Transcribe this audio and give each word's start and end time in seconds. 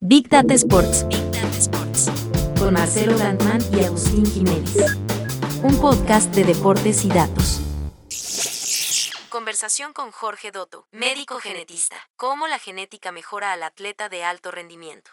Big 0.00 0.28
Data 0.28 0.54
Sports. 0.54 1.08
Big 1.08 1.28
Data 1.32 1.58
Sports. 1.58 2.08
Con 2.56 2.74
Marcelo 2.74 3.18
Landman 3.18 3.60
y 3.72 3.84
Agustín 3.84 4.24
Jiménez. 4.24 4.76
Un 5.64 5.76
podcast 5.80 6.32
de 6.36 6.44
deportes 6.44 7.04
y 7.04 7.08
datos. 7.08 7.60
Conversación 9.28 9.92
con 9.92 10.12
Jorge 10.12 10.52
Dotto, 10.52 10.86
médico 10.92 11.40
genetista. 11.40 11.96
Cómo 12.14 12.46
la 12.46 12.60
genética 12.60 13.10
mejora 13.10 13.52
al 13.52 13.64
atleta 13.64 14.08
de 14.08 14.22
alto 14.22 14.52
rendimiento. 14.52 15.10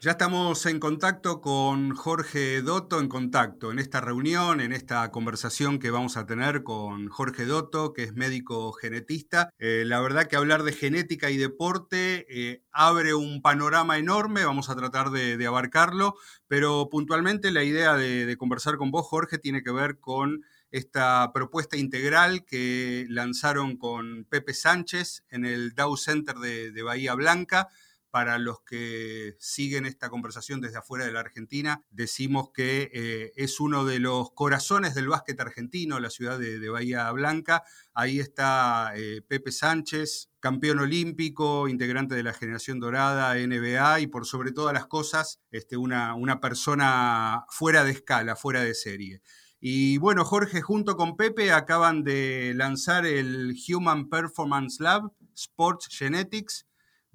Ya 0.00 0.12
estamos 0.12 0.64
en 0.66 0.78
contacto 0.78 1.40
con 1.40 1.92
Jorge 1.96 2.62
Dotto, 2.62 3.00
en 3.00 3.08
contacto 3.08 3.72
en 3.72 3.80
esta 3.80 4.00
reunión, 4.00 4.60
en 4.60 4.72
esta 4.72 5.10
conversación 5.10 5.80
que 5.80 5.90
vamos 5.90 6.16
a 6.16 6.24
tener 6.24 6.62
con 6.62 7.08
Jorge 7.08 7.46
Dotto, 7.46 7.92
que 7.92 8.04
es 8.04 8.14
médico 8.14 8.72
genetista. 8.74 9.50
Eh, 9.58 9.82
la 9.84 10.00
verdad 10.00 10.28
que 10.28 10.36
hablar 10.36 10.62
de 10.62 10.72
genética 10.72 11.30
y 11.30 11.36
deporte 11.36 12.26
eh, 12.28 12.62
abre 12.70 13.14
un 13.14 13.42
panorama 13.42 13.98
enorme, 13.98 14.44
vamos 14.44 14.70
a 14.70 14.76
tratar 14.76 15.10
de, 15.10 15.44
abarcarlo, 15.44 16.14
pero 16.46 16.88
puntualmente 16.88 17.50
la 17.50 17.64
idea 17.64 17.96
de, 17.96 18.36
conversar 18.36 18.76
con 18.76 18.92
vos, 18.92 19.04
Jorge, 19.04 19.38
tiene 19.38 19.64
que 19.64 19.72
ver 19.72 19.98
con 19.98 20.44
esta 20.70 21.32
propuesta 21.34 21.76
integral 21.76 22.44
que 22.44 23.04
lanzaron 23.08 23.76
con 23.76 24.26
Pepe 24.30 24.54
Sánchez 24.54 25.24
en 25.28 25.44
el 25.44 25.74
Dow 25.74 25.96
Center 25.96 26.36
de 26.36 26.82
Bahía 26.84 27.14
Blanca 27.14 27.68
para 28.10 28.38
los 28.38 28.62
que 28.62 29.36
siguen 29.38 29.86
esta 29.86 30.08
conversación 30.10 30.60
desde 30.60 30.78
afuera 30.78 31.04
de 31.04 31.12
la 31.12 31.20
Argentina, 31.20 31.84
decimos 31.90 32.50
que 32.52 32.90
eh, 32.92 33.32
es 33.36 33.60
uno 33.60 33.84
de 33.84 33.98
los 33.98 34.30
corazones 34.32 34.94
del 34.94 35.08
básquet 35.08 35.40
argentino, 35.40 36.00
la 36.00 36.10
ciudad 36.10 36.38
de, 36.38 36.68
Bahía 36.68 37.10
Blanca. 37.12 37.62
Ahí 37.94 38.20
está 38.20 38.92
eh, 38.94 39.22
Pepe 39.26 39.52
Sánchez, 39.52 40.30
campeón 40.40 40.80
olímpico, 40.80 41.68
integrante 41.68 42.14
de 42.14 42.22
la 42.22 42.32
generación 42.32 42.80
dorada, 42.80 43.34
NBA 43.34 44.00
y 44.00 44.06
por 44.06 44.26
sobre 44.26 44.52
todas 44.52 44.74
las 44.74 44.86
cosas, 44.86 45.40
este, 45.50 45.76
una, 45.76 46.14
una 46.14 46.40
persona 46.40 47.44
fuera 47.48 47.84
de 47.84 47.92
escala, 47.92 48.36
fuera 48.36 48.62
de 48.62 48.74
serie. 48.74 49.22
Y 49.60 49.98
bueno, 49.98 50.24
Jorge, 50.24 50.62
junto 50.62 50.96
con 50.96 51.16
Pepe, 51.16 51.52
acaban 51.52 52.04
de 52.04 52.52
lanzar 52.54 53.06
el 53.06 53.56
Human 53.68 54.08
Performance 54.08 54.78
Lab, 54.80 55.12
Sports 55.34 55.88
Genetics, 55.90 56.67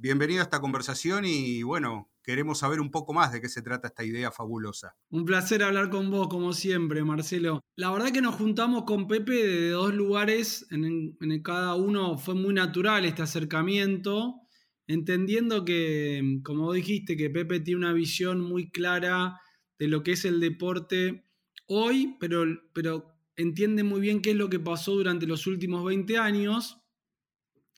Bienvenido 0.03 0.41
a 0.41 0.43
esta 0.43 0.59
conversación 0.59 1.23
y 1.23 1.63
bueno, 1.63 2.11
queremos 2.25 2.59
saber 2.59 2.81
un 2.81 2.91
poco 2.91 3.13
más 3.13 3.31
de 3.31 3.39
qué 3.39 3.47
se 3.47 3.61
trata 3.61 3.87
esta 3.87 4.03
idea 4.03 4.31
fabulosa. 4.31 4.97
Un 5.09 5.23
placer 5.23 5.63
hablar 5.63 5.89
con 5.89 6.11
vos, 6.11 6.27
como 6.27 6.51
siempre, 6.51 7.05
Marcelo. 7.05 7.61
La 7.77 7.89
verdad 7.89 8.11
que 8.11 8.21
nos 8.21 8.35
juntamos 8.35 8.83
con 8.83 9.07
Pepe 9.07 9.31
de 9.31 9.69
dos 9.69 9.93
lugares, 9.93 10.67
en, 10.71 11.15
cada 11.41 11.75
uno 11.75 12.17
fue 12.17 12.35
muy 12.35 12.53
natural 12.53 13.05
este 13.05 13.21
acercamiento, 13.21 14.41
entendiendo 14.87 15.63
que, 15.63 16.41
como 16.43 16.73
dijiste, 16.73 17.15
que 17.15 17.29
Pepe 17.29 17.61
tiene 17.61 17.85
una 17.85 17.93
visión 17.93 18.41
muy 18.41 18.71
clara 18.71 19.39
de 19.79 19.87
lo 19.87 20.03
que 20.03 20.11
es 20.11 20.25
el 20.25 20.41
deporte 20.41 21.29
hoy, 21.67 22.17
pero, 22.19 22.43
pero 22.73 23.15
entiende 23.37 23.85
muy 23.85 24.01
bien 24.01 24.21
qué 24.21 24.31
es 24.31 24.35
lo 24.35 24.49
que 24.49 24.59
pasó 24.59 24.95
durante 24.95 25.27
los 25.27 25.47
últimos 25.47 25.85
20 25.85 26.17
años 26.17 26.82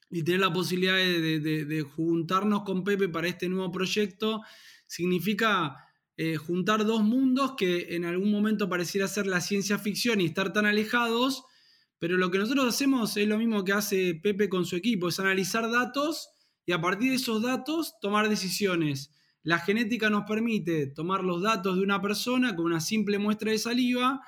y 0.09 0.23
tener 0.23 0.42
la 0.42 0.53
posibilidad 0.53 0.95
de, 0.95 1.86
juntarnos 1.95 2.64
con 2.64 2.84
Pepe 2.84 3.09
para 3.09 3.28
este 3.28 3.50
nuevo 3.50 3.72
proyecto 3.72 4.42
significa 4.88 5.75
eh, 6.17 6.38
juntar 6.38 6.86
dos 6.86 7.03
mundos 7.03 7.56
que 7.58 7.95
en 7.95 8.06
algún 8.06 8.31
momento 8.31 8.70
pareciera 8.70 9.08
ser 9.08 9.28
la 9.28 9.42
ciencia 9.42 9.78
ficción 9.78 10.22
y 10.22 10.26
estar 10.26 10.53
tan 10.53 10.66
alejados, 10.66 11.44
pero 12.00 12.17
lo 12.17 12.31
que 12.31 12.38
nosotros 12.38 12.67
hacemos 12.67 13.17
es 13.17 13.28
lo 13.28 13.38
mismo 13.38 13.66
que 13.66 13.73
hace 13.73 14.16
Pepe 14.16 14.48
con 14.48 14.66
su 14.66 14.76
equipo, 14.76 15.09
es 15.09 15.20
analizar 15.20 15.70
datos 15.70 16.30
y 16.66 16.72
a 16.72 16.81
partir 16.81 17.09
de 17.09 17.16
esos 17.16 17.42
datos 17.42 17.95
tomar 18.00 18.30
decisiones. 18.30 19.11
La 19.44 19.59
genética 19.59 20.09
nos 20.09 20.23
permite 20.23 20.88
tomar 20.88 21.23
los 21.23 21.42
datos 21.42 21.76
de 21.76 21.83
una 21.83 22.02
persona 22.02 22.56
con 22.56 22.66
una 22.66 22.80
simple 22.80 23.20
muestra 23.20 23.52
de 23.52 23.58
saliva 23.58 24.22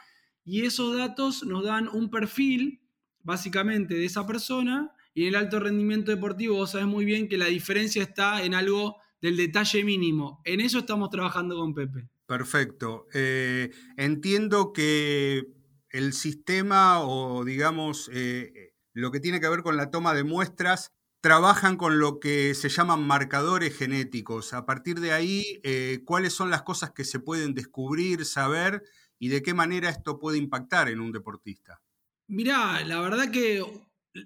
y 0.44 0.66
esos 0.66 0.96
datos 0.96 1.44
nos 1.44 1.64
dan 1.64 1.88
un 1.88 2.10
perfil, 2.10 2.82
básicamente, 3.24 3.96
de 3.96 4.06
esa 4.06 4.28
persona 4.28 4.92
y 5.18 5.24
en 5.24 5.30
el 5.30 5.36
alto 5.36 5.60
rendimiento 5.60 6.12
deportivo 6.12 6.58
vos 6.58 6.70
sabés 6.74 6.86
muy 6.86 7.04
bien 7.04 7.28
que 7.28 7.40
la 7.40 7.48
diferencia 7.48 8.04
está 8.04 8.44
en 8.44 8.54
algo 8.54 8.98
del 9.20 9.36
detalle 9.36 9.84
mínimo. 9.84 10.44
En 10.46 10.62
eso 10.62 10.78
estamos 10.78 11.10
trabajando 11.10 11.58
con 11.58 11.74
Pepe. 11.74 12.08
Perfecto. 12.28 13.08
Eh, 13.16 13.72
entiendo 13.98 14.72
que 14.74 15.48
el 15.90 16.14
sistema 16.14 17.02
o 17.02 17.44
digamos 17.44 18.12
eh, 18.14 18.76
lo 18.94 19.10
que 19.10 19.20
tiene 19.20 19.40
que 19.40 19.50
ver 19.50 19.64
con 19.64 19.76
la 19.76 19.90
toma 19.90 20.14
de 20.14 20.24
muestras 20.24 20.92
trabajan 21.20 21.78
con 21.78 21.98
lo 21.98 22.20
que 22.20 22.54
se 22.54 22.70
llaman 22.70 23.02
marcadores 23.02 23.76
genéticos. 23.76 24.54
A 24.54 24.68
partir 24.68 25.00
de 25.00 25.14
ahí, 25.14 25.60
eh, 25.64 26.04
¿cuáles 26.06 26.34
son 26.34 26.52
las 26.52 26.62
cosas 26.62 26.92
que 26.92 27.04
se 27.04 27.20
pueden 27.20 27.56
descubrir, 27.56 28.24
saber 28.24 28.84
y 29.18 29.30
de 29.30 29.42
qué 29.42 29.56
manera 29.56 29.90
esto 29.90 30.20
puede 30.20 30.38
impactar 30.38 30.90
en 30.90 31.00
un 31.00 31.12
deportista? 31.12 31.82
Mirá, 32.28 32.84
la 32.86 33.02
verdad 33.02 33.32
que 33.32 33.64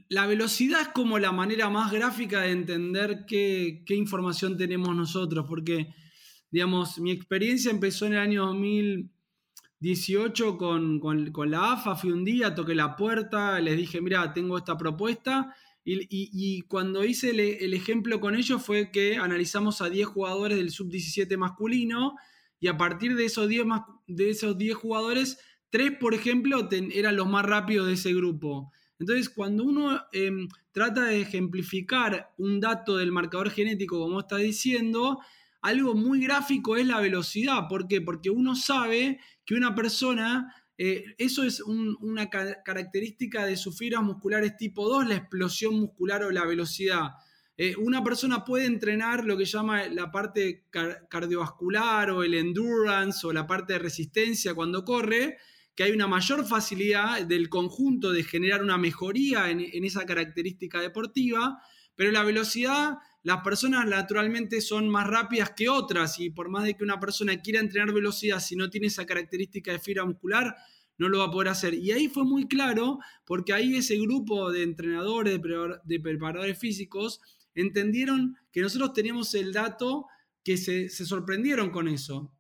la 0.10 0.28
velocidad 0.28 0.82
es 0.82 0.90
como 0.90 1.20
la 1.20 1.32
manera 1.32 1.70
más 1.70 1.92
gráfica 1.92 2.42
de 2.42 2.52
entender 2.52 3.26
qué, 3.28 3.84
información 3.90 4.58
tenemos 4.58 4.96
nosotros, 4.96 5.46
porque, 5.48 5.94
digamos, 6.50 7.00
mi 7.00 7.12
experiencia 7.12 7.72
empezó 7.72 8.06
en 8.06 8.14
el 8.14 8.20
año 8.20 8.46
2018 8.48 10.58
con, 10.58 11.02
la 11.50 11.74
AFA, 11.74 11.96
fui 11.96 12.12
un 12.12 12.24
día, 12.24 12.56
toqué 12.56 12.76
la 12.76 12.96
puerta, 12.96 13.60
les 13.60 13.78
dije, 13.78 14.02
mira, 14.02 14.34
tengo 14.34 14.58
esta 14.58 14.78
propuesta, 14.78 15.56
y, 15.84 16.62
cuando 16.68 17.04
hice 17.04 17.32
el, 17.32 17.74
ejemplo 17.74 18.20
con 18.20 18.36
ellos 18.36 18.64
fue 18.64 18.92
que 18.92 19.18
analizamos 19.18 19.82
a 19.82 19.90
10 19.90 20.08
jugadores 20.08 20.58
del 20.58 20.70
sub-17 20.70 21.38
masculino, 21.38 22.16
y 22.60 22.68
a 22.68 22.78
partir 22.78 23.16
de 23.16 23.26
esos 23.26 23.48
10, 23.48 23.66
de 24.08 24.30
esos 24.30 24.56
10 24.58 24.76
jugadores, 24.76 25.40
3, 25.72 25.94
por 26.00 26.14
ejemplo, 26.14 26.70
eran 26.94 27.16
los 27.16 27.28
más 27.28 27.44
rápidos 27.44 27.88
de 27.88 27.94
ese 27.94 28.14
grupo. 28.14 28.72
Entonces, 29.02 29.30
cuando 29.30 29.64
uno 29.64 30.00
em, 30.12 30.48
trata 30.72 31.06
de 31.06 31.22
ejemplificar 31.22 32.36
un 32.38 32.60
dato 32.60 32.98
del 32.98 33.12
marcador 33.12 33.50
genético, 33.50 34.00
como 34.00 34.20
está 34.20 34.38
diciendo, 34.38 35.20
algo 35.64 35.96
muy 35.96 36.22
gráfico 36.22 36.78
es 36.78 36.86
la 36.86 37.00
velocidad. 37.00 37.68
¿Por 37.68 37.88
qué? 37.88 38.02
Porque 38.02 38.30
uno 38.30 38.56
sabe 38.56 39.20
que 39.44 39.56
una 39.56 39.74
persona, 39.74 40.54
eh, 40.78 41.04
eso 41.18 41.42
es 41.44 41.62
una 41.62 42.30
característica 42.30 43.44
de 43.44 43.58
sus 43.58 43.76
fibras 43.76 44.04
musculares 44.04 44.56
tipo 44.56 44.88
2, 44.88 45.10
la 45.10 45.16
explosión 45.16 45.80
muscular 45.80 46.24
o 46.24 46.30
la 46.30 46.46
velocidad. 46.46 47.14
Eh, 47.58 47.76
una 47.78 48.04
persona 48.04 48.46
puede 48.46 48.66
entrenar 48.66 49.26
lo 49.26 49.36
que 49.36 49.46
llama 49.46 49.88
la 49.88 50.12
parte 50.12 50.68
cardiovascular 51.10 52.12
o 52.12 52.22
el 52.22 52.36
endurance 52.36 53.26
o 53.26 53.34
la 53.34 53.48
parte 53.48 53.74
de 53.74 53.80
resistencia 53.80 54.54
cuando 54.54 54.86
corre, 54.86 55.40
que 55.76 55.84
hay 55.84 55.92
una 55.92 56.08
mayor 56.08 56.46
facilidad 56.46 57.26
del 57.26 57.50
conjunto 57.50 58.12
de 58.12 58.24
generar 58.24 58.64
una 58.64 58.78
mejoría 58.78 59.50
en, 59.50 59.86
esa 59.86 60.06
característica 60.06 60.82
deportiva, 60.82 61.62
pero 61.96 62.12
la 62.12 62.24
velocidad, 62.24 62.98
las 63.24 63.42
personas 63.42 63.88
naturalmente 63.88 64.62
son 64.62 64.90
más 64.90 65.08
rápidas 65.08 65.52
que 65.52 65.70
otras 65.70 66.20
y 66.20 66.30
por 66.30 66.50
más 66.50 66.66
de 66.66 66.76
que 66.76 66.84
una 66.84 67.00
persona 67.00 67.42
quiera 67.42 67.60
entrenar 67.60 67.94
velocidad, 67.94 68.40
si 68.40 68.56
no 68.56 68.70
tiene 68.70 68.88
esa 68.88 69.06
característica 69.06 69.72
de 69.72 69.80
fibra 69.80 70.06
muscular, 70.06 70.56
no 70.98 71.10
lo 71.10 71.20
va 71.20 71.26
a 71.26 71.32
poder 71.32 71.48
hacer. 71.48 71.74
Y 71.74 71.92
ahí 71.92 72.10
fue 72.10 72.26
muy 72.26 72.48
claro, 72.48 73.00
porque 73.26 73.54
ahí 73.54 73.76
ese 73.76 73.98
grupo 73.98 74.52
de 74.52 74.64
entrenadores, 74.64 75.40
de 75.84 76.00
preparadores 76.00 76.60
físicos, 76.60 77.22
entendieron 77.56 78.36
que 78.52 78.62
nosotros 78.62 78.94
teníamos 78.94 79.34
el 79.36 79.54
dato 79.54 80.06
que 80.44 80.58
se 80.58 80.90
sorprendieron 80.90 81.70
con 81.70 81.88
eso. 81.88 82.34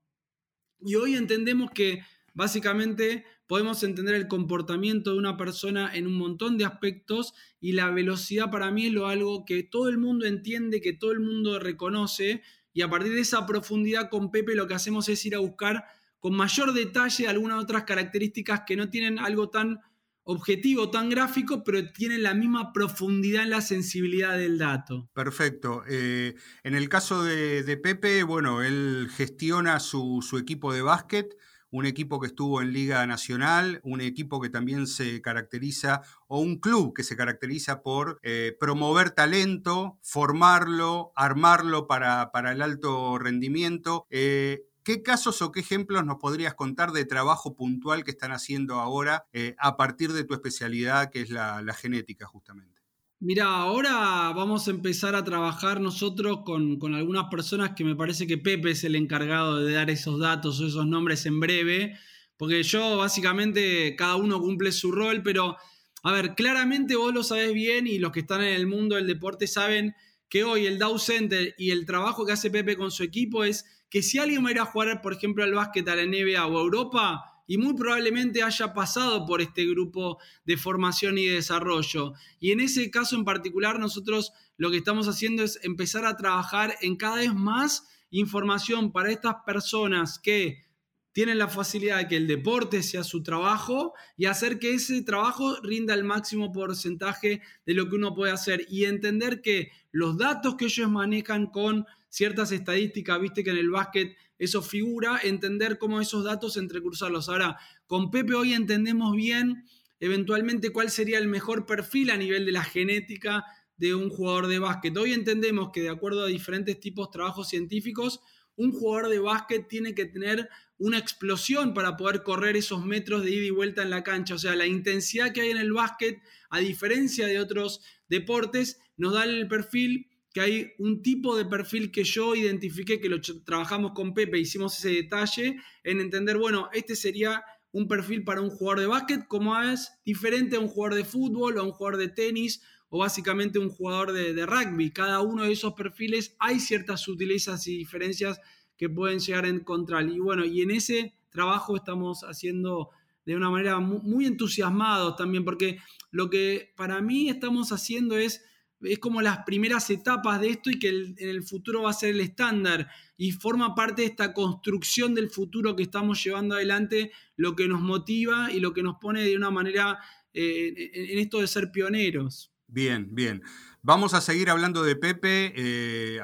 Y 0.80 0.96
hoy 0.96 1.16
entendemos 1.16 1.72
que 1.72 2.02
Básicamente 2.34 3.26
podemos 3.48 3.84
entender 3.84 4.16
el 4.16 4.28
comportamiento 4.28 5.12
de 5.12 5.18
una 5.18 5.36
persona 5.36 5.94
en 5.94 6.08
un 6.08 6.18
montón 6.18 6.58
de 6.58 6.66
aspectos 6.66 7.34
y 7.60 7.74
la 7.74 7.90
velocidad 7.92 8.50
para 8.50 8.72
mí 8.72 8.86
es 8.86 8.94
lo 8.94 9.08
algo 9.08 9.44
que 9.46 9.64
todo 9.64 9.90
el 9.90 9.98
mundo 9.98 10.26
entiende, 10.26 10.82
que 10.82 10.94
todo 10.94 11.12
el 11.12 11.20
mundo 11.20 11.60
reconoce 11.60 12.42
y 12.74 12.82
a 12.82 12.90
partir 12.90 13.14
de 13.14 13.20
esa 13.20 13.46
profundidad 13.46 14.10
con 14.10 14.32
Pepe 14.32 14.56
lo 14.56 14.68
que 14.68 14.74
hacemos 14.74 15.10
es 15.10 15.26
ir 15.26 15.36
a 15.36 15.40
buscar 15.40 15.84
con 16.20 16.36
mayor 16.36 16.74
detalle 16.74 17.28
algunas 17.28 17.62
otras 17.62 17.84
características 17.84 18.62
que 18.66 18.78
no 18.78 18.90
tienen 18.90 19.20
algo 19.20 19.50
tan 19.50 19.80
objetivo, 20.24 20.92
tan 20.92 21.10
gráfico, 21.10 21.64
pero 21.64 21.92
tienen 21.92 22.24
la 22.24 22.34
misma 22.34 22.72
profundidad 22.74 23.44
en 23.44 23.50
la 23.50 23.62
sensibilidad 23.62 24.38
del 24.38 24.58
dato. 24.58 25.10
Perfecto. 25.14 25.84
Eh, 25.90 26.36
en 26.64 26.76
el 26.76 26.90
caso 26.90 27.24
de, 27.24 27.80
Pepe, 27.82 28.24
bueno, 28.24 28.62
él 28.62 29.10
gestiona 29.12 29.80
su, 29.80 30.26
su 30.26 30.38
equipo 30.38 30.72
de 30.74 30.84
básquet 30.84 31.36
un 31.72 31.86
equipo 31.86 32.20
que 32.20 32.28
estuvo 32.28 32.62
en 32.62 32.74
Liga 32.74 33.06
Nacional, 33.08 33.80
un 33.84 34.02
equipo 34.02 34.40
que 34.40 34.50
también 34.50 34.88
se 34.88 35.22
caracteriza, 35.22 36.02
o 36.28 36.40
un 36.40 36.58
club 36.58 36.94
que 36.94 37.04
se 37.04 37.16
caracteriza 37.16 37.82
por 37.82 38.20
eh, 38.22 38.56
promover 38.60 39.12
talento, 39.12 39.98
formarlo, 40.02 41.12
armarlo 41.16 41.88
para, 41.88 42.32
para 42.32 42.52
el 42.52 42.62
alto 42.62 43.18
rendimiento. 43.18 44.06
Eh, 44.10 44.66
¿Qué 44.84 45.04
casos 45.04 45.44
o 45.44 45.52
qué 45.52 45.60
ejemplos 45.60 46.04
nos 46.06 46.18
podrías 46.18 46.56
contar 46.56 46.92
de 46.92 47.06
trabajo 47.06 47.56
puntual 47.56 48.04
que 48.04 48.12
están 48.12 48.32
haciendo 48.32 48.80
ahora 48.80 49.28
eh, 49.32 49.56
a 49.60 49.78
partir 49.78 50.12
de 50.12 50.24
tu 50.24 50.34
especialidad, 50.34 51.12
que 51.12 51.22
es 51.22 51.30
la, 51.30 51.64
genética, 51.76 52.26
justamente? 52.26 52.81
Mira, 53.24 53.46
ahora 53.46 54.34
vamos 54.36 54.68
a 54.68 54.72
empezar 54.72 55.14
a 55.14 55.24
trabajar 55.24 55.80
nosotros 55.80 56.40
con, 56.44 56.80
con, 56.80 56.96
algunas 56.96 57.26
personas 57.30 57.74
que 57.76 57.84
me 57.84 57.96
parece 57.96 58.26
que 58.26 58.40
Pepe 58.40 58.72
es 58.72 58.84
el 58.84 58.96
encargado 58.96 59.64
de 59.64 59.74
dar 59.74 59.92
esos 59.92 60.20
datos 60.20 60.60
o 60.60 60.66
esos 60.66 60.88
nombres 60.88 61.28
en 61.28 61.40
breve, 61.40 61.96
porque 62.36 62.64
yo 62.64 62.98
básicamente 62.98 63.96
cada 63.96 64.16
uno 64.16 64.42
cumple 64.42 64.72
su 64.72 64.92
rol, 64.92 65.22
pero 65.22 65.56
a 66.02 66.12
ver, 66.12 66.34
claramente 66.34 66.96
vos 66.96 67.14
lo 67.14 67.24
sabés 67.24 67.54
bien 67.54 67.86
y 67.86 68.00
los 68.00 68.12
que 68.12 68.22
están 68.22 68.42
en 68.42 68.56
el 68.56 68.66
mundo 68.66 68.96
del 68.96 69.06
deporte 69.06 69.46
saben 69.46 69.94
que 70.28 70.44
hoy 70.44 70.66
el 70.66 70.80
Dow 70.80 70.98
Center 70.98 71.54
y 71.60 71.70
el 71.70 71.86
trabajo 71.86 72.26
que 72.26 72.32
hace 72.32 72.50
Pepe 72.50 72.76
con 72.76 72.90
su 72.90 73.04
equipo 73.04 73.44
es 73.44 73.84
que 73.92 74.02
si 74.02 74.18
alguien 74.18 74.44
va 74.44 74.50
a 74.50 74.52
ir 74.54 74.60
a 74.60 74.66
jugar, 74.66 75.00
por 75.04 75.14
ejemplo, 75.14 75.44
al 75.44 75.54
básquet, 75.54 75.88
a 75.90 75.96
la 75.96 76.08
NBA 76.08 76.44
o 76.48 76.58
a 76.58 76.62
Europa, 76.62 77.31
y 77.52 77.58
muy 77.58 77.74
probablemente 77.74 78.44
haya 78.44 78.74
pasado 78.74 79.26
por 79.26 79.42
este 79.42 79.66
grupo 79.66 80.20
de 80.46 80.56
formación 80.56 81.18
y 81.18 81.26
desarrollo. 81.26 82.14
Y 82.40 82.54
en 82.54 82.62
ese 82.62 82.90
caso 82.90 83.18
en 83.18 83.26
particular, 83.26 83.78
nosotros 83.78 84.32
lo 84.56 84.72
que 84.72 84.78
estamos 84.78 85.10
haciendo 85.10 85.44
es 85.44 85.60
empezar 85.62 86.06
a 86.06 86.16
trabajar 86.16 86.78
en 86.80 86.96
cada 86.96 87.18
vez 87.18 87.34
más 87.34 87.90
información 88.10 88.94
para 88.94 89.12
estas 89.12 89.36
personas 89.46 90.18
que 90.18 90.64
tienen 91.12 91.40
la 91.40 91.50
facilidad 91.50 91.98
de 91.98 92.08
que 92.08 92.16
el 92.16 92.28
deporte 92.28 92.82
sea 92.84 93.04
su 93.04 93.22
trabajo 93.22 93.96
y 94.16 94.28
hacer 94.28 94.58
que 94.58 94.74
ese 94.74 95.02
trabajo 95.02 95.58
rinda 95.62 95.94
el 95.94 96.06
máximo 96.06 96.54
porcentaje 96.54 97.42
de 97.66 97.74
lo 97.74 97.90
que 97.90 97.98
uno 97.98 98.16
puede 98.16 98.32
hacer 98.32 98.66
y 98.70 98.86
entender 98.86 99.42
que 99.42 99.72
los 99.92 100.18
datos 100.18 100.56
que 100.56 100.68
ellos 100.68 100.90
manejan 100.90 101.48
con 101.48 101.86
ciertas 102.08 102.54
estadísticas, 102.54 103.20
viste 103.20 103.44
que 103.44 103.52
en 103.52 103.58
el 103.58 103.72
básquet 103.72 104.16
eso 104.42 104.64
figura, 104.64 105.20
entender 105.24 105.78
cómo 105.78 106.02
esos 106.02 106.24
datos 106.24 106.58
entrecruzarlos. 106.58 107.30
Ahora, 107.30 107.60
con 107.86 108.10
Pepe 108.10 108.34
hoy 108.34 108.54
entendemos 108.54 109.16
bien 109.16 109.66
eventualmente 110.00 110.72
cuál 110.72 110.90
sería 110.90 111.20
el 111.20 111.28
mejor 111.28 111.68
perfil 111.68 112.10
a 112.10 112.18
nivel 112.18 112.48
de 112.48 112.52
la 112.52 112.64
genética 112.64 113.46
de 113.78 113.94
un 113.94 114.10
jugador 114.10 114.48
de 114.48 114.58
básquet. 114.58 114.98
Hoy 114.98 115.14
entendemos 115.14 115.70
que 115.72 115.82
de 115.82 115.90
acuerdo 115.90 116.24
a 116.24 116.28
diferentes 116.28 116.80
tipos 116.80 117.08
de 117.08 117.12
trabajos 117.12 117.50
científicos, 117.50 118.20
un 118.56 118.72
jugador 118.72 119.10
de 119.10 119.20
básquet 119.20 119.68
tiene 119.68 119.94
que 119.94 120.06
tener 120.06 120.50
una 120.80 120.98
explosión 120.98 121.76
para 121.76 121.96
poder 121.96 122.24
correr 122.24 122.58
esos 122.58 122.84
metros 122.84 123.24
de 123.24 123.30
ida 123.30 123.46
y 123.46 123.52
vuelta 123.52 123.84
en 123.84 123.92
la 123.92 124.02
cancha. 124.02 124.34
O 124.34 124.40
sea, 124.40 124.56
la 124.56 124.66
intensidad 124.66 125.34
que 125.34 125.42
hay 125.42 125.52
en 125.52 125.58
el 125.58 125.72
básquet, 125.72 126.20
a 126.50 126.58
diferencia 126.58 127.28
de 127.28 127.40
otros 127.40 127.82
deportes, 128.10 128.80
nos 128.98 129.14
da 129.14 129.24
el 129.26 129.48
perfil 129.48 130.11
que 130.34 130.42
hay 130.42 130.72
un 130.78 131.02
tipo 131.02 131.36
de 131.36 131.46
perfil 131.46 131.92
que 131.92 132.04
yo 132.04 132.36
identifiqué, 132.36 133.00
que 133.02 133.10
lo 133.10 133.20
trabajamos 133.46 133.92
con 133.94 134.14
Pepe, 134.14 134.40
hicimos 134.40 134.78
ese 134.78 134.90
detalle 134.90 135.58
en 135.84 136.00
entender, 136.00 136.38
bueno, 136.38 136.70
este 136.74 136.96
sería 136.96 137.44
un 137.72 137.88
perfil 137.88 138.24
para 138.24 138.42
un 138.42 138.50
jugador 138.50 138.80
de 138.80 138.88
básquet, 138.88 139.28
como 139.28 139.60
es 139.60 139.92
diferente 140.06 140.56
a 140.56 140.60
un 140.60 140.68
jugador 140.68 140.98
de 140.98 141.06
fútbol 141.06 141.58
o 141.58 141.62
a 141.62 141.64
un 141.64 141.72
jugador 141.72 142.00
de 142.00 142.10
tenis 142.10 142.62
o 142.90 143.00
básicamente 143.00 143.60
un 143.60 143.70
jugador 143.70 144.12
de, 144.12 144.46
rugby. 144.46 144.92
Cada 144.92 145.22
uno 145.22 145.44
de 145.44 145.54
esos 145.54 145.74
perfiles 145.74 146.36
hay 146.40 146.60
ciertas 146.60 147.02
sutilezas 147.02 147.66
y 147.68 147.78
diferencias 147.78 148.40
que 148.78 148.90
pueden 148.90 149.20
llegar 149.20 149.46
a 149.46 149.50
encontrar. 149.50 150.08
Y 150.10 150.20
bueno, 150.20 150.44
y 150.46 150.62
en 150.62 150.72
ese 150.72 151.14
trabajo 151.30 151.78
estamos 151.78 152.24
haciendo 152.24 152.90
de 153.26 153.36
una 153.36 153.50
manera 153.50 153.80
muy, 153.80 154.26
entusiasmados 154.26 155.16
también, 155.16 155.46
porque 155.46 155.80
lo 156.12 156.30
que 156.30 156.74
para 156.76 157.02
mí 157.02 157.30
estamos 157.30 157.72
haciendo 157.72 158.18
es, 158.18 158.44
es 158.84 159.00
como 159.00 159.22
las 159.22 159.40
primeras 159.46 159.90
etapas 159.90 160.40
de 160.42 160.50
esto 160.50 160.70
y 160.70 160.80
que 160.80 160.90
en 160.90 161.16
el 161.18 161.44
futuro 161.44 161.84
va 161.84 161.92
a 161.92 161.94
ser 161.94 162.12
el 162.12 162.22
estándar 162.22 162.90
y 163.18 163.32
forma 163.32 163.76
parte 163.76 164.02
de 164.02 164.08
esta 164.08 164.34
construcción 164.34 165.14
del 165.14 165.30
futuro 165.30 165.76
que 165.76 165.84
estamos 165.84 166.24
llevando 166.24 166.56
adelante, 166.56 167.12
lo 167.36 167.56
que 167.56 167.68
nos 167.68 167.82
motiva 167.82 168.52
y 168.52 168.60
lo 168.60 168.74
que 168.74 168.84
nos 168.84 168.98
pone 168.98 169.24
de 169.24 169.36
una 169.36 169.52
manera 169.52 170.00
eh, 170.34 170.92
en 170.94 171.20
esto 171.20 171.42
de 171.42 171.48
ser 171.48 171.72
pioneros. 171.72 172.52
Bien, 172.68 173.14
bien. 173.14 173.42
Vamos 173.84 174.14
a 174.14 174.22
seguir 174.22 174.52
hablando 174.52 174.84
de 174.84 174.96
Pepe, 174.96 175.54
eh, 175.56 176.20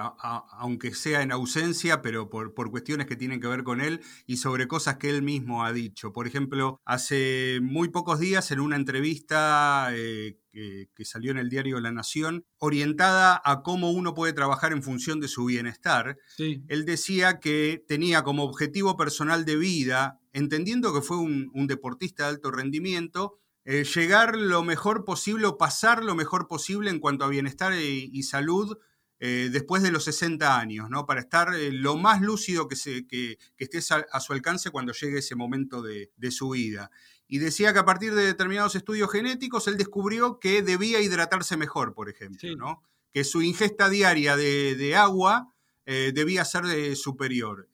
aunque 0.59 0.94
sea 0.94 1.24
en 1.24 1.31
ausencia, 1.31 2.04
pero 2.04 2.30
por, 2.30 2.54
cuestiones 2.69 3.07
que 3.07 3.15
tienen 3.15 3.42
que 3.42 3.48
ver 3.48 3.63
con 3.63 3.81
él 3.81 4.01
y 4.27 4.38
sobre 4.38 4.68
cosas 4.68 4.98
que 4.98 5.09
él 5.09 5.24
mismo 5.24 5.65
ha 5.65 5.74
dicho. 5.74 6.13
Por 6.13 6.27
ejemplo, 6.27 6.80
hace 6.86 7.57
muy 7.63 7.89
pocos 7.89 8.19
días 8.19 8.51
en 8.51 8.59
una 8.59 8.75
entrevista 8.75 9.88
eh, 9.92 10.38
que, 10.51 10.89
que, 10.94 11.04
salió 11.04 11.31
en 11.31 11.39
el 11.39 11.50
diario 11.50 11.80
La 11.80 11.92
Nación, 11.92 12.45
orientada 12.59 13.42
a 13.44 13.63
cómo 13.63 13.89
uno 13.89 14.13
puede 14.13 14.33
trabajar 14.33 14.71
en 14.71 14.83
función 14.83 15.19
de 15.19 15.27
su 15.27 15.45
bienestar, 15.45 16.19
sí. 16.36 16.62
él 16.68 16.86
decía 16.86 17.39
que 17.39 17.83
tenía 17.88 18.24
como 18.24 18.44
objetivo 18.44 18.98
personal 18.98 19.45
de 19.45 19.56
vida, 19.56 20.19
entendiendo 20.31 20.94
que 20.94 21.01
fue 21.01 21.18
un, 21.18 21.50
un 21.56 21.65
deportista 21.65 22.25
de 22.25 22.30
alto 22.30 22.51
rendimiento, 22.51 23.39
eh, 23.69 23.83
llegar 23.83 24.37
lo 24.37 24.63
mejor 24.63 25.03
posible 25.03 25.45
o 25.45 25.57
pasar 25.57 26.01
lo 26.01 26.15
mejor 26.15 26.47
posible 26.47 26.89
en 26.89 26.99
cuanto 26.99 27.25
a 27.25 27.27
bienestar 27.27 27.73
y, 27.73 28.23
salud 28.23 28.77
eh, 29.19 29.49
después 29.51 29.83
de 29.83 29.91
los 29.91 30.05
60 30.05 30.57
años, 30.57 30.89
¿no? 30.89 31.05
Para 31.05 31.19
estar 31.19 31.53
eh, 31.53 31.73
lo 31.73 31.97
más 31.97 32.21
lúcido 32.21 32.69
que, 32.69 32.77
se, 32.77 33.05
que, 33.07 33.37
esté 33.57 33.79
a, 34.09 34.19
su 34.21 34.31
alcance 34.31 34.71
cuando 34.71 34.93
llegue 34.93 35.19
ese 35.19 35.35
momento 35.35 35.81
de, 35.81 36.31
su 36.31 36.51
vida. 36.51 36.91
Y 37.27 37.39
decía 37.39 37.73
que 37.73 37.79
a 37.79 37.85
partir 37.85 38.15
de 38.15 38.25
determinados 38.25 38.73
estudios 38.75 39.11
genéticos, 39.11 39.67
él 39.67 39.75
descubrió 39.75 40.39
que 40.39 40.61
debía 40.61 41.01
hidratarse 41.01 41.57
mejor, 41.57 41.93
por 41.93 42.07
ejemplo, 42.07 42.55
¿no? 42.55 42.83
Que 43.11 43.25
su 43.25 43.41
ingesta 43.41 43.89
diaria 43.89 44.37
de, 44.37 44.95
agua 44.95 45.53
debía 45.85 46.45
ser 46.45 46.95
superior. 46.95 47.67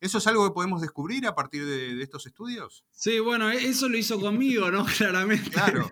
¿Eso 0.00 0.18
es 0.18 0.26
algo 0.26 0.46
que 0.46 0.54
podemos 0.54 0.82
descubrir 0.82 1.26
a 1.26 1.34
partir 1.34 1.64
de, 1.64 2.02
estos 2.02 2.26
estudios? 2.26 2.84
Sí, 2.90 3.18
bueno, 3.18 3.50
e-, 3.50 3.66
eso 3.66 3.88
lo 3.88 3.96
hizo 3.96 4.20
conmigo, 4.20 4.70
¿no? 4.70 4.84
Claramente. 4.98 5.50
Claro, 5.50 5.90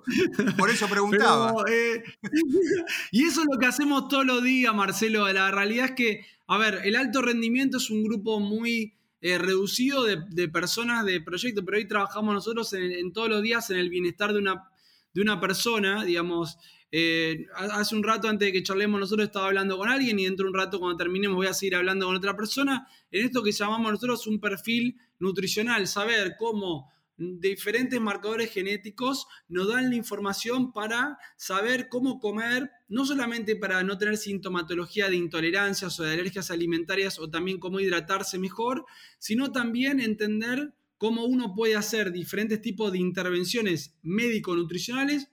por 0.59 0.71
eso 0.71 0.89
preguntaba. 0.89 1.55
Eh, 1.71 2.03
y 3.12 3.25
eso 3.25 3.41
es 3.41 3.47
lo 3.51 3.59
que 3.59 3.67
hacemos 3.67 4.09
todos 4.09 4.27
los 4.27 4.43
días, 4.43 4.75
Marcelo. 4.75 5.31
La 5.33 5.51
realidad 5.51 5.87
es 5.87 5.93
que, 5.93 6.27
a 6.47 6.59
ver, 6.59 6.81
el 6.85 6.97
alto 6.97 7.23
rendimiento 7.23 7.79
es 7.79 7.89
un 7.89 8.05
grupo 8.05 8.41
muy 8.41 8.95
eh, 9.23 9.39
reducido 9.39 10.05
de, 10.05 10.49
personas 10.49 11.07
de 11.07 11.23
proyecto, 11.23 11.65
pero 11.65 11.79
hoy 11.79 11.89
trabajamos 11.89 12.35
nosotros 12.35 12.75
en, 12.75 13.11
todos 13.15 13.31
los 13.31 13.43
días 13.43 13.71
en 13.71 13.79
el 13.79 13.89
bienestar 13.89 14.35
de 14.35 14.39
una, 14.39 14.69
de 15.15 15.23
una 15.23 15.41
persona, 15.41 16.05
digamos. 16.05 16.59
Eh, 16.96 17.49
hace 17.56 17.96
un 17.96 18.05
rato 18.05 18.29
antes 18.29 18.46
de 18.46 18.52
que 18.52 18.62
charlemos 18.62 19.00
nosotros 19.00 19.26
estaba 19.26 19.46
hablando 19.46 19.76
con 19.76 19.88
alguien 19.88 20.17
y 20.20 20.26
dentro 20.26 20.44
de 20.44 20.50
un 20.50 20.56
rato 20.56 20.79
cuando 20.79 20.96
terminemos 20.96 21.35
voy 21.35 21.49
a 21.49 21.52
seguir 21.52 21.75
hablando 21.75 22.06
con 22.06 22.14
otra 22.14 22.37
persona 22.37 22.87
en 23.11 23.26
esto 23.26 23.43
que 23.43 23.50
llamamos 23.50 23.91
nosotros 23.91 24.29
un 24.29 24.38
perfil 24.38 24.96
nutricional, 25.19 25.88
saber 25.88 26.37
cómo 26.38 26.93
diferentes 27.17 28.00
marcadores 28.00 28.52
genéticos 28.52 29.26
nos 29.49 29.67
dan 29.67 29.91
la 29.91 29.96
información 29.96 30.73
para 30.73 31.19
saber 31.37 31.88
cómo 31.88 32.20
comer, 32.20 32.70
no 32.87 33.05
solamente 33.05 33.56
para 33.56 33.82
no 33.82 33.99
tener 33.99 34.17
sintomatología 34.17 35.11
de 35.11 35.17
intolerancias 35.17 35.99
o 35.99 36.05
de 36.05 36.12
alergias 36.12 36.52
alimentarias 36.52 37.19
o 37.19 37.29
también 37.29 37.58
cómo 37.58 37.81
hidratarse 37.81 38.38
mejor, 38.38 38.85
sino 39.19 39.50
también 39.50 39.99
entender 39.99 40.73
cómo 40.97 41.25
uno 41.25 41.57
puede 41.57 41.75
hacer 41.75 42.12
diferentes 42.12 42.61
tipos 42.61 42.92
de 42.92 42.99
intervenciones 42.99 43.97
médico-nutricionales 44.02 45.28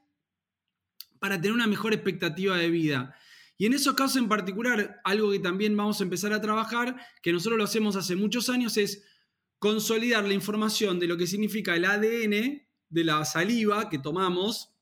para 1.22 1.40
tener 1.40 1.54
una 1.54 1.68
mejor 1.68 1.94
expectativa 1.94 2.58
de 2.58 2.72
vida. 2.72 3.16
Y 3.60 3.68
en 3.68 3.74
esos 3.74 3.94
casos 3.94 4.18
en 4.18 4.28
particular, 4.28 5.00
algo 5.04 5.30
que 5.32 5.38
también 5.38 5.78
vamos 5.78 6.00
a 6.00 6.04
empezar 6.04 6.34
a 6.34 6.42
trabajar, 6.42 7.00
que 7.22 7.32
nosotros 7.32 7.60
lo 7.60 7.64
hacemos 7.64 7.96
hace 7.96 8.16
muchos 8.16 8.50
años, 8.50 8.76
es 8.78 9.06
consolidar 9.60 10.28
la 10.28 10.34
información 10.34 11.00
de 11.00 11.06
lo 11.06 11.18
que 11.18 11.28
significa 11.28 11.76
el 11.76 11.86
ADN 11.86 12.64
de 12.90 13.04
la 13.04 13.24
saliva 13.24 13.88
que 13.88 14.00
tomamos. 14.00 14.74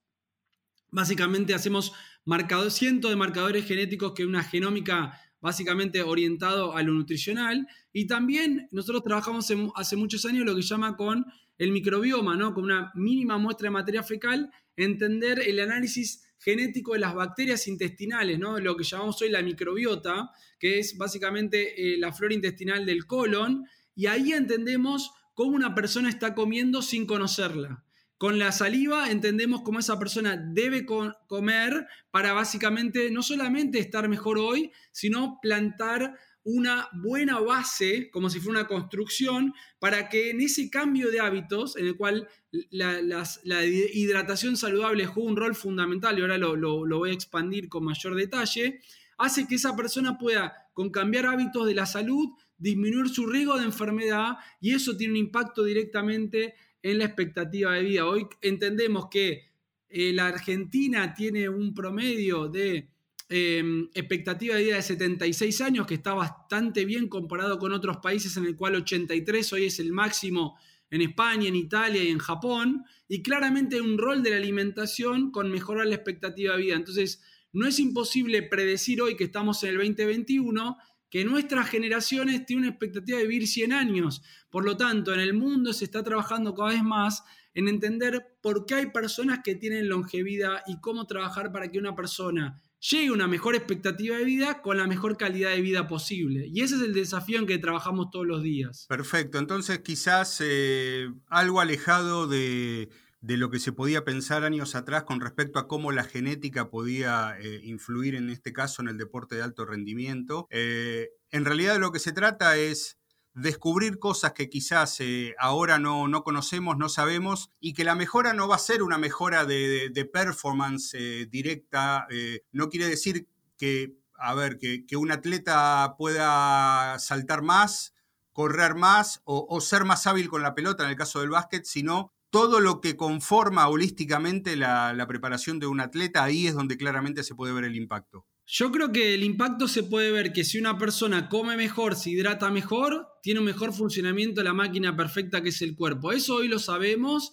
Básicamente 0.91 1.53
hacemos 1.53 1.91
marcado, 2.23 2.69
cientos 2.69 3.11
de 3.11 3.17
marcadores 3.17 3.65
genéticos 3.65 4.13
que 4.13 4.25
una 4.25 4.41
genómica 4.41 5.19
básicamente 5.41 6.01
orientado 6.01 6.73
a 6.73 6.81
lo 6.81 6.93
nutricional. 6.93 7.67
Y 7.91 8.07
también 8.07 8.69
nosotros 8.71 9.03
trabajamos 9.03 9.51
hace 9.75 9.97
muchos 9.97 10.23
años 10.23 10.45
lo 10.45 10.55
que 10.55 10.61
llama 10.61 10.95
con 10.95 11.25
el 11.57 11.73
microbioma, 11.73 12.37
¿no? 12.37 12.53
Con 12.53 12.63
una 12.63 12.93
mínima 12.95 13.37
muestra 13.37 13.65
de 13.65 13.71
materia 13.71 14.03
fecal, 14.03 14.49
entender 14.77 15.41
el 15.45 15.59
análisis 15.59 16.23
genético 16.39 16.93
de 16.93 16.99
las 16.99 17.13
bacterias 17.13 17.67
intestinales, 17.67 18.39
¿no? 18.39 18.59
lo 18.59 18.75
que 18.75 18.83
llamamos 18.83 19.21
hoy 19.21 19.29
la 19.29 19.41
microbiota, 19.41 20.31
que 20.57 20.79
es 20.79 20.97
básicamente 20.97 21.93
eh, 21.93 21.97
la 21.97 22.11
flora 22.11 22.33
intestinal 22.33 22.85
del 22.85 23.05
colon, 23.05 23.65
y 23.95 24.07
ahí 24.07 24.31
entendemos 24.31 25.11
cómo 25.33 25.55
una 25.55 25.75
persona 25.75 26.09
está 26.09 26.33
comiendo 26.33 26.81
sin 26.81 27.05
conocerla. 27.05 27.83
Con 28.17 28.37
la 28.37 28.51
saliva 28.51 29.09
entendemos 29.09 29.61
cómo 29.61 29.79
esa 29.79 29.97
persona 29.97 30.35
debe 30.35 30.85
comer 30.85 31.87
para 32.11 32.33
básicamente 32.33 33.11
no 33.11 33.23
solamente 33.23 33.79
estar 33.79 34.09
mejor 34.09 34.37
hoy, 34.37 34.73
sino 34.91 35.39
plantar 35.41 36.17
una 36.43 36.89
buena 36.93 37.39
base, 37.39 38.09
como 38.09 38.29
si 38.29 38.39
fuera 38.39 38.61
una 38.61 38.67
construcción, 38.67 39.53
para 39.79 40.09
que 40.09 40.31
en 40.31 40.41
ese 40.41 40.69
cambio 40.69 41.11
de 41.11 41.19
hábitos, 41.19 41.75
en 41.77 41.85
el 41.85 41.97
cual 41.97 42.27
la, 42.71 43.65
hidratación 43.65 44.57
saludable 44.57 45.05
juega 45.05 45.29
un 45.29 45.37
rol 45.37 45.55
fundamental, 45.55 46.17
y 46.17 46.21
ahora 46.21 46.37
lo, 46.37 46.55
lo, 46.55 46.97
voy 46.97 47.11
a 47.11 47.13
expandir 47.13 47.69
con 47.69 47.83
mayor 47.83 48.15
detalle, 48.15 48.79
hace 49.17 49.47
que 49.47 49.55
esa 49.55 49.75
persona 49.75 50.17
pueda, 50.17 50.69
con 50.73 50.89
cambiar 50.89 51.25
hábitos 51.25 51.67
de 51.67 51.75
la 51.75 51.85
salud, 51.85 52.29
disminuir 52.57 53.09
su 53.09 53.25
riesgo 53.25 53.57
de 53.57 53.65
enfermedad 53.65 54.37
y 54.59 54.73
eso 54.73 54.95
tiene 54.95 55.13
un 55.13 55.19
impacto 55.19 55.63
directamente 55.63 56.55
en 56.81 56.97
la 56.97 57.05
expectativa 57.05 57.73
de 57.73 57.83
vida. 57.83 58.05
Hoy 58.05 58.27
entendemos 58.41 59.07
que 59.09 59.49
eh, 59.89 60.13
la 60.13 60.27
Argentina 60.27 61.13
tiene 61.13 61.49
un 61.49 61.73
promedio 61.73 62.47
de 62.47 62.89
em, 63.29 63.89
expectativa 63.93 64.55
de 64.55 64.63
vida 64.63 64.75
de 64.75 64.81
76 64.81 65.61
años, 65.61 65.87
que 65.87 65.93
está 65.93 66.13
bastante 66.13 66.85
bien 66.85 67.07
comparado 67.07 67.59
con 67.59 67.71
otros 67.71 67.97
países 67.97 68.35
en 68.37 68.45
el 68.45 68.55
cual 68.55 68.75
83 68.75 69.53
hoy 69.53 69.65
es 69.65 69.79
el 69.79 69.93
máximo 69.93 70.57
en 70.91 71.01
España, 71.01 71.47
en 71.47 71.55
Italia 71.55 72.03
y 72.03 72.09
en 72.09 72.17
Japón, 72.17 72.83
y 73.07 73.21
claramente 73.21 73.79
un 73.79 73.97
rol 73.97 74.23
de 74.23 74.31
la 74.31 74.37
alimentación 74.37 75.31
con 75.31 75.51
mejorar 75.51 75.87
la 75.87 75.95
expectativa 75.95 76.55
de 76.55 76.63
vida. 76.63 76.75
Entonces, 76.75 77.21
no 77.53 77.67
es 77.67 77.79
imposible 77.79 78.43
predecir 78.43 79.01
hoy 79.01 79.15
que 79.15 79.25
estamos 79.25 79.63
en 79.63 79.69
el 79.69 79.77
2021 79.77 80.77
que 81.09 81.25
nuestras 81.25 81.67
generaciones 81.69 82.45
tienen 82.45 82.65
una 82.65 82.71
expectativa 82.71 83.17
de 83.17 83.25
vivir 83.25 83.47
100 83.47 83.73
años. 83.73 84.21
Por 84.49 84.63
lo 84.63 84.77
tanto, 84.77 85.13
en 85.13 85.19
el 85.19 85.33
mundo 85.33 85.73
se 85.73 85.85
está 85.85 86.03
trabajando 86.03 86.53
cada 86.53 86.69
vez 86.69 86.83
más 86.83 87.23
en 87.55 87.67
entender 87.67 88.37
por 88.41 88.65
qué 88.65 88.75
hay 88.75 88.85
personas 88.91 89.39
que 89.43 89.55
tienen 89.55 89.89
longevidad 89.89 90.61
y 90.67 90.79
cómo 90.79 91.07
trabajar 91.07 91.51
para 91.51 91.71
que 91.71 91.79
una 91.79 91.95
persona 91.95 92.61
llegue 92.79 93.07
a 93.07 93.13
una 93.13 93.27
mejor 93.27 93.55
expectativa 93.55 94.17
de 94.17 94.25
vida 94.25 94.61
con 94.61 94.77
la 94.77 94.87
mejor 94.87 95.17
calidad 95.17 95.51
de 95.51 95.61
vida 95.61 95.87
posible. 95.87 96.47
Y 96.47 96.61
ese 96.61 96.75
es 96.75 96.81
el 96.81 96.93
desafío 96.93 97.39
en 97.39 97.47
que 97.47 97.57
trabajamos 97.57 98.09
todos 98.11 98.25
los 98.25 98.43
días. 98.43 98.85
Perfecto, 98.87 99.37
entonces 99.37 99.79
quizás 99.79 100.41
eh, 100.41 101.09
algo 101.27 101.61
alejado 101.61 102.27
de, 102.27 102.89
lo 103.21 103.49
que 103.49 103.59
se 103.59 103.71
podía 103.71 104.05
pensar 104.05 104.43
años 104.43 104.75
atrás 104.75 105.03
con 105.03 105.19
respecto 105.19 105.59
a 105.59 105.67
cómo 105.67 105.91
la 105.91 106.03
genética 106.03 106.69
podía 106.69 107.35
eh, 107.39 107.61
influir 107.63 108.15
en 108.15 108.29
este 108.29 108.53
caso 108.53 108.81
en 108.81 108.87
el 108.87 108.97
deporte 108.97 109.35
de 109.35 109.43
alto 109.43 109.65
rendimiento. 109.65 110.47
Eh, 110.49 111.09
en 111.31 111.45
realidad 111.45 111.73
de 111.73 111.79
lo 111.79 111.91
que 111.91 111.99
se 111.99 112.11
trata 112.11 112.57
es 112.57 112.98
descubrir 113.39 113.99
cosas 113.99 114.33
que 114.33 114.49
quizás 114.49 114.99
eh, 114.99 115.35
ahora 115.39 115.79
no, 115.79 116.07
no, 116.07 116.23
conocemos, 116.23 116.77
no 116.77 116.89
sabemos, 116.89 117.49
y 117.59 117.73
que 117.73 117.83
la 117.83 117.95
mejora 117.95 118.33
no 118.33 118.47
va 118.47 118.55
a 118.55 118.59
ser 118.59 118.83
una 118.83 118.97
mejora 118.97 119.45
de, 119.45 120.09
performance 120.11 120.93
eh, 120.93 121.27
directa. 121.29 122.07
Eh, 122.09 122.41
no 122.51 122.69
quiere 122.69 122.87
decir 122.87 123.27
que, 123.57 123.95
a 124.15 124.33
ver, 124.33 124.57
que, 124.57 124.85
un 124.97 125.11
atleta 125.11 125.95
pueda 125.97 126.97
saltar 126.99 127.41
más, 127.41 127.93
correr 128.33 128.75
más 128.75 129.21
o, 129.23 129.59
ser 129.61 129.85
más 129.85 130.07
hábil 130.07 130.29
con 130.29 130.41
la 130.41 130.55
pelota 130.55 130.83
en 130.83 130.89
el 130.89 130.95
caso 130.95 131.21
del 131.21 131.29
básquet, 131.29 131.65
sino 131.65 132.13
todo 132.29 132.59
lo 132.59 132.79
que 132.79 132.95
conforma 132.95 133.67
holísticamente 133.67 134.55
la 134.55 135.05
preparación 135.07 135.59
de 135.59 135.67
un 135.67 135.81
atleta, 135.81 136.23
ahí 136.23 136.47
es 136.47 136.53
donde 136.53 136.77
claramente 136.77 137.23
se 137.23 137.35
puede 137.35 137.53
ver 137.53 137.63
el 137.63 137.75
impacto. 137.75 138.25
Yo 138.51 138.71
creo 138.71 138.91
que 138.91 139.13
el 139.13 139.23
impacto 139.23 139.67
se 139.67 139.83
puede 139.83 140.11
ver 140.11 140.33
que 140.33 140.43
si 140.43 140.57
una 140.57 140.75
persona 140.75 141.29
come 141.29 141.55
mejor, 141.55 141.95
se 141.95 142.09
hidrata 142.09 142.49
mejor, 142.49 143.07
tiene 143.21 143.41
un 143.41 143.45
mejor 143.45 143.73
funcionamiento 143.73 144.41
de 144.41 144.45
la 144.45 144.53
máquina 144.53 144.97
perfecta 144.97 145.43
que 145.43 145.49
es 145.49 145.61
el 145.61 145.75
cuerpo. 145.75 146.11
Eso 146.11 146.37
hoy 146.37 146.47
lo 146.47 146.57
sabemos. 146.57 147.31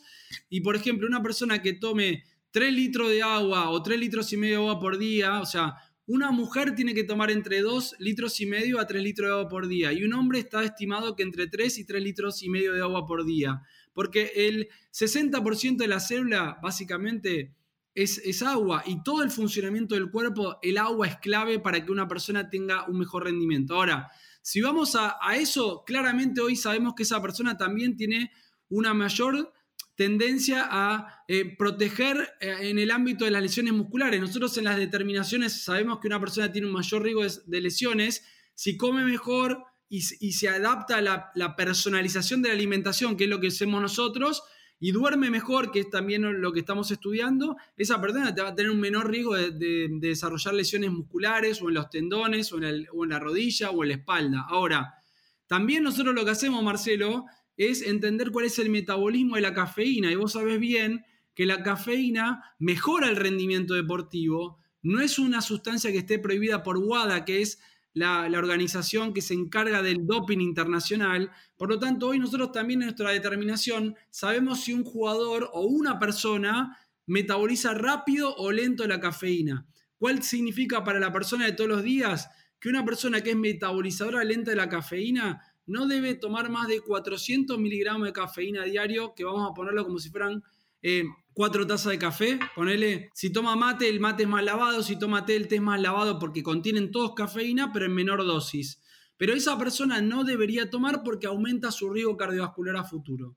Y 0.51 0.61
por 0.61 0.77
ejemplo, 0.77 1.09
una 1.09 1.23
persona 1.23 1.63
que 1.63 1.73
tome 1.73 2.25
3 2.51 2.71
litros 2.71 3.09
de 3.09 3.23
agua 3.23 3.71
o 3.71 3.83
3 3.83 3.99
litros 3.99 4.31
y 4.35 4.37
medio 4.37 4.57
de 4.57 4.61
agua 4.61 4.79
por 4.79 4.99
día, 4.99 5.41
o 5.41 5.47
sea, 5.47 5.77
una 6.05 6.33
mujer 6.33 6.75
tiene 6.75 6.93
que 6.93 7.05
tomar 7.05 7.31
entre 7.31 7.63
2 7.63 7.97
litros 7.99 8.39
y 8.43 8.45
medio 8.45 8.79
a 8.79 8.87
3 8.87 9.03
litros 9.03 9.29
de 9.29 9.33
agua 9.37 9.49
por 9.49 9.69
día. 9.69 9.95
Y 9.95 10.05
un 10.05 10.13
hombre 10.13 10.41
está 10.41 10.63
estimado 10.65 11.17
que 11.17 11.23
entre 11.23 11.47
3 11.47 11.79
y 11.79 11.87
3 11.87 12.03
litros 12.03 12.43
y 12.43 12.51
medio 12.51 12.75
de 12.75 12.83
agua 12.83 13.07
por 13.07 13.25
día. 13.25 13.63
Porque 13.95 14.33
el 14.37 14.69
60% 14.93 15.79
de 15.79 15.89
la 15.89 15.99
célula, 15.99 16.59
básicamente, 16.63 17.56
es, 17.97 18.43
agua 18.43 18.83
y 18.87 19.03
todo 19.03 19.23
el 19.23 19.31
funcionamiento 19.31 19.95
del 19.95 20.11
cuerpo, 20.11 20.59
el 20.63 20.77
agua 20.77 21.07
es 21.07 21.17
clave 21.17 21.59
para 21.59 21.85
que 21.85 21.91
una 21.91 22.07
persona 22.07 22.51
tenga 22.51 22.87
un 22.89 22.99
mejor 22.99 23.25
rendimiento. 23.25 23.75
Ahora, 23.75 24.09
si 24.43 24.61
vamos 24.61 24.95
a, 24.97 25.17
eso, 25.35 25.83
claramente 25.85 26.43
hoy 26.43 26.57
sabemos 26.57 26.95
que 26.95 27.05
esa 27.05 27.23
persona 27.23 27.57
también 27.57 27.97
tiene 27.97 28.31
una 28.69 28.93
mayor 28.93 29.53
tendencia 29.95 30.69
a 30.71 31.25
eh, 31.27 31.57
proteger 31.57 32.35
eh, 32.41 32.55
en 32.61 32.79
el 32.79 32.91
ámbito 32.91 33.25
de 33.25 33.31
las 33.31 33.43
lesiones 33.43 33.73
musculares. 33.73 34.21
Nosotros 34.21 34.57
en 34.59 34.65
las 34.65 34.77
determinaciones 34.77 35.65
sabemos 35.65 35.99
que 35.99 36.09
una 36.09 36.21
persona 36.21 36.53
tiene 36.53 36.67
un 36.67 36.75
mayor 36.75 37.03
riesgo 37.03 37.23
de, 37.47 37.61
lesiones 37.63 38.25
si 38.55 38.77
come 38.77 39.05
mejor 39.05 39.65
y, 39.89 40.03
se 40.03 40.49
adapta 40.51 40.99
a 40.99 41.01
la, 41.01 41.31
la, 41.35 41.57
personalización 41.57 42.43
de 42.43 42.49
la 42.51 42.55
alimentación, 42.55 43.17
que 43.17 43.25
es 43.25 43.31
lo 43.31 43.41
que 43.41 43.47
hacemos 43.47 43.81
nosotros, 43.81 44.43
y 44.79 44.93
duerme 44.93 45.31
mejor, 45.31 45.71
que 45.71 45.81
es 45.81 45.91
también 45.91 46.41
lo 46.41 46.53
que 46.53 46.61
estamos 46.61 46.91
estudiando, 46.91 47.57
esa 47.77 48.01
persona 48.01 48.35
te 48.35 48.43
va 48.43 48.49
a 48.49 48.55
tener 48.55 48.71
un 48.71 48.81
menor 48.81 49.11
riesgo 49.11 49.35
de, 49.35 49.89
desarrollar 50.01 50.55
lesiones 50.55 50.91
musculares 50.91 51.63
o 51.63 51.69
en 51.69 51.75
los 51.75 51.89
tendones 51.89 52.53
o 52.53 52.63
en, 52.63 52.87
o 52.93 53.05
en 53.05 53.11
la 53.11 53.19
rodilla 53.19 53.71
o 53.71 53.83
en 53.83 53.89
la 53.89 53.95
espalda. 53.95 54.45
Ahora, 54.49 55.03
también 55.47 55.83
nosotros 55.83 56.15
lo 56.15 56.25
que 56.25 56.33
hacemos, 56.33 56.63
Marcelo, 56.63 57.25
es 57.57 57.83
entender 57.83 58.31
cuál 58.31 58.47
es 58.47 58.59
el 58.59 58.69
metabolismo 58.69 59.37
de 59.37 59.43
la 59.43 59.55
cafeína. 59.55 60.11
Y 60.11 60.17
vos 60.17 60.33
sabés 60.33 60.61
bien 60.61 61.05
que 61.35 61.47
la 61.47 61.63
cafeína 61.63 62.43
mejora 62.59 63.09
el 63.09 63.17
rendimiento 63.17 63.75
deportivo. 63.75 64.59
No 64.83 65.01
es 65.01 65.19
una 65.19 65.41
sustancia 65.41 65.91
que 65.93 65.99
esté 65.99 66.19
prohibida 66.19 66.63
por 66.63 66.79
WADA, 66.79 67.25
que 67.25 67.43
es 67.43 67.61
la, 67.97 68.29
organización 68.39 69.15
que 69.15 69.23
se 69.23 69.33
encarga 69.33 69.81
del 69.81 70.07
doping 70.07 70.39
internacional. 70.39 71.31
Por 71.57 71.71
lo 71.71 71.79
tanto, 71.79 72.09
hoy 72.09 72.19
nosotros 72.19 72.53
también 72.53 72.83
en 72.83 72.89
nuestra 72.89 73.11
determinación 73.11 73.97
sabemos 74.11 74.61
si 74.61 74.75
un 74.75 74.85
jugador 74.85 75.49
o 75.55 75.63
una 75.63 75.99
persona 75.99 76.79
metaboliza 77.07 77.73
rápido 77.73 78.35
o 78.37 78.53
lento 78.53 78.87
la 78.87 79.01
cafeína. 79.01 79.67
¿Cuál 79.97 80.23
significa 80.23 80.85
para 80.85 81.01
la 81.01 81.11
persona 81.11 81.47
de 81.47 81.53
todos 81.53 81.71
los 81.71 81.83
días? 81.83 82.29
Que 82.61 82.69
una 82.69 82.85
persona 82.85 83.23
que 83.23 83.31
es 83.31 83.37
metabolizadora 83.37 84.23
lenta 84.25 84.51
de 84.51 84.59
la 84.59 84.69
cafeína 84.69 85.41
no 85.65 85.87
debe 85.87 86.15
tomar 86.15 86.51
más 86.51 86.69
de 86.69 86.83
400 86.83 87.59
miligramos 87.59 88.07
de 88.07 88.13
cafeína 88.13 88.65
diario, 88.65 89.15
que 89.15 89.25
vamos 89.25 89.51
a 89.51 89.55
ponerlo 89.55 89.87
como 89.87 89.99
si 89.99 90.11
fueran 90.11 90.45
eh, 90.83 91.05
cuatro 91.37 91.67
tazas 91.67 91.93
de 91.93 91.99
café, 91.99 92.39
ponele, 92.55 93.11
si 93.13 93.31
toma 93.31 93.57
mate, 93.57 93.91
el 93.91 94.01
mate 94.01 94.23
es 94.23 94.29
más 94.29 94.43
lavado, 94.43 94.83
si 94.83 94.99
toma 94.99 95.27
té, 95.27 95.37
el 95.37 95.49
té 95.49 95.57
es 95.57 95.61
más 95.61 95.79
lavado 95.79 96.19
porque 96.19 96.43
contienen 96.43 96.91
todos 96.91 97.13
cafeína, 97.15 97.75
pero 97.75 97.85
en 97.85 97.95
menor 97.95 98.25
dosis. 98.25 98.81
Pero 99.19 99.35
esa 99.35 99.59
persona 99.59 100.01
no 100.01 100.25
debería 100.25 100.71
tomar 100.71 101.03
porque 101.03 101.27
aumenta 101.27 101.71
su 101.73 101.91
riesgo 101.91 102.17
cardiovascular 102.17 102.77
a 102.77 102.85
futuro. 102.85 103.37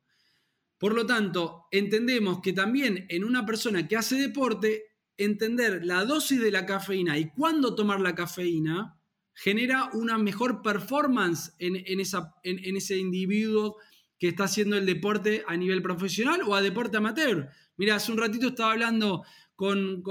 Por 0.77 0.93
lo 0.93 1.05
tanto, 1.05 1.65
entendemos 1.71 2.39
que 2.41 2.53
también 2.53 3.05
en 3.09 3.25
una 3.25 3.45
persona 3.45 3.85
que 3.85 3.97
hace 3.97 4.15
deporte, 4.15 4.85
entender 5.17 5.85
la 5.85 6.05
dosis 6.05 6.39
de 6.39 6.51
la 6.51 6.65
cafeína 6.65 7.17
y 7.17 7.29
cuándo 7.31 7.75
tomar 7.75 7.99
la 7.99 8.15
cafeína 8.15 8.97
genera 9.33 9.89
una 9.91 10.17
mejor 10.17 10.61
performance 10.61 11.53
en, 11.59 11.99
esa, 11.99 12.33
en 12.43 12.77
ese 12.77 12.95
individuo 12.95 13.75
que 14.17 14.29
está 14.29 14.45
haciendo 14.45 14.77
el 14.77 14.85
deporte 14.85 15.43
a 15.47 15.57
nivel 15.57 15.81
profesional 15.81 16.41
o 16.45 16.55
a 16.55 16.61
deporte 16.61 16.95
amateur. 16.95 17.49
Mira, 17.79 17.95
hace 17.95 18.11
un 18.11 18.17
ratito 18.17 18.49
estaba 18.49 18.73
hablando 18.73 19.23
con, 19.55 20.03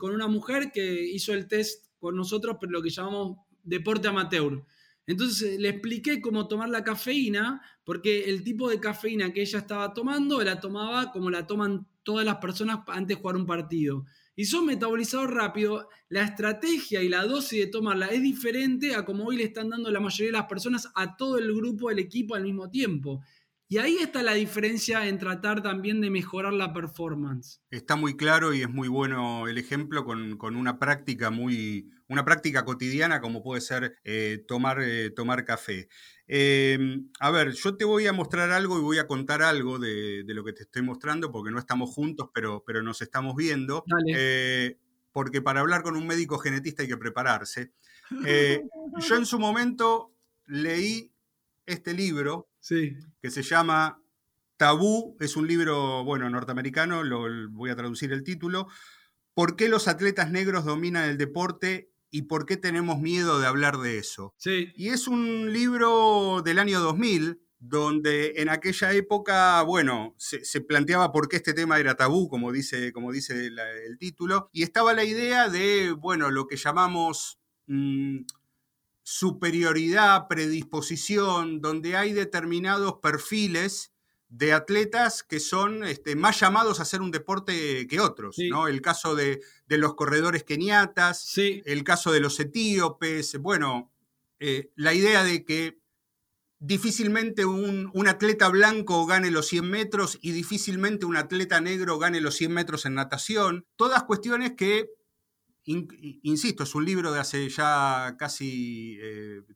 una 0.00 0.26
mujer 0.26 0.72
que 0.72 1.04
hizo 1.04 1.32
el 1.32 1.46
test 1.46 1.86
con 2.00 2.16
nosotros, 2.16 2.56
pero 2.60 2.72
lo 2.72 2.82
que 2.82 2.90
llamamos 2.90 3.38
deporte 3.62 4.08
amateur. 4.08 4.64
Entonces 5.06 5.60
le 5.60 5.68
expliqué 5.68 6.20
cómo 6.20 6.48
tomar 6.48 6.70
la 6.70 6.82
cafeína, 6.82 7.62
porque 7.84 8.24
el 8.24 8.42
tipo 8.42 8.68
de 8.68 8.80
cafeína 8.80 9.32
que 9.32 9.42
ella 9.42 9.60
estaba 9.60 9.94
tomando 9.94 10.42
la 10.42 10.58
tomaba 10.58 11.12
como 11.12 11.30
la 11.30 11.46
toman 11.46 11.86
todas 12.02 12.26
las 12.26 12.38
personas 12.38 12.80
antes 12.88 13.16
de 13.16 13.22
jugar 13.22 13.36
un 13.36 13.46
partido. 13.46 14.06
Y 14.34 14.46
son 14.46 14.66
metabolizados 14.66 15.30
rápido, 15.30 15.88
la 16.08 16.24
estrategia 16.24 17.00
y 17.00 17.08
la 17.08 17.24
dosis 17.24 17.60
de 17.60 17.66
tomarla 17.68 18.06
es 18.06 18.22
diferente 18.22 18.96
a 18.96 19.04
como 19.04 19.26
hoy 19.26 19.36
le 19.36 19.44
están 19.44 19.70
dando 19.70 19.88
la 19.92 20.00
mayoría 20.00 20.32
de 20.32 20.38
las 20.38 20.48
personas 20.48 20.90
a 20.96 21.16
todo 21.16 21.38
el 21.38 21.54
grupo 21.54 21.90
del 21.90 22.00
equipo 22.00 22.34
al 22.34 22.42
mismo 22.42 22.68
tiempo. 22.68 23.22
Y 23.74 23.78
ahí 23.78 23.96
está 23.96 24.22
la 24.22 24.34
diferencia 24.34 25.08
en 25.08 25.18
tratar 25.18 25.60
también 25.60 26.00
de 26.00 26.08
mejorar 26.08 26.52
la 26.52 26.72
performance. 26.72 27.60
Está 27.70 27.96
muy 27.96 28.16
claro 28.16 28.54
y 28.54 28.62
es 28.62 28.70
muy 28.70 28.86
bueno 28.86 29.48
el 29.48 29.58
ejemplo 29.58 30.04
con, 30.04 30.38
una 30.40 30.78
práctica 30.78 31.30
muy, 31.30 31.90
una 32.06 32.24
práctica 32.24 32.64
cotidiana 32.64 33.20
como 33.20 33.42
puede 33.42 33.60
ser 33.60 33.96
eh, 34.04 34.44
tomar, 34.46 34.80
eh, 34.80 35.10
tomar 35.10 35.44
café. 35.44 35.88
Em, 36.28 37.10
a 37.18 37.32
ver, 37.32 37.50
yo 37.50 37.76
te 37.76 37.84
voy 37.84 38.06
a 38.06 38.12
mostrar 38.12 38.52
algo 38.52 38.78
y 38.78 38.82
voy 38.82 38.98
a 38.98 39.08
contar 39.08 39.42
algo 39.42 39.80
de, 39.80 40.22
lo 40.24 40.44
que 40.44 40.52
te 40.52 40.62
estoy 40.62 40.82
mostrando, 40.82 41.32
porque 41.32 41.50
no 41.50 41.58
estamos 41.58 41.90
juntos, 41.90 42.30
pero, 42.32 42.62
pero 42.64 42.80
nos 42.80 43.02
estamos 43.02 43.34
viendo. 43.34 43.84
Eh, 44.06 44.78
porque 45.10 45.42
para 45.42 45.58
hablar 45.58 45.82
con 45.82 45.96
un 45.96 46.06
médico 46.06 46.38
genetista 46.38 46.82
hay 46.84 46.88
que 46.88 46.96
prepararse. 46.96 47.72
yo 49.08 49.16
en 49.16 49.26
su 49.26 49.40
momento 49.40 50.14
leí 50.46 51.10
este 51.66 51.92
libro 51.92 52.53
que 52.68 53.30
se 53.30 53.42
llama 53.42 54.02
Tabú, 54.56 55.16
es 55.20 55.36
un 55.36 55.46
libro, 55.46 56.04
bueno, 56.04 56.28
norteamericano, 56.30 57.02
lo, 57.02 57.26
voy 57.50 57.70
a 57.70 57.76
traducir 57.76 58.12
el 58.12 58.22
título, 58.22 58.68
¿Por 59.34 59.56
qué 59.56 59.68
los 59.68 59.88
atletas 59.88 60.30
negros 60.30 60.64
dominan 60.64 61.08
el 61.08 61.18
deporte 61.18 61.90
y 62.10 62.22
por 62.22 62.46
qué 62.46 62.56
tenemos 62.56 63.00
miedo 63.00 63.40
de 63.40 63.48
hablar 63.48 63.78
de 63.78 63.98
eso? 63.98 64.32
Sí. 64.38 64.72
Y 64.76 64.90
es 64.90 65.08
un 65.08 65.52
libro 65.52 66.40
del 66.44 66.60
año 66.60 66.78
2000, 66.78 67.40
donde 67.58 68.34
en 68.36 68.48
aquella 68.48 68.92
época, 68.92 69.60
bueno, 69.62 70.14
se, 70.18 70.60
planteaba 70.60 71.10
por 71.10 71.28
qué 71.28 71.36
este 71.36 71.52
tema 71.52 71.80
era 71.80 71.96
tabú, 71.96 72.28
como 72.28 72.52
dice, 72.52 72.92
como 72.92 73.10
dice 73.10 73.46
el 73.46 73.98
título, 73.98 74.50
y 74.52 74.62
estaba 74.62 74.94
la 74.94 75.04
idea 75.04 75.48
de, 75.48 75.92
bueno, 75.92 76.30
lo 76.30 76.46
que 76.46 76.56
llamamos... 76.56 77.40
Mm, 77.66 78.20
superioridad, 79.04 80.26
predisposición, 80.28 81.60
donde 81.60 81.96
hay 81.96 82.12
determinados 82.12 82.94
perfiles 83.02 83.92
de 84.28 84.52
atletas 84.52 85.22
que 85.22 85.38
son 85.38 85.84
este, 85.84 86.16
más 86.16 86.40
llamados 86.40 86.80
a 86.80 86.82
hacer 86.82 87.00
un 87.00 87.12
deporte 87.12 87.86
que 87.86 88.00
otros, 88.00 88.36
¿no? 88.50 88.66
El 88.66 88.80
caso 88.80 89.14
de, 89.14 89.40
los 89.68 89.94
corredores 89.94 90.42
keniatas, 90.42 91.32
el 91.36 91.84
caso 91.84 92.10
de 92.10 92.20
los 92.20 92.40
etíopes, 92.40 93.38
bueno, 93.38 93.92
eh, 94.40 94.70
la 94.74 94.92
idea 94.94 95.22
de 95.22 95.44
que 95.44 95.78
difícilmente 96.58 97.44
un, 97.44 98.08
atleta 98.08 98.48
blanco 98.48 99.04
gane 99.06 99.30
los 99.30 99.46
100 99.48 99.70
metros 99.70 100.18
y 100.22 100.32
difícilmente 100.32 101.04
un 101.04 101.16
atleta 101.16 101.60
negro 101.60 101.98
gane 101.98 102.20
los 102.20 102.36
100 102.36 102.52
metros 102.52 102.86
en 102.86 102.94
natación, 102.94 103.66
todas 103.76 104.04
cuestiones 104.04 104.52
que 104.56 104.90
insisto, 105.64 106.62
es 106.62 106.74
un 106.74 106.84
libro 106.84 107.12
de 107.12 107.20
hace 107.20 107.48
ya 107.48 108.16
casi 108.18 108.98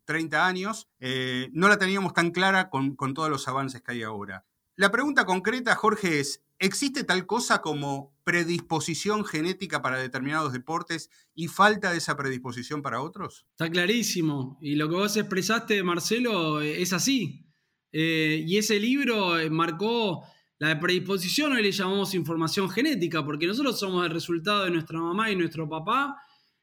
30 0.04 0.36
eh, 0.36 0.40
años, 0.40 0.88
eh, 1.00 1.50
no 1.52 1.68
la 1.68 1.78
teníamos 1.78 2.14
tan 2.14 2.30
clara 2.30 2.70
con, 2.70 2.96
todos 3.14 3.30
los 3.30 3.46
avances 3.48 3.82
que 3.82 3.92
hay 3.92 4.02
ahora. 4.02 4.46
La 4.76 4.90
pregunta 4.90 5.24
concreta, 5.24 5.74
Jorge, 5.74 6.20
es, 6.20 6.44
¿existe 6.58 7.04
tal 7.04 7.26
cosa 7.26 7.60
como 7.60 8.14
predisposición 8.24 9.24
genética 9.24 9.82
para 9.82 9.98
determinados 9.98 10.52
deportes 10.52 11.10
y 11.34 11.48
falta 11.48 11.90
de 11.90 11.98
esa 11.98 12.16
predisposición 12.16 12.80
para 12.80 13.02
otros? 13.02 13.46
Está 13.50 13.68
clarísimo. 13.70 14.58
Y 14.60 14.76
lo 14.76 14.88
que 14.88 14.94
vos 14.94 15.16
expresaste, 15.16 15.82
Marcelo, 15.82 16.60
es 16.60 16.92
así. 16.92 17.48
Eh, 17.92 18.44
y 18.46 18.58
ese 18.58 18.78
libro 18.78 19.38
eh, 19.38 19.50
marcó 19.50 20.22
la 20.58 20.78
predisposición, 20.80 21.52
hoy 21.52 21.62
le 21.62 21.70
llamamos 21.70 22.14
información 22.14 22.68
genética, 22.68 23.24
porque 23.24 23.46
nosotros 23.46 23.78
somos 23.78 24.04
el 24.04 24.12
resultado 24.12 24.64
de 24.64 24.70
nuestra 24.70 24.98
mamá 24.98 25.30
y 25.30 25.36
nuestro 25.36 25.68
papá 25.68 26.16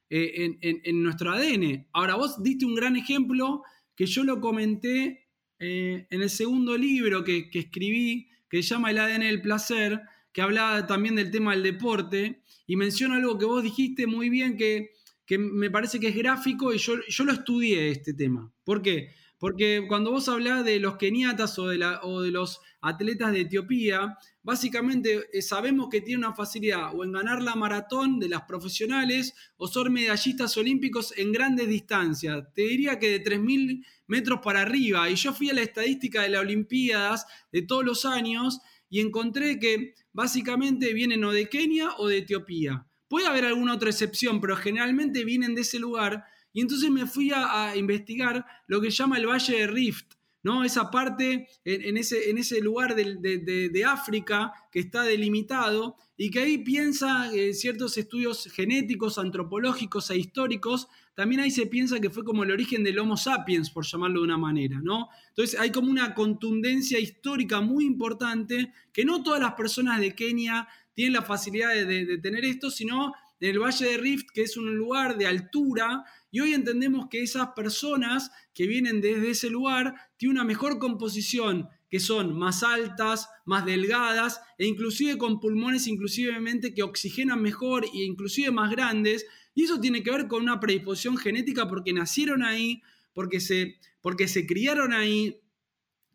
eh, 0.09 0.57
en, 0.61 1.03
nuestro 1.03 1.31
ADN. 1.31 1.87
Ahora, 1.93 2.15
vos 2.15 2.43
diste 2.43 2.65
un 2.65 2.75
gran 2.75 2.97
ejemplo 2.97 3.63
que 3.95 4.05
yo 4.05 4.25
lo 4.25 4.41
comenté 4.41 5.29
eh, 5.59 6.07
en 6.09 6.21
el 6.21 6.29
segundo 6.29 6.77
libro 6.77 7.23
que, 7.23 7.49
escribí, 7.53 8.27
que 8.49 8.61
se 8.61 8.69
llama 8.69 8.91
El 8.91 8.97
ADN 8.97 9.21
del 9.21 9.41
placer, 9.41 10.01
que 10.33 10.41
hablaba 10.41 10.85
también 10.85 11.15
del 11.15 11.31
tema 11.31 11.53
del 11.53 11.63
deporte, 11.63 12.41
y 12.67 12.75
menciona 12.75 13.15
algo 13.15 13.37
que 13.37 13.45
vos 13.45 13.63
dijiste 13.63 14.07
muy 14.07 14.29
bien, 14.29 14.57
que, 14.57 14.91
me 15.39 15.71
parece 15.71 16.01
que 16.01 16.09
es 16.09 16.15
gráfico, 16.15 16.73
y 16.73 16.79
yo, 16.79 16.95
yo 17.07 17.23
lo 17.23 17.31
estudié 17.31 17.91
este 17.91 18.13
tema. 18.13 18.51
¿Por 18.65 18.81
qué? 18.81 19.11
Porque 19.37 19.85
cuando 19.87 20.11
vos 20.11 20.29
hablás 20.29 20.63
de 20.63 20.79
los 20.79 20.97
keniatas 20.97 21.59
o 21.59 21.67
de, 21.67 21.77
la, 21.77 21.99
o 22.03 22.21
de 22.21 22.31
los 22.31 22.61
atletas 22.81 23.31
de 23.31 23.41
Etiopía, 23.41 24.17
básicamente 24.43 25.25
eh, 25.33 25.41
sabemos 25.41 25.89
que 25.89 26.01
tienen 26.01 26.25
una 26.25 26.35
facilidad 26.35 26.95
o 26.95 27.03
en 27.03 27.11
ganar 27.11 27.41
la 27.41 27.55
maratón 27.55 28.19
de 28.19 28.29
las 28.29 28.43
profesionales 28.43 29.33
o 29.57 29.67
ser 29.67 29.89
medallistas 29.89 30.55
olímpicos 30.57 31.13
en 31.17 31.31
grandes 31.31 31.67
distancias. 31.67 32.45
Te 32.53 32.61
diría 32.61 32.99
que 32.99 33.09
de 33.09 33.23
3.000 33.23 33.85
metros 34.07 34.39
para 34.43 34.61
arriba. 34.61 35.09
Y 35.09 35.15
yo 35.15 35.33
fui 35.33 35.49
a 35.49 35.53
la 35.53 35.61
estadística 35.61 36.21
de 36.21 36.29
las 36.29 36.41
Olimpiadas 36.41 37.25
de 37.51 37.61
todos 37.61 37.83
los 37.83 38.05
años 38.05 38.59
y 38.89 38.99
encontré 39.01 39.59
que 39.59 39.95
básicamente 40.13 40.93
vienen 40.93 41.23
o 41.23 41.31
de 41.31 41.49
Kenia 41.49 41.91
o 41.97 42.07
de 42.07 42.19
Etiopía. 42.19 42.85
Puede 43.07 43.27
haber 43.27 43.45
alguna 43.45 43.75
otra 43.75 43.89
excepción, 43.89 44.41
pero 44.41 44.55
generalmente 44.55 45.25
vienen 45.25 45.55
de 45.55 45.61
ese 45.61 45.79
lugar. 45.79 46.25
Y 46.55 46.61
entonces 46.61 46.89
me 46.89 47.05
fui 47.05 47.31
a, 47.31 47.75
investigar 47.75 48.43
lo 48.65 48.81
que 48.81 48.89
llama 48.89 49.19
el 49.19 49.27
Valle 49.27 49.59
de 49.59 49.67
Rift, 49.67 50.15
¿no? 50.41 50.63
Esa 50.63 50.89
parte 50.89 51.47
en, 51.63 51.97
ese, 51.97 52.31
en 52.31 52.39
ese, 52.39 52.61
lugar 52.61 52.95
de, 52.95 53.85
África 53.85 54.53
que 54.71 54.79
está 54.79 55.03
delimitado 55.03 55.97
y 56.17 56.31
que 56.31 56.39
ahí 56.39 56.57
piensa 56.57 57.31
eh, 57.31 57.53
ciertos 57.53 57.97
estudios 57.99 58.49
genéticos, 58.51 59.19
antropológicos 59.19 60.09
e 60.09 60.17
históricos 60.17 60.87
también 61.15 61.39
ahí 61.39 61.49
se 61.49 61.65
piensa 61.65 62.01
que 62.01 62.09
fue 62.09 62.25
como 62.25 62.43
el 62.43 62.51
origen 62.51 62.83
del 62.83 62.99
Homo 62.99 63.15
sapiens, 63.15 63.69
por 63.69 63.85
llamarlo 63.85 64.19
de 64.19 64.25
una 64.25 64.37
manera, 64.37 64.81
¿no? 64.83 65.07
Entonces 65.29 65.57
hay 65.57 65.71
como 65.71 65.89
una 65.89 66.13
contundencia 66.13 66.99
histórica 66.99 67.61
muy 67.61 67.85
importante 67.85 68.73
que 68.91 69.05
no 69.05 69.23
todas 69.23 69.39
las 69.39 69.53
personas 69.53 70.01
de 70.01 70.13
Kenia 70.13 70.67
tienen 70.93 71.13
la 71.13 71.21
facilidad 71.21 71.73
de, 71.73 72.17
tener 72.17 72.43
esto, 72.43 72.69
sino 72.69 73.13
en 73.39 73.49
el 73.49 73.59
Valle 73.59 73.85
de 73.85 73.97
Rift, 73.97 74.27
que 74.33 74.41
es 74.41 74.57
un 74.57 74.75
lugar 74.75 75.17
de 75.17 75.25
altura, 75.25 76.03
y 76.35 76.41
hoy 76.41 76.53
entendemos 76.53 77.07
que 77.09 77.23
esas 77.23 77.51
personas 77.55 78.29
que 78.53 78.67
vienen 78.67 78.99
desde 78.99 79.29
ese 79.29 79.49
lugar 79.49 79.95
tienen 80.17 80.35
una 80.35 80.43
mejor 80.43 80.79
composición, 80.79 81.69
que 81.89 82.01
son 82.01 82.37
más 82.37 82.61
altas, 82.61 83.29
más 83.45 83.65
delgadas, 83.65 84.41
e 84.57 84.67
inclusive 84.67 85.17
con 85.17 85.39
pulmones 85.39 85.87
inclusivemente 85.87 86.73
que 86.73 86.83
oxigenan 86.83 87.41
mejor 87.41 87.85
e 87.85 88.03
inclusive 88.03 88.51
más 88.51 88.69
grandes, 88.69 89.25
y 89.53 89.63
eso 89.63 89.79
tiene 89.79 90.03
que 90.03 90.11
ver 90.11 90.27
con 90.27 90.43
una 90.43 90.59
predisposición 90.59 91.15
genética 91.15 91.69
porque 91.69 91.93
nacieron 91.93 92.43
ahí, 92.43 92.81
porque 93.13 93.39
se, 93.39 93.79
porque 94.01 94.27
se 94.27 94.45
criaron 94.45 94.91
ahí, 94.91 95.39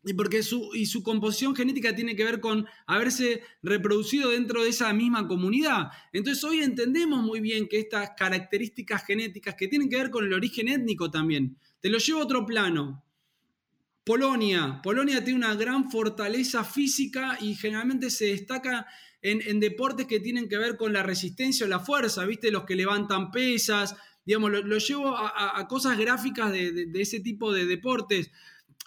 y 0.05 0.15
porque 0.15 0.43
su, 0.43 0.71
y 0.75 0.87
su 0.87 1.03
composición 1.03 1.55
genética 1.55 1.95
tiene 1.95 2.17
que 2.17 2.25
ver 2.25 2.41
con 2.41 2.67
haberse 2.87 3.43
reproducido 3.63 4.31
dentro 4.31 4.63
de 4.63 4.71
esa 4.71 4.93
misma 4.93 5.29
comunidad. 5.29 5.89
Entonces 6.13 6.43
hoy 6.45 6.61
entendemos 6.61 7.23
muy 7.23 7.41
bien 7.41 7.69
que 7.69 7.79
estas 7.79 8.11
características 8.17 9.05
genéticas 9.05 9.55
que 9.55 9.69
tienen 9.69 9.89
que 9.89 9.97
ver 9.97 10.11
con 10.11 10.25
el 10.25 10.33
origen 10.33 10.69
étnico 10.69 11.11
también, 11.11 11.57
te 11.81 11.91
lo 11.91 11.99
llevo 11.99 12.21
a 12.21 12.25
otro 12.25 12.47
plano. 12.47 13.05
Polonia. 14.05 14.81
Polonia 14.83 15.23
tiene 15.23 15.39
una 15.39 15.55
gran 15.55 15.91
fortaleza 15.91 16.65
física 16.65 17.39
y 17.41 17.55
generalmente 17.55 18.11
se 18.11 18.27
destaca 18.27 18.87
en, 19.23 19.61
deportes 19.61 20.07
que 20.07 20.21
tienen 20.21 20.49
que 20.49 20.57
ver 20.57 20.77
con 20.77 20.93
la 20.93 21.03
resistencia 21.03 21.67
o 21.67 21.69
la 21.69 21.81
fuerza, 21.81 22.25
¿viste? 22.25 22.51
Los 22.51 22.65
que 22.65 22.75
levantan 22.75 23.31
pesas, 23.31 23.95
digamos, 24.25 24.51
lo, 24.51 24.79
llevo 24.79 25.17
a, 25.17 25.67
cosas 25.69 25.99
gráficas 25.99 26.51
de, 26.53 26.91
ese 26.95 27.21
tipo 27.21 27.53
de 27.53 27.67
deportes. 27.67 28.31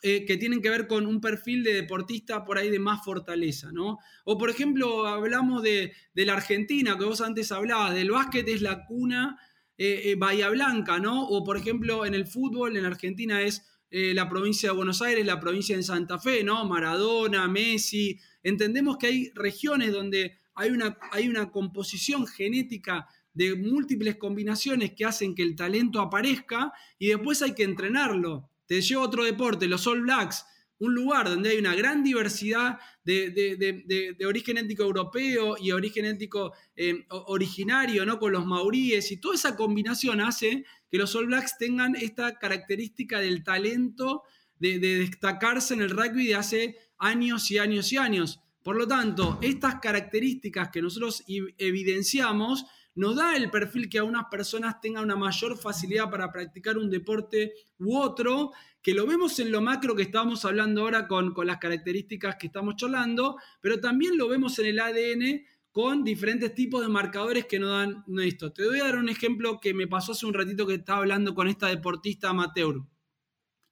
Eh, 0.06 0.26
que 0.26 0.36
tienen 0.36 0.62
que 0.62 0.70
ver 0.70 0.86
con 0.86 1.06
un 1.08 1.22
perfil 1.22 1.64
de 1.64 1.76
deportista 1.76 2.44
por 2.44 2.58
ahí 2.58 2.70
de 2.70 2.78
más 2.78 3.06
fortaleza, 3.06 3.72
¿no? 3.72 4.00
O 4.26 4.38
por 4.38 4.50
ejemplo, 4.50 5.08
hablamos 5.08 5.64
de, 5.64 5.94
la 6.14 6.34
Argentina, 6.34 6.98
que 6.98 7.06
vos 7.06 7.22
antes 7.22 7.54
hablabas, 7.54 7.94
del 7.96 8.12
básquet 8.12 8.46
es 8.50 8.62
la 8.62 8.84
cuna 8.84 9.40
eh, 9.78 10.02
eh, 10.04 10.16
Bahía 10.16 10.50
Blanca, 10.50 11.00
¿no? 11.00 11.26
O 11.30 11.46
por 11.46 11.56
ejemplo, 11.56 12.06
en 12.06 12.16
el 12.16 12.28
fútbol, 12.28 12.76
en 12.76 12.84
Argentina 12.86 13.42
es 13.42 13.66
la 13.92 14.28
provincia 14.28 14.70
de 14.70 14.76
Buenos 14.76 15.04
Aires, 15.04 15.24
la 15.24 15.40
provincia 15.40 15.78
de 15.78 15.84
Santa 15.84 16.18
Fe, 16.18 16.44
¿no? 16.44 16.66
Maradona, 16.66 17.48
Messi, 17.48 18.20
entendemos 18.42 18.98
que 18.98 19.06
hay 19.06 19.32
regiones 19.36 19.92
donde 19.92 20.36
hay 20.56 20.72
una, 20.72 20.98
hay 21.12 21.30
una 21.30 21.52
composición 21.52 22.26
genética 22.26 23.08
de 23.36 23.56
múltiples 23.56 24.16
combinaciones 24.16 24.94
que 24.94 25.06
hacen 25.06 25.36
que 25.36 25.44
el 25.44 25.56
talento 25.56 26.02
aparezca 26.02 26.74
y 26.98 27.10
después 27.10 27.44
hay 27.44 27.54
que 27.54 27.64
entrenarlo. 27.64 28.50
Te 28.66 28.82
llevo 28.82 29.04
otro 29.04 29.24
deporte, 29.24 29.68
los 29.68 29.86
All 29.88 30.02
Blacks, 30.02 30.46
un 30.80 30.96
lugar 30.96 31.30
donde 31.30 31.50
hay 31.50 31.58
una 31.58 31.76
gran 31.76 32.04
diversidad 32.04 32.80
de, 33.06 34.16
origen 34.28 34.58
étnico 34.58 34.84
europeo 34.84 35.56
y 35.60 35.72
origen 35.72 36.06
étnico 36.06 36.54
eh, 36.76 37.06
originario, 37.10 38.06
¿no? 38.06 38.20
Con 38.20 38.34
los 38.34 38.46
maoríes 38.46 39.12
y 39.12 39.18
toda 39.18 39.36
esa 39.36 39.56
combinación 39.56 40.20
hace 40.22 40.66
que 40.90 40.98
los 40.98 41.16
All 41.16 41.28
Blacks 41.28 41.58
tengan 41.58 41.96
esta 41.96 42.38
característica 42.38 43.20
del 43.20 43.44
talento 43.44 44.24
de, 44.60 44.80
destacarse 44.80 45.74
en 45.74 45.82
el 45.82 45.90
rugby 45.90 46.28
de 46.28 46.36
hace 46.36 46.78
años 46.98 47.50
y 47.52 47.58
años 47.58 47.92
y 47.92 47.98
años. 47.98 48.40
Por 48.62 48.78
lo 48.78 48.88
tanto, 48.88 49.40
estas 49.42 49.80
características 49.82 50.70
que 50.70 50.82
nosotros 50.82 51.24
evidenciamos 51.58 52.66
nos 52.96 53.16
da 53.16 53.36
el 53.36 53.50
perfil 53.50 53.90
que 53.90 54.00
a 54.00 54.04
unas 54.04 54.26
personas 54.30 54.80
tengan 54.82 55.04
una 55.04 55.16
mayor 55.16 55.58
facilidad 55.58 56.10
para 56.10 56.32
practicar 56.32 56.78
un 56.78 56.90
deporte 56.90 57.54
u 57.80 57.98
otro, 57.98 58.52
que 58.82 58.94
lo 58.94 59.08
vemos 59.08 59.40
en 59.40 59.52
lo 59.52 59.62
macro 59.62 59.96
que 59.96 60.04
estamos 60.04 60.46
hablando 60.46 60.82
ahora 60.82 61.08
con, 61.08 61.34
con 61.34 61.48
las 61.48 61.58
características 61.58 62.36
que 62.36 62.48
estamos 62.48 62.76
charlando, 62.76 63.38
pero 63.62 63.80
también 63.80 64.18
lo 64.18 64.28
vemos 64.28 64.58
en 64.60 64.66
el 64.68 64.80
ADN 64.80 65.46
con 65.72 66.04
diferentes 66.04 66.54
tipos 66.54 66.82
de 66.82 66.90
marcadores 66.90 67.46
que 67.46 67.60
nos 67.60 67.72
dan 67.72 68.04
esto. 68.20 68.54
Te 68.54 68.68
voy 68.68 68.80
a 68.80 68.84
dar 68.84 68.98
un 68.98 69.10
ejemplo 69.10 69.60
que 69.60 69.74
me 69.74 69.88
pasó 69.88 70.12
hace 70.12 70.26
un 70.26 70.34
ratito 70.34 70.68
que 70.68 70.76
estaba 70.76 71.00
hablando 71.00 71.34
con 71.34 71.48
esta 71.48 71.68
deportista 71.68 72.30
amateur. 72.30 72.84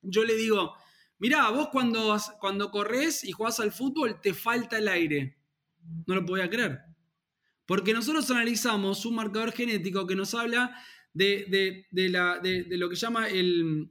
Yo 0.02 0.24
le 0.24 0.36
digo, 0.36 0.74
Mirá, 1.22 1.52
vos 1.52 1.70
cuando, 1.72 2.18
cuando 2.40 2.72
corres 2.72 3.24
y 3.24 3.32
jugás 3.32 3.60
al 3.60 3.72
fútbol 3.72 4.20
te 4.20 4.34
falta 4.34 4.80
el 4.80 4.88
aire. 4.88 5.38
No 6.08 6.16
lo 6.16 6.26
podía 6.26 6.50
creer. 6.50 6.80
Porque 7.66 7.94
nosotros 7.94 8.30
analizamos 8.32 9.06
un 9.06 9.16
marcador 9.16 9.52
genético 9.52 10.08
que 10.08 10.16
nos 10.16 10.34
habla 10.34 10.76
de, 11.14 11.86
lo 12.70 12.90
que 12.90 12.96
llama 12.96 13.28
el, 13.30 13.90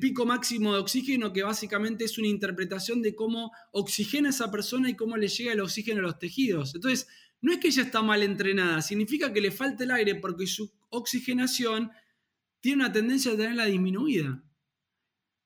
pico 0.00 0.26
máximo 0.26 0.74
de 0.74 0.80
oxígeno, 0.80 1.32
que 1.32 1.42
básicamente 1.42 2.04
es 2.04 2.18
una 2.18 2.28
interpretación 2.28 3.02
de 3.02 3.14
cómo 3.14 3.52
oxigena 3.72 4.30
esa 4.30 4.50
persona 4.50 4.90
y 4.90 4.96
cómo 4.96 5.16
le 5.16 5.28
llega 5.28 5.52
el 5.52 5.60
oxígeno 5.60 6.00
a 6.00 6.02
los 6.02 6.18
tejidos. 6.18 6.74
Entonces, 6.74 7.08
no 7.40 7.52
es 7.52 7.58
que 7.58 7.68
ella 7.68 7.82
está 7.82 8.02
mal 8.02 8.22
entrenada, 8.22 8.82
significa 8.82 9.32
que 9.32 9.40
le 9.40 9.50
falta 9.50 9.84
el 9.84 9.90
aire 9.90 10.14
porque 10.16 10.46
su 10.46 10.70
oxigenación 10.90 11.90
tiene 12.60 12.84
una 12.84 12.92
tendencia 12.92 13.32
a 13.32 13.36
tenerla 13.36 13.64
disminuida. 13.66 14.42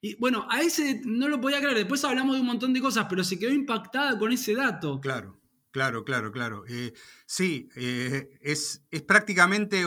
Y 0.00 0.16
bueno, 0.16 0.46
a 0.50 0.60
ese 0.60 1.00
no 1.06 1.28
lo 1.28 1.40
podía 1.40 1.60
creer. 1.60 1.76
Después 1.76 2.04
hablamos 2.04 2.34
de 2.34 2.40
un 2.40 2.46
montón 2.46 2.74
de 2.74 2.80
cosas, 2.80 3.06
pero 3.08 3.24
se 3.24 3.38
quedó 3.38 3.52
impactada 3.52 4.18
con 4.18 4.32
ese 4.32 4.54
dato. 4.54 5.00
Claro, 5.00 5.40
claro, 5.74 6.04
claro, 6.04 6.30
claro. 6.30 6.64
Eh, 6.68 6.92
sí, 7.26 7.68
eh, 7.74 8.38
es, 8.40 8.84
prácticamente 9.08 9.82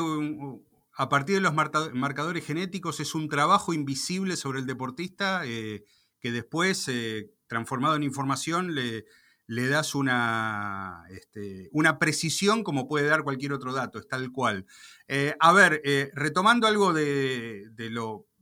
a 0.97 1.08
partir 1.08 1.36
de 1.36 1.41
los 1.41 1.54
marcadores 1.54 2.45
genéticos, 2.45 3.00
es 3.00 3.15
un 3.15 3.30
trabajo 3.30 3.73
invisible 3.73 4.36
sobre 4.36 4.60
el 4.60 4.65
deportista 4.65 5.43
eh, 5.45 5.86
que 6.19 6.32
después, 6.34 6.91
transformado 7.47 7.95
en 7.95 8.04
información, 8.04 8.76
le, 8.76 9.06
das 9.47 9.95
una, 9.95 11.06
este, 11.10 11.69
una 11.71 12.00
precisión 12.00 12.65
como 12.65 12.89
puede 12.89 13.08
dar 13.08 13.23
cualquier 13.23 13.54
otro 13.54 13.71
dato, 13.71 13.97
es 13.97 14.10
tal 14.10 14.30
cual. 14.34 14.65
A 15.39 15.54
ver, 15.54 15.82
retomando 16.13 16.67
algo 16.67 16.91
de, 16.91 17.71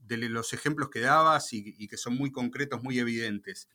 los 0.08 0.54
ejemplos 0.54 0.90
que 0.90 1.02
dabas 1.02 1.54
y, 1.54 1.88
que 1.88 1.98
son 1.98 2.18
muy 2.18 2.32
concretos, 2.32 2.82
muy 2.82 2.98
evidentes. 2.98 3.70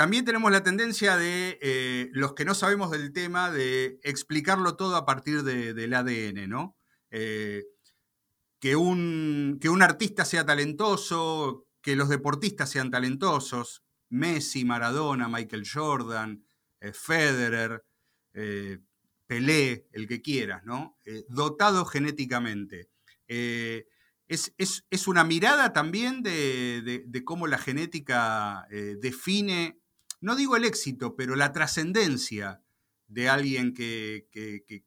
También 0.00 0.24
tenemos 0.24 0.50
la 0.50 0.62
tendencia 0.62 1.18
de 1.18 1.58
eh, 1.60 2.08
los 2.12 2.32
que 2.32 2.46
no 2.46 2.54
sabemos 2.54 2.90
del 2.90 3.12
tema 3.12 3.50
de 3.50 4.00
explicarlo 4.02 4.74
todo 4.74 4.96
a 4.96 5.04
partir 5.04 5.42
del 5.42 5.92
ADN, 5.92 6.48
¿no? 6.48 6.74
que, 7.10 8.76
un, 8.76 9.58
que 9.60 9.68
un 9.68 9.82
artista 9.82 10.24
sea 10.24 10.46
talentoso, 10.46 11.66
que 11.82 11.96
los 11.96 12.08
deportistas 12.08 12.70
sean 12.70 12.90
talentosos, 12.90 13.82
Messi, 14.08 14.64
Maradona, 14.64 15.28
Michael 15.28 15.68
Jordan, 15.70 16.44
eh, 16.80 16.92
Federer, 16.94 17.84
eh, 18.32 18.78
Pelé, 19.26 19.86
el 19.92 20.08
que 20.08 20.22
quieras, 20.22 20.64
¿no? 20.64 20.98
Eh, 21.04 21.24
dotado 21.28 21.84
genéticamente. 21.84 22.88
Es, 23.28 25.06
una 25.06 25.24
mirada 25.24 25.72
también 25.72 26.22
de, 26.22 27.22
cómo 27.24 27.46
la 27.46 27.58
genética 27.58 28.66
define, 28.70 29.79
no 30.20 30.36
digo 30.36 30.56
el 30.56 30.64
éxito, 30.64 31.16
pero 31.16 31.36
la 31.36 31.52
trascendencia 31.52 32.62
de 33.08 33.28
alguien 33.28 33.74
que, 33.74 34.28
que, 34.30 34.84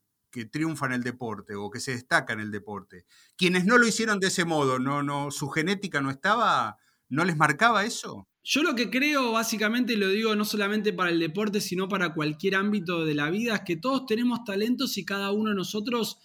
triunfa 0.52 0.88
en 0.88 0.93
el 0.93 1.04
deporte 1.04 1.54
o 1.54 1.69
que 1.69 1.80
se 1.80 1.91
destaca 1.91 2.34
en 2.34 2.39
el 2.39 2.50
deporte. 2.50 3.06
Quienes 3.38 3.65
no 3.65 3.78
lo 3.78 3.88
hicieron 3.88 4.19
de 4.19 4.28
ese 4.28 4.46
modo, 4.46 4.80
no, 4.80 5.04
no, 5.04 5.30
su 5.30 5.48
genética 5.50 6.02
no 6.02 6.10
estaba, 6.10 6.78
¿no 7.08 7.24
les 7.24 7.38
marcaba 7.38 7.86
eso? 7.86 8.28
Yo 8.43 8.63
lo 8.63 8.76
que 8.76 8.89
creo, 8.89 9.32
básicamente, 9.34 9.96
lo 9.96 10.10
digo 10.10 10.36
no 10.36 10.43
solamente 10.43 10.91
para 10.91 11.12
el 11.12 11.19
deporte, 11.19 11.62
sino 11.62 11.88
para 11.88 12.13
cualquier 12.13 12.56
ámbito 12.56 13.06
de 13.06 13.13
la 13.13 13.30
vida, 13.30 13.56
es 13.56 13.62
que 13.62 13.78
todos 13.78 14.06
tenemos 14.08 14.43
talentos 14.43 14.98
y 14.98 15.06
cada 15.06 15.32
uno 15.32 15.52
de 15.52 15.56
nosotros 15.56 16.17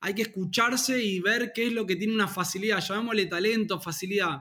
hay 0.00 0.14
que 0.14 0.22
escucharse 0.22 1.02
y 1.02 1.20
ver 1.20 1.52
qué 1.54 1.66
es 1.66 1.72
lo 1.72 1.86
que 1.86 1.96
tiene 1.96 2.14
una 2.14 2.28
facilidad, 2.28 2.80
llamémosle 2.80 3.26
talento, 3.26 3.80
facilidad. 3.80 4.40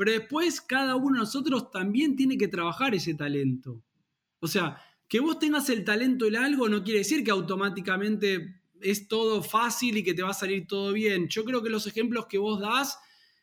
Pero 0.00 0.12
después 0.12 0.62
cada 0.62 0.96
uno 0.96 1.16
de 1.16 1.18
nosotros 1.18 1.70
también 1.70 2.16
tiene 2.16 2.38
que 2.38 2.48
trabajar 2.48 2.94
ese 2.94 3.12
talento. 3.12 3.82
O 4.38 4.48
sea, 4.48 4.80
que 5.06 5.20
vos 5.20 5.38
tengas 5.38 5.68
el 5.68 5.84
talento 5.84 6.24
en 6.24 6.36
algo 6.36 6.70
no 6.70 6.82
quiere 6.82 7.00
decir 7.00 7.22
que 7.22 7.30
automáticamente 7.30 8.62
es 8.80 9.08
todo 9.08 9.42
fácil 9.42 9.98
y 9.98 10.02
que 10.02 10.14
te 10.14 10.22
va 10.22 10.30
a 10.30 10.32
salir 10.32 10.66
todo 10.66 10.94
bien. 10.94 11.28
Yo 11.28 11.44
creo 11.44 11.62
que 11.62 11.68
los 11.68 11.86
ejemplos 11.86 12.24
que 12.30 12.38
vos 12.38 12.62
das, 12.62 12.98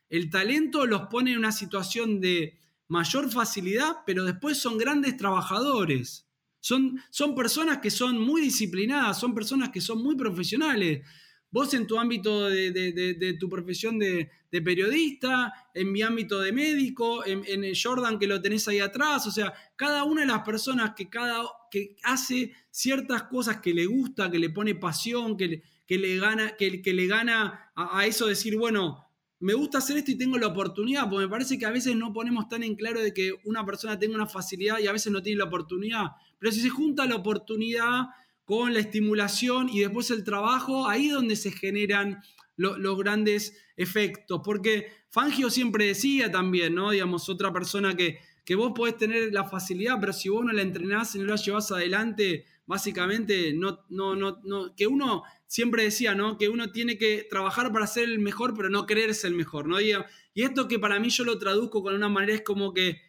el 0.10 0.32
talento 0.32 0.88
los 0.88 1.02
pone 1.12 1.34
en 1.34 1.38
una 1.38 1.52
situación 1.52 2.22
de 2.22 2.58
mayor 2.88 3.30
facilidad, 3.30 3.98
pero 4.08 4.24
después 4.24 4.58
son 4.58 4.80
grandes 4.80 5.16
trabajadores. 5.16 6.28
Son, 6.60 7.00
son 7.12 7.36
personas 7.36 7.78
que 7.78 7.92
son 7.92 8.20
muy 8.20 8.42
disciplinadas, 8.42 9.20
son 9.20 9.36
personas 9.36 9.70
que 9.70 9.80
son 9.80 10.02
muy 10.02 10.16
profesionales. 10.16 11.06
Vos 11.50 11.74
en 11.74 11.88
tu 11.88 11.98
ámbito 11.98 12.50
de, 12.50 13.38
tu 13.40 13.50
profesión 13.50 13.98
de, 14.00 14.30
periodista, 14.64 15.54
en 15.74 15.92
mi 15.92 16.02
ámbito 16.02 16.42
de 16.42 16.52
médico, 16.52 17.26
en, 17.26 17.64
Jordan 17.74 18.20
que 18.20 18.28
lo 18.28 18.42
tenés 18.42 18.68
ahí 18.68 18.80
atrás, 18.80 19.28
o 19.28 19.32
sea, 19.32 19.54
cada 19.76 20.04
una 20.04 20.22
de 20.22 20.28
las 20.28 20.42
personas 20.42 20.94
que, 20.96 21.10
cada, 21.10 21.44
que 21.72 21.96
hace 22.04 22.52
ciertas 22.70 23.24
cosas 23.24 23.62
que 23.62 23.74
le 23.74 23.86
gusta, 23.86 24.30
que 24.30 24.40
le 24.40 24.50
pone 24.50 24.76
pasión, 24.76 25.38
que, 25.38 25.62
que 25.86 25.98
le 25.98 26.18
gana, 26.18 26.56
que, 26.58 26.82
que 26.82 26.94
le 26.94 27.08
gana 27.08 27.72
a, 27.76 28.00
a 28.00 28.06
eso 28.06 28.28
decir, 28.28 28.58
bueno, 28.58 29.08
me 29.40 29.54
gusta 29.54 29.78
hacer 29.78 29.98
esto 29.98 30.12
y 30.12 30.18
tengo 30.18 30.38
la 30.38 30.48
oportunidad, 30.48 31.10
porque 31.10 31.26
me 31.26 31.30
parece 31.30 31.60
que 31.60 31.66
a 31.66 31.72
veces 31.72 31.96
no 31.96 32.12
ponemos 32.12 32.50
tan 32.50 32.64
en 32.64 32.76
claro 32.76 33.02
de 33.02 33.14
que 33.14 33.34
una 33.46 33.66
persona 33.66 34.00
tenga 34.00 34.16
una 34.16 34.26
facilidad 34.26 34.80
y 34.80 34.88
a 34.88 34.92
veces 34.92 35.12
no 35.14 35.22
tiene 35.22 35.38
la 35.38 35.46
oportunidad. 35.46 36.08
Pero 36.40 36.52
si 36.52 36.62
se 36.62 36.70
junta 36.70 37.06
la 37.06 37.16
oportunidad 37.16 38.08
con 38.48 38.74
la 38.74 38.80
estimulación 38.80 39.68
y 39.68 39.82
después 39.82 40.10
el 40.10 40.24
trabajo, 40.24 40.88
ahí 40.88 41.08
es 41.08 41.14
donde 41.14 41.36
se 41.36 41.52
generan 41.52 42.24
los 42.56 42.98
grandes 42.98 43.58
efectos. 43.76 44.40
Porque 44.42 44.88
Fangio 45.10 45.50
siempre 45.50 45.88
decía 45.88 46.32
también, 46.32 46.74
¿no? 46.74 46.92
Digamos, 46.92 47.28
otra 47.28 47.52
persona 47.52 47.98
que, 47.98 48.20
que 48.46 48.56
vos 48.56 48.72
podés 48.74 48.96
tener 48.96 49.34
la 49.34 49.44
facilidad, 49.44 49.98
pero 50.00 50.14
si 50.14 50.30
vos 50.30 50.46
no 50.46 50.54
la 50.54 50.62
entrenás 50.62 51.14
y 51.14 51.20
no 51.20 51.26
la 51.26 51.36
llevas 51.36 51.74
adelante, 51.74 52.46
básicamente 52.66 53.52
no, 53.54 53.84
no, 53.90 54.16
no, 54.16 54.40
no, 54.46 54.74
que 54.78 54.88
uno 54.88 55.24
siempre 55.46 55.84
decía, 55.84 56.16
¿no? 56.16 56.38
Que 56.38 56.48
uno 56.48 56.72
tiene 56.72 56.98
que 56.98 57.28
trabajar 57.30 57.74
para 57.74 57.86
ser 57.86 58.06
el 58.06 58.20
mejor, 58.20 58.54
pero 58.56 58.70
no 58.70 58.86
creerse 58.86 59.28
el 59.28 59.34
mejor, 59.34 59.68
¿no? 59.68 59.82
Y, 59.82 59.92
y 60.34 60.44
esto 60.44 60.70
que 60.70 60.80
para 60.80 61.02
mí 61.02 61.10
yo 61.10 61.26
lo 61.26 61.38
traduzco 61.38 61.84
con 61.84 61.96
una 61.96 62.08
manera 62.08 62.36
es 62.36 62.44
como 62.44 62.74
que 62.74 63.02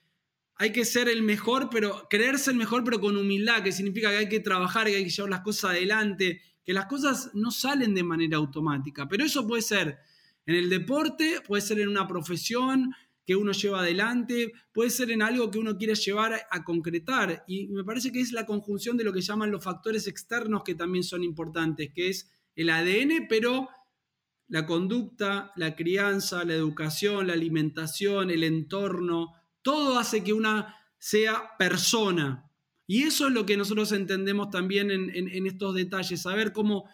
hay 0.59 0.73
que 0.73 0.85
ser 0.85 1.09
el 1.09 1.23
mejor, 1.23 1.71
pero 1.71 2.07
creerse 2.11 2.51
el 2.51 2.57
mejor, 2.57 2.83
pero 2.85 3.01
con 3.01 3.17
humildad, 3.17 3.63
que 3.63 3.73
significa 3.73 4.11
que 4.11 4.17
hay 4.17 4.29
que 4.29 4.41
trabajar, 4.41 4.89
que 4.89 4.97
hay 4.97 5.05
que 5.05 5.11
llevar 5.11 5.31
las 5.31 5.41
cosas 5.41 5.71
adelante, 5.71 6.43
que 6.65 6.73
las 6.73 6.87
cosas 6.87 7.31
no 7.35 7.53
salen 7.53 7.95
de 7.95 8.03
manera 8.03 8.39
automática. 8.39 9.09
Pero 9.09 9.25
eso 9.25 9.47
puede 9.47 9.63
ser 9.63 9.99
en 10.47 10.57
el 10.57 10.69
deporte, 10.69 11.41
puede 11.47 11.63
ser 11.63 11.79
en 11.81 11.89
una 11.89 12.09
profesión, 12.09 12.93
que 13.29 13.37
uno 13.37 13.53
lleva 13.53 13.81
adelante, 13.81 14.53
puede 14.73 14.89
ser 14.89 15.11
en 15.11 15.21
algo 15.21 15.51
que 15.51 15.59
uno 15.59 15.77
quiere 15.77 15.95
llevar 15.95 16.47
a, 16.51 16.65
concretar. 16.65 17.45
Y 17.47 17.69
me 17.69 17.85
parece 17.85 18.11
que 18.11 18.21
es 18.21 18.33
la 18.33 18.47
conjunción 18.47 18.97
de 18.97 19.05
lo 19.05 19.13
que 19.13 19.21
llaman 19.21 19.51
los 19.51 19.63
factores 19.63 20.07
externos 20.07 20.63
que 20.65 20.75
también 20.75 21.05
son 21.05 21.23
importantes, 21.23 21.91
que 21.95 22.09
es 22.09 22.31
el 22.57 22.71
ADN, 22.71 23.27
pero 23.29 23.69
la 24.49 24.65
conducta, 24.65 25.53
la 25.57 25.77
crianza, 25.77 26.43
la 26.45 26.55
educación, 26.55 27.27
la 27.27 27.35
alimentación, 27.35 28.31
el 28.31 28.45
entorno, 28.45 29.35
todo 29.63 29.99
hace 29.99 30.23
que 30.25 30.33
una 30.33 30.77
sea 30.99 31.57
persona. 31.59 32.51
Y 32.87 33.03
eso 33.03 33.29
es 33.29 33.35
lo 33.35 33.45
que 33.45 33.57
nosotros 33.57 33.93
entendemos 33.93 34.51
también 34.51 34.91
en, 34.91 35.47
estos 35.47 35.75
detalles, 35.75 36.23
saber 36.23 36.53
cómo 36.53 36.89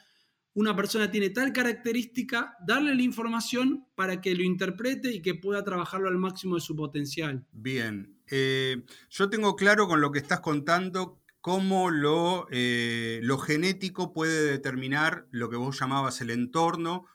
una 0.53 0.75
persona 0.75 1.11
tiene 1.11 1.31
tal 1.31 1.53
característica, 1.53 2.57
darle 2.67 2.95
la 2.95 3.03
información 3.03 3.87
para 3.95 4.21
que 4.21 4.35
lo 4.35 4.43
interprete 4.43 5.13
y 5.13 5.23
que 5.23 5.35
pueda 5.35 5.63
trabajarlo 5.63 6.09
al 6.09 6.19
máximo 6.19 6.57
de 6.57 6.61
su 6.61 6.75
potencial. 6.75 7.47
Bien, 7.53 8.19
eh, 8.29 8.85
yo 9.11 9.31
tengo 9.31 9.55
claro 9.55 9.87
con 9.87 10.01
lo 10.01 10.11
que 10.11 10.19
estás 10.19 10.41
contando 10.41 11.21
cómo 11.45 11.91
eh, 12.51 13.21
lo 13.23 13.37
genético 13.37 14.15
puede 14.15 14.51
determinar 14.51 15.27
lo 15.31 15.51
que 15.51 15.57
vos 15.57 15.79
llamabas 15.79 16.23
el 16.23 16.31
entorno. 16.31 17.07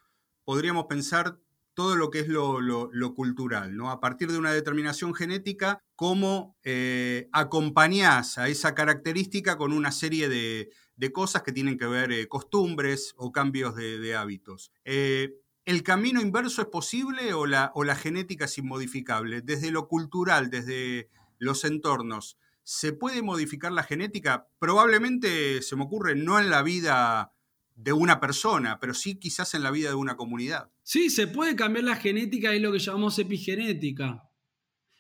Podríamos 0.45 0.85
pensar 0.85 1.39
todo 1.79 1.95
lo 1.95 2.09
que 2.09 2.19
es 2.19 2.27
lo, 2.27 3.15
cultural, 3.15 3.77
¿no? 3.77 3.89
A 3.89 4.01
partir 4.01 4.29
de 4.29 4.37
una 4.37 4.51
determinación 4.51 5.13
genética, 5.13 5.81
cómo 5.95 6.57
eh, 6.65 7.29
acompañás 7.31 8.37
a 8.37 8.49
esa 8.49 8.75
característica 8.75 9.57
con 9.57 9.71
una 9.71 9.93
serie 9.93 10.27
de, 10.27 10.71
de 10.97 11.11
cosas 11.13 11.41
que 11.41 11.53
tienen 11.53 11.77
que 11.77 11.87
ver 11.87 12.11
eh, 12.11 12.27
costumbres 12.27 13.13
o 13.15 13.31
cambios 13.31 13.75
de, 13.75 14.13
hábitos. 14.13 14.73
Eh, 14.83 15.35
¿El 15.63 15.81
camino 15.83 16.19
inverso 16.19 16.61
es 16.61 16.67
posible 16.67 17.33
o 17.33 17.45
la, 17.45 17.71
o 17.73 17.85
la 17.85 17.95
genética 17.95 18.43
es 18.43 18.57
inmodificable? 18.57 19.41
Desde 19.41 19.71
lo 19.71 19.87
cultural, 19.87 20.49
desde 20.49 21.07
los 21.37 21.63
entornos, 21.63 22.37
¿se 22.63 22.91
puede 22.91 23.21
modificar 23.21 23.71
la 23.71 23.83
genética? 23.83 24.49
Probablemente 24.59 25.61
se 25.61 25.77
me 25.77 25.83
ocurre 25.83 26.15
no 26.15 26.41
en 26.41 26.49
la 26.49 26.61
vida 26.61 27.31
de 27.81 27.93
una 27.93 28.19
persona, 28.19 28.79
pero 28.79 28.93
sí 28.93 29.19
quizás 29.19 29.53
en 29.53 29.63
la 29.63 29.71
vida 29.71 29.89
de 29.89 29.95
una 29.95 30.17
comunidad. 30.17 30.71
Sí, 30.83 31.09
se 31.09 31.27
puede 31.27 31.55
cambiar 31.55 31.85
la 31.85 31.95
genética, 31.95 32.53
es 32.53 32.61
lo 32.61 32.71
que 32.71 32.79
llamamos 32.79 33.17
epigenética. 33.19 34.23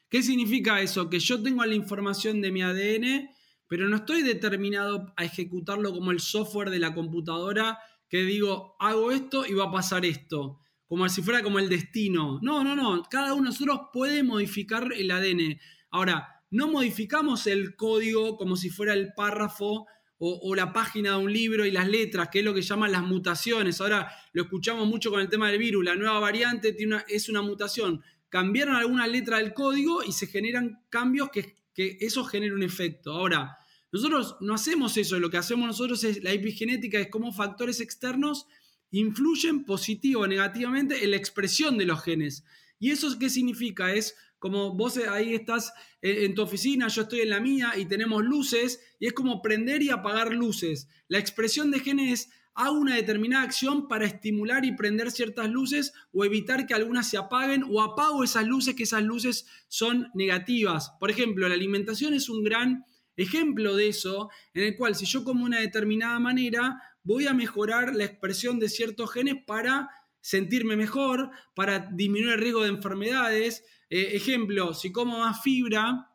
¿Qué 0.09 0.23
significa 0.23 0.81
eso? 0.81 1.09
Que 1.09 1.19
yo 1.19 1.41
tengo 1.41 1.63
la 1.65 1.75
información 1.75 2.41
de 2.41 2.51
mi 2.51 2.61
ADN 2.61 3.29
pero 3.69 3.87
no 3.87 3.97
estoy 3.97 4.23
determinado 4.23 5.13
a 5.15 5.23
ejecutarlo 5.23 5.93
como 5.93 6.09
el 6.09 6.19
software 6.19 6.71
de 6.71 6.79
la 6.79 6.95
computadora 6.95 7.79
que 8.09 8.23
digo, 8.23 8.75
hago 8.79 9.11
esto 9.11 9.45
y 9.45 9.53
va 9.53 9.65
a 9.65 9.71
pasar 9.71 10.03
esto, 10.03 10.59
como 10.87 11.07
si 11.07 11.21
fuera 11.21 11.43
como 11.43 11.59
el 11.59 11.69
destino. 11.69 12.39
No, 12.41 12.63
no, 12.63 12.75
no, 12.75 13.03
cada 13.03 13.35
uno 13.35 13.43
de 13.43 13.49
nosotros 13.49 13.81
puede 13.93 14.23
modificar 14.23 14.91
el 14.91 15.11
ADN. 15.11 15.59
Ahora, 15.91 16.43
no 16.49 16.67
modificamos 16.67 17.45
el 17.45 17.75
código 17.75 18.37
como 18.37 18.55
si 18.55 18.71
fuera 18.71 18.93
el 18.93 19.13
párrafo 19.13 19.85
o, 20.21 20.53
la 20.53 20.73
página 20.73 21.11
de 21.11 21.17
un 21.17 21.31
libro 21.31 21.65
y 21.65 21.71
las 21.71 21.87
letras, 21.87 22.27
que 22.29 22.39
es 22.39 22.45
lo 22.45 22.53
que 22.53 22.61
llaman 22.61 22.91
las 22.91 23.03
mutaciones. 23.03 23.79
Ahora 23.79 24.11
lo 24.33 24.43
escuchamos 24.43 24.85
mucho 24.85 25.09
con 25.09 25.21
el 25.21 25.29
tema 25.29 25.49
del 25.49 25.57
virus, 25.57 25.85
la 25.85 25.95
nueva 25.95 26.19
variante 26.19 26.75
es 27.07 27.29
una 27.29 27.41
mutación. 27.41 28.03
Cambiaron 28.27 28.75
alguna 28.75 29.07
letra 29.07 29.37
del 29.37 29.53
código 29.53 30.03
y 30.03 30.11
se 30.11 30.27
generan 30.27 30.83
cambios 30.89 31.29
que, 31.29 31.55
que 31.73 31.97
eso 32.01 32.25
genera 32.25 32.53
un 32.53 32.63
efecto. 32.63 33.13
Ahora, 33.13 33.57
nosotros 33.91 34.35
no 34.41 34.53
hacemos 34.53 34.97
eso, 34.97 35.19
lo 35.19 35.29
que 35.29 35.37
hacemos 35.37 35.65
nosotros 35.65 36.03
es 36.03 36.21
la 36.21 36.31
epigenética, 36.31 36.99
es 36.99 37.07
cómo 37.09 37.31
factores 37.31 37.79
externos 37.79 38.45
influyen 38.91 39.63
positivo 39.63 40.21
o 40.21 40.27
negativamente 40.27 41.03
en 41.03 41.11
la 41.11 41.17
expresión 41.17 41.77
de 41.77 41.85
los 41.85 42.03
genes. 42.03 42.43
¿Y 42.77 42.91
eso 42.91 43.17
qué 43.17 43.29
significa? 43.29 43.93
Es 43.93 44.15
como 44.39 44.73
vos 44.73 44.97
ahí 44.97 45.35
estás 45.35 45.71
en 46.01 46.33
tu 46.33 46.41
oficina, 46.41 46.87
yo 46.87 47.03
estoy 47.03 47.21
en 47.21 47.29
la 47.29 47.39
mía 47.39 47.73
y 47.77 47.85
tenemos 47.85 48.23
luces, 48.23 48.81
y 48.99 49.07
es 49.07 49.13
como 49.13 49.41
prender 49.41 49.83
y 49.83 49.89
apagar 49.89 50.33
luces. 50.33 50.87
La 51.07 51.19
expresión 51.19 51.71
de 51.71 51.79
genes 51.79 52.21
es 52.21 52.29
hago 52.59 52.77
una 52.77 52.95
determinada 52.95 53.45
acción 53.45 53.87
para 53.87 54.05
estimular 54.05 54.65
y 54.65 54.75
prender 54.75 55.11
ciertas 55.11 55.49
luces 55.49 55.93
o 56.11 56.25
evitar 56.25 56.67
que 56.67 56.73
algunas 56.73 57.09
se 57.09 57.17
apaguen 57.17 57.63
o 57.69 57.81
apago 57.81 58.21
esas 58.21 58.45
luces 58.45 58.75
que 58.75 58.83
esas 58.83 59.03
luces 59.03 59.45
son 59.69 60.09
negativas. 60.13 60.91
Por 60.99 61.09
ejemplo, 61.09 61.47
la 61.47 61.55
alimentación 61.55 62.13
es 62.13 62.27
un 62.27 62.43
gran 62.43 62.83
ejemplo 63.15 63.77
de 63.77 63.87
eso, 63.87 64.29
en 64.53 64.63
el 64.65 64.75
cual 64.75 64.95
si 64.95 65.05
yo 65.05 65.23
como 65.23 65.45
una 65.45 65.59
determinada 65.59 66.19
manera, 66.19 66.81
voy 67.03 67.27
a 67.27 67.33
mejorar 67.33 67.95
la 67.95 68.03
expresión 68.03 68.59
de 68.59 68.67
ciertos 68.67 69.11
genes 69.11 69.35
para 69.47 69.89
sentirme 70.19 70.75
mejor, 70.75 71.31
para 71.55 71.79
disminuir 71.79 72.33
el 72.33 72.41
riesgo 72.41 72.63
de 72.63 72.69
enfermedades. 72.69 73.63
Eh, 73.89 74.11
ejemplo, 74.13 74.73
si 74.73 74.91
como 74.91 75.19
más 75.19 75.41
fibra, 75.41 76.09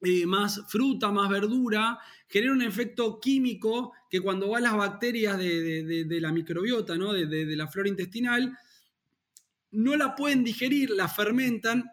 eh, 0.00 0.26
más 0.26 0.62
fruta, 0.68 1.10
más 1.10 1.28
verdura, 1.28 1.98
genera 2.28 2.52
un 2.52 2.62
efecto 2.62 3.18
químico 3.20 3.92
que 4.08 4.20
cuando 4.20 4.48
van 4.48 4.62
las 4.62 4.76
bacterias 4.76 5.36
de, 5.38 6.06
la 6.20 6.30
microbiota, 6.30 6.96
¿no? 6.96 7.12
de, 7.12 7.56
la 7.56 7.66
flora 7.66 7.88
intestinal, 7.88 8.56
no 9.72 9.96
la 9.96 10.14
pueden 10.14 10.44
digerir, 10.44 10.90
la 10.90 11.08
fermentan 11.08 11.90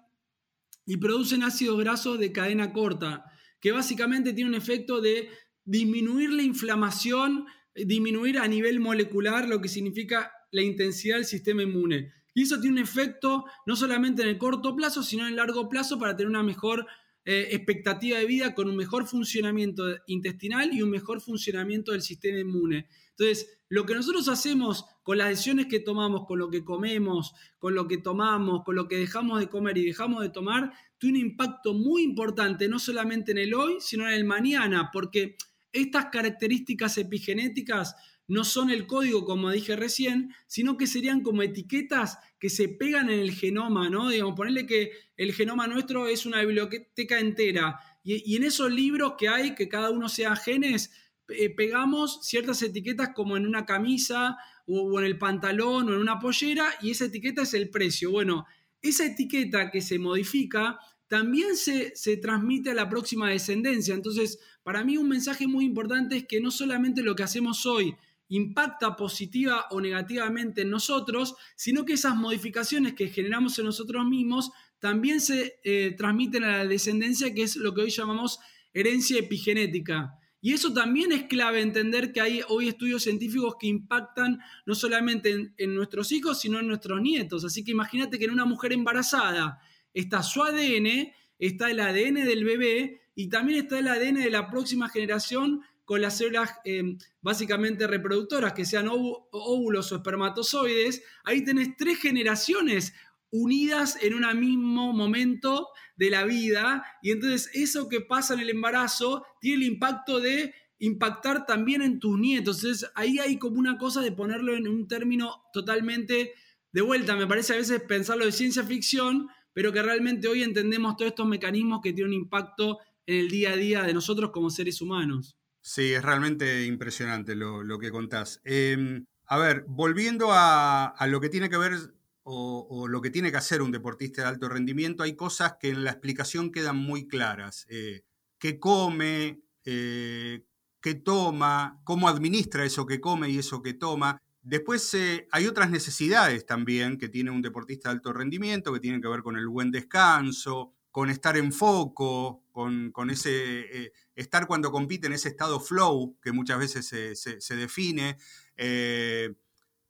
y 0.86 0.98
producen 0.98 1.42
ácidos 1.42 1.80
grasos 1.80 2.20
de 2.20 2.32
cadena 2.32 2.72
corta, 2.72 3.26
que 3.60 3.72
básicamente 3.72 4.34
tiene 4.34 4.52
un 4.52 4.56
efecto 4.56 5.02
de 5.02 5.30
disminuir 5.64 6.32
la 6.32 6.44
inflamación, 6.44 7.48
disminuir 7.74 8.38
a 8.38 8.48
nivel 8.48 8.80
molecular 8.80 9.48
lo 9.48 9.60
que 9.62 9.68
significa 9.68 10.32
la 10.52 10.62
intensidad 10.62 11.16
del 11.16 11.26
sistema 11.26 11.64
inmune. 11.64 12.14
Y 12.36 12.44
eso 12.44 12.60
tiene 12.60 12.80
un 12.80 12.84
efecto 12.84 13.46
no 13.66 13.76
solamente 13.76 14.22
en 14.22 14.28
el 14.28 14.38
corto 14.38 14.76
plazo, 14.76 15.02
sino 15.02 15.24
en 15.24 15.30
el 15.30 15.38
largo 15.38 15.68
plazo 15.68 15.98
para 15.98 16.16
tener 16.16 16.30
una 16.30 16.44
mejor 16.44 16.86
eh, 17.24 17.48
expectativa 17.54 18.20
de 18.20 18.26
vida 18.26 18.54
con 18.54 18.70
un 18.70 18.76
mejor 18.76 19.08
funcionamiento 19.08 19.84
intestinal 20.06 20.72
y 20.72 20.84
un 20.84 20.92
mejor 20.92 21.22
funcionamiento 21.22 21.94
del 21.94 22.04
sistema 22.04 22.40
inmune. 22.40 22.88
Entonces, 23.18 23.58
lo 23.70 23.86
que 23.86 23.96
nosotros 23.96 24.28
hacemos 24.28 24.86
con 25.02 25.18
las 25.18 25.30
decisiones 25.30 25.66
que 25.66 25.80
tomamos, 25.80 26.26
con 26.28 26.38
lo 26.38 26.50
que 26.50 26.64
comemos, 26.64 27.34
con 27.58 27.74
lo 27.74 27.88
que 27.88 27.98
tomamos, 27.98 28.64
con 28.64 28.76
lo 28.76 28.88
que 28.88 28.98
dejamos 28.98 29.40
de 29.40 29.48
comer 29.48 29.78
y 29.78 29.86
dejamos 29.86 30.22
de 30.22 30.30
tomar, 30.30 30.74
tiene 31.00 31.20
un 31.20 31.28
impacto 31.28 31.74
muy 31.74 32.04
importante, 32.04 32.68
no 32.68 32.80
solamente 32.80 33.32
en 33.32 33.38
el 33.38 33.54
hoy, 33.54 33.78
sino 33.80 34.08
en 34.08 34.14
el 34.14 34.26
mañana, 34.26 34.90
porque 34.92 35.38
estas 35.72 36.08
características 36.12 36.98
epigenéticas 36.98 37.96
no 38.28 38.44
son 38.44 38.70
el 38.70 38.88
código, 38.88 39.26
como 39.26 39.52
dije 39.52 39.76
recién, 39.76 40.34
sino 40.48 40.78
que 40.78 40.88
serían 40.88 41.22
como 41.22 41.44
etiquetas 41.44 42.18
que 42.40 42.50
se 42.50 42.68
pegan 42.70 43.10
en 43.10 43.20
el 43.20 43.32
genoma, 43.32 43.90
¿no? 43.90 44.10
Digamos, 44.10 44.36
ponerle 44.36 44.66
que 44.66 44.92
el 45.18 45.34
genoma 45.34 45.68
nuestro 45.68 46.08
es 46.08 46.26
una 46.26 46.42
biblioteca 46.42 47.20
entera 47.20 47.80
y, 48.08 48.36
en 48.36 48.44
esos 48.44 48.72
libros 48.72 49.14
que 49.18 49.28
hay, 49.28 49.56
que 49.56 49.68
cada 49.68 49.90
uno 49.90 50.10
sea 50.10 50.36
genes, 50.36 50.92
eh, 51.28 51.50
pegamos 51.50 52.20
ciertas 52.22 52.62
etiquetas 52.62 53.10
como 53.16 53.36
en 53.36 53.48
una 53.48 53.66
camisa 53.66 54.38
o, 54.68 55.00
en 55.00 55.06
el 55.06 55.18
pantalón 55.18 55.90
o 55.90 55.94
en 55.94 56.00
una 56.00 56.20
pollera 56.20 56.68
y 56.82 56.92
esa 56.92 57.06
etiqueta 57.06 57.42
es 57.42 57.56
el 57.56 57.72
precio. 57.72 58.12
Bueno, 58.12 58.46
esa 58.80 59.06
etiqueta 59.06 59.72
que 59.72 59.82
se 59.82 59.98
modifica 59.98 60.78
también 61.08 61.56
se, 61.56 61.96
se 61.96 62.18
transmite 62.18 62.70
a 62.70 62.76
la 62.76 62.90
próxima 62.90 63.32
descendencia. 63.32 63.96
Entonces, 63.96 64.40
para 64.62 64.84
mí 64.84 64.98
un 64.98 65.10
mensaje 65.10 65.48
muy 65.48 65.66
importante 65.66 66.18
es 66.18 66.26
que 66.28 66.40
no 66.40 66.52
solamente 66.52 67.02
lo 67.02 67.16
que 67.16 67.24
hacemos 67.24 67.66
hoy 67.66 67.96
impacta 68.30 68.96
positiva 68.96 69.66
o 69.72 69.80
negativamente 69.80 70.62
en 70.62 70.70
nosotros, 70.70 71.36
sino 71.56 71.86
que 71.86 71.94
esas 71.94 72.16
modificaciones 72.16 72.94
que 72.94 73.10
generamos 73.10 73.58
en 73.60 73.66
nosotros 73.66 74.06
mismos 74.06 74.52
también 74.80 75.22
se 75.22 75.60
eh, 75.64 75.94
transmiten 75.98 76.44
a 76.44 76.58
la 76.58 76.66
descendencia, 76.68 77.34
que 77.34 77.44
es 77.44 77.56
lo 77.56 77.74
que 77.74 77.82
hoy 77.82 77.90
llamamos 77.90 78.40
herencia 78.74 79.20
epigenética. 79.20 80.20
Y 80.42 80.54
eso 80.54 80.74
también 80.74 81.12
es 81.12 81.24
clave 81.24 81.62
entender 81.62 82.12
que 82.12 82.22
hay 82.22 82.42
hoy 82.50 82.68
estudios 82.68 83.04
científicos 83.04 83.56
que 83.60 83.68
impactan 83.68 84.40
no 84.66 84.76
solamente 84.76 85.32
en, 85.32 85.54
en 85.58 85.74
nuestros 85.74 86.12
hijos, 86.12 86.40
sino 86.40 86.60
en 86.60 86.68
nuestros 86.68 87.02
nietos. 87.02 87.44
Así 87.46 87.64
que 87.64 87.72
imagínate 87.72 88.20
que 88.20 88.26
en 88.26 88.32
una 88.32 88.46
mujer 88.46 88.74
embarazada 88.74 89.60
está 89.94 90.22
su 90.22 90.44
ADN, 90.44 91.12
está 91.40 91.72
el 91.72 91.80
ADN 91.80 92.26
del 92.26 92.44
bebé 92.44 93.02
y 93.16 93.30
también 93.30 93.60
está 93.60 93.80
el 93.80 93.88
ADN 93.88 94.16
de 94.16 94.30
la 94.30 94.50
próxima 94.50 94.90
generación 94.90 95.62
con 95.86 96.02
las 96.02 96.18
células 96.18 96.52
eh, 96.66 96.98
básicamente 97.22 97.88
reproductoras, 97.88 98.54
que 98.54 98.66
sean 98.66 98.90
óvulos 98.90 99.92
o 99.92 99.96
espermatozoides, 99.96 101.04
ahí 101.24 101.44
tenés 101.44 101.78
tres 101.78 102.00
generaciones 102.00 102.94
unidas 103.32 103.98
en 104.02 104.14
un 104.16 104.40
mismo 104.40 104.94
momento 104.94 105.70
de 105.96 106.10
la 106.10 106.26
vida, 106.26 106.84
y 107.02 107.12
entonces 107.12 107.50
eso 107.54 107.88
que 107.88 108.02
pasa 108.02 108.34
en 108.34 108.40
el 108.42 108.50
embarazo 108.50 109.26
tiene 109.40 109.66
el 109.66 109.72
impacto 109.74 110.20
de 110.20 110.54
impactar 110.80 111.46
también 111.46 111.82
en 111.82 112.00
tus 112.00 112.18
nietos. 112.18 112.64
Entonces 112.64 112.92
ahí 112.96 113.20
hay 113.20 113.38
como 113.38 113.60
una 113.60 113.78
cosa 113.78 114.02
de 114.02 114.12
ponerlo 114.12 114.56
en 114.56 114.68
un 114.68 114.88
término 114.88 115.44
totalmente 115.54 116.34
de 116.72 116.82
vuelta. 116.82 117.16
Me 117.16 117.28
parece 117.28 117.54
a 117.54 117.58
veces 117.58 117.82
pensarlo 117.82 118.26
de 118.26 118.32
ciencia 118.32 118.64
ficción, 118.64 119.28
pero 119.54 119.72
que 119.72 119.82
realmente 119.82 120.28
hoy 120.28 120.44
entendemos 120.44 120.98
todos 120.98 121.12
estos 121.12 121.28
mecanismos 121.28 121.80
que 121.82 121.94
tienen 121.94 122.14
un 122.14 122.22
impacto 122.22 122.80
en 123.06 123.20
el 123.20 123.30
día 123.30 123.52
a 123.52 123.56
día 123.56 123.84
de 123.84 123.94
nosotros 123.94 124.32
como 124.32 124.50
seres 124.50 124.82
humanos. 124.82 125.38
Sí, 125.68 125.96
es 125.96 126.04
realmente 126.04 126.64
impresionante 126.68 127.34
lo, 127.34 127.80
que 127.80 127.90
contás. 127.90 128.40
Em, 128.44 129.04
a 129.26 129.38
ver, 129.40 129.66
volviendo 129.68 130.28
a, 130.32 130.96
lo 131.08 131.20
que 131.20 131.30
tiene 131.30 131.50
que 131.50 131.58
ver 131.58 131.74
o, 132.22 132.88
lo 132.88 133.02
que 133.02 133.10
tiene 133.10 133.32
que 133.32 133.38
hacer 133.38 133.64
un 133.64 133.72
deportista 133.72 134.22
de 134.22 134.28
alto 134.28 134.48
rendimiento, 134.48 135.02
hay 135.02 135.16
cosas 135.16 135.56
que 135.60 135.70
en 135.70 135.84
la 135.84 135.90
explicación 135.90 136.52
quedan 136.52 136.78
muy 136.78 137.08
claras. 137.08 137.66
Eh, 137.68 138.04
¿Qué 138.38 138.60
come? 138.60 139.42
Eh, 139.64 140.46
¿Qué 140.80 140.94
toma? 140.94 141.82
¿Cómo 141.84 142.10
administra 142.10 142.64
eso 142.64 142.86
que 142.86 143.02
come 143.02 143.30
y 143.32 143.40
eso 143.40 143.64
que 143.64 143.74
toma? 143.74 144.22
Después 144.44 144.94
eh, 144.94 145.28
hay 145.32 145.48
otras 145.48 145.72
necesidades 145.72 146.46
también 146.46 147.00
que 147.00 147.10
tiene 147.10 147.32
un 147.32 147.42
deportista 147.42 147.90
de 147.90 147.96
alto 147.96 148.14
rendimiento, 148.14 148.72
que 148.72 148.80
tienen 148.80 149.02
que 149.02 149.08
ver 149.08 149.24
con 149.24 149.36
el 149.36 149.48
buen 149.48 149.72
descanso, 149.72 150.76
con 150.92 151.10
estar 151.10 151.38
en 151.38 151.52
foco, 151.52 152.44
con, 152.56 153.10
ese 153.10 153.84
eh, 153.84 153.92
estar 154.16 154.48
cuando 154.48 154.72
compite 154.72 155.08
en 155.08 155.14
ese 155.14 155.28
estado 155.28 155.60
flow 155.60 156.18
que 156.22 156.32
muchas 156.32 156.58
veces 156.58 156.88
se, 156.88 157.56
define, 157.56 158.18
eh, 158.56 159.34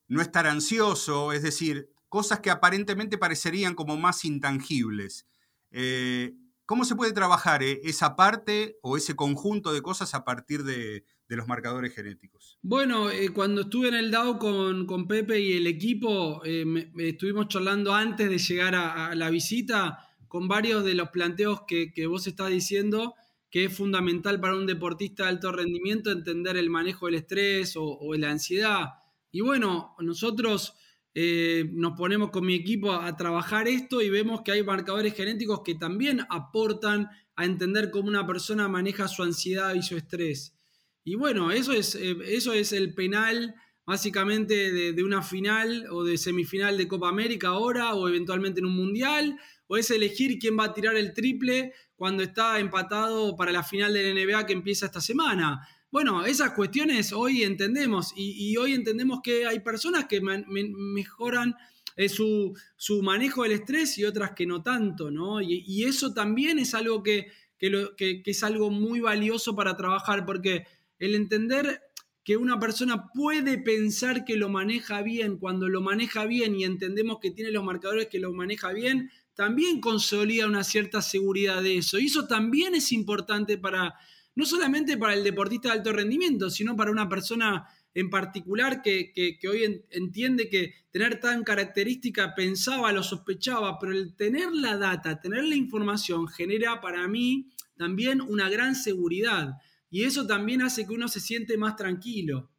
no 0.08 0.20
estar 0.20 0.48
ansioso, 0.48 1.32
es 1.32 1.44
decir, 1.44 1.90
cosas 2.10 2.40
que 2.40 2.50
aparentemente 2.50 3.20
parecerían 3.20 3.76
como 3.76 3.98
más 3.98 4.26
intangibles. 4.26 5.28
Eh, 5.70 6.34
¿Cómo 6.66 6.86
se 6.86 6.96
puede 6.96 7.14
trabajar 7.14 7.62
esa 7.62 8.16
parte 8.16 8.80
o 8.82 8.98
ese 8.98 9.16
conjunto 9.16 9.72
de 9.72 9.84
cosas 9.84 10.16
a 10.16 10.26
partir 10.26 10.64
de, 10.64 11.06
los 11.28 11.48
marcadores 11.48 11.94
genéticos? 11.94 12.58
Bueno, 12.64 13.10
cuando 13.36 13.62
estuve 13.62 13.90
en 13.90 13.94
el 13.94 14.10
DAO 14.10 14.40
con, 14.40 15.08
Pepe 15.08 15.40
y 15.40 15.54
el 15.54 15.68
equipo, 15.68 16.42
estuvimos 16.44 17.48
charlando 17.48 17.94
antes 17.94 18.28
de 18.28 18.40
llegar 18.40 18.74
a 18.74 19.14
la 19.14 19.30
visita 19.30 20.00
con 20.28 20.48
varios 20.48 20.84
de 20.84 20.94
los 20.94 21.10
planteos 21.10 21.62
que, 21.68 22.08
vos 22.08 22.28
estás 22.28 22.50
diciendo, 22.50 23.16
que 23.50 23.66
es 23.66 23.76
fundamental 23.76 24.40
para 24.40 24.56
un 24.56 24.66
deportista 24.66 25.24
de 25.24 25.30
alto 25.30 25.52
rendimiento 25.52 26.12
entender 26.12 26.58
el 26.58 26.70
manejo 26.70 27.06
del 27.06 27.16
estrés 27.16 27.76
o, 27.78 28.14
la 28.16 28.32
ansiedad. 28.32 28.86
Y 29.32 29.42
bueno, 29.42 29.96
nosotros 30.00 30.74
eh, 31.14 31.70
nos 31.72 31.94
ponemos 31.98 32.32
con 32.32 32.46
mi 32.46 32.56
equipo 32.56 32.92
a, 32.92 33.16
trabajar 33.16 33.68
esto 33.68 34.02
y 34.02 34.10
vemos 34.10 34.42
que 34.42 34.52
hay 34.52 34.64
marcadores 34.64 35.14
genéticos 35.14 35.62
que 35.64 35.76
también 35.76 36.22
aportan 36.30 37.10
a 37.36 37.46
entender 37.46 37.92
cómo 37.92 38.08
una 38.08 38.28
persona 38.28 38.68
maneja 38.68 39.08
su 39.08 39.24
ansiedad 39.24 39.74
y 39.76 39.82
su 39.82 39.96
estrés. 39.96 40.56
Y 41.04 41.16
bueno, 41.16 41.52
eso 41.52 41.72
es, 41.72 41.96
eh, 41.96 42.18
eso 42.26 42.54
es 42.54 42.74
el 42.74 42.94
penal 42.94 43.56
básicamente 43.86 44.72
de, 44.72 44.94
de, 44.94 45.04
una 45.04 45.22
final 45.22 45.86
o 45.92 46.04
de 46.04 46.18
semifinal 46.18 46.78
de 46.78 46.88
Copa 46.88 47.08
América 47.08 47.50
ahora 47.50 47.94
o 47.94 48.10
eventualmente 48.10 48.60
en 48.60 48.66
un 48.66 48.76
mundial 48.76 49.40
o 49.68 49.78
es 49.78 49.90
elegir 49.92 50.38
quién 50.40 50.58
va 50.58 50.66
a 50.66 50.74
tirar 50.74 50.96
el 50.96 51.14
triple 51.14 51.74
cuando 51.96 52.24
está 52.24 52.60
empatado 52.60 53.36
para 53.36 53.52
la 53.52 53.64
final 53.64 53.94
del 53.94 54.14
NBA 54.16 54.46
que 54.46 54.54
empieza 54.54 54.86
esta 54.86 55.02
semana. 55.02 55.68
Bueno, 55.92 56.26
esas 56.26 56.52
cuestiones 56.52 57.14
hoy 57.14 57.44
entendemos 57.44 58.12
y, 58.18 58.58
hoy 58.58 58.74
entendemos 58.74 59.22
que 59.24 59.46
hay 59.46 59.62
personas 59.62 60.06
que 60.08 60.20
mejoran 60.22 61.56
eh, 61.96 62.10
su, 62.10 62.54
manejo 63.02 63.44
del 63.44 63.54
estrés 63.54 63.98
y 63.98 64.04
otras 64.04 64.32
que 64.32 64.46
no 64.46 64.62
tanto, 64.62 65.10
¿no? 65.10 65.42
Y, 65.42 65.86
eso 65.86 66.14
también 66.14 66.60
es 66.60 66.74
algo 66.74 67.02
que, 67.02 67.28
que, 67.58 68.22
es 68.26 68.44
algo 68.44 68.72
muy 68.72 69.00
valioso 69.00 69.56
para 69.56 69.78
trabajar, 69.78 70.26
porque 70.26 70.66
el 71.00 71.16
entender 71.16 71.82
que 72.26 72.38
una 72.38 72.60
persona 72.60 73.12
puede 73.14 73.60
pensar 73.60 74.26
que 74.26 74.36
lo 74.36 74.50
maneja 74.50 75.04
bien, 75.04 75.38
cuando 75.38 75.70
lo 75.70 75.80
maneja 75.80 76.26
bien 76.26 76.56
y 76.56 76.64
entendemos 76.64 77.20
que 77.22 77.30
tiene 77.30 77.52
los 77.52 77.64
marcadores 77.64 78.08
que 78.08 78.20
lo 78.20 78.34
maneja 78.34 78.74
bien, 78.74 79.12
también 79.36 79.80
consolida 79.80 80.48
una 80.48 80.64
cierta 80.64 81.04
seguridad 81.04 81.62
de 81.62 81.78
eso. 81.78 82.00
Y 82.00 82.08
eso 82.08 82.26
también 82.26 82.74
es 82.74 82.92
importante 82.92 83.60
para, 83.60 83.94
no 84.34 84.44
solamente 84.46 84.98
para 84.98 85.14
el 85.14 85.24
deportista 85.24 85.70
de 85.70 85.76
alto 85.76 85.94
rendimiento, 85.94 86.50
sino 86.50 86.76
para 86.76 86.90
una 86.90 87.08
persona 87.08 87.68
en 87.94 88.10
particular 88.10 88.82
que, 88.82 89.38
hoy 89.48 89.84
entiende 89.92 90.50
que 90.50 90.74
tener 90.90 91.20
tan 91.20 91.44
característica 91.44 92.34
pensaba, 92.34 92.92
lo 92.92 93.04
sospechaba, 93.04 93.78
pero 93.78 93.94
el 93.94 94.16
tener 94.16 94.52
la 94.52 94.78
data, 94.78 95.22
tener 95.22 95.44
la 95.44 95.56
información 95.56 96.28
genera 96.28 96.82
para 96.82 97.08
mí 97.08 97.52
también 97.78 98.20
una 98.20 98.50
gran 98.50 98.76
seguridad. 98.76 99.54
Y 99.96 100.04
eso 100.04 100.28
también 100.28 100.62
hace 100.62 100.86
que 100.86 100.92
uno 100.92 101.08
se 101.08 101.22
siente 101.22 101.58
más 101.58 101.78
tranquilo. 101.78 102.52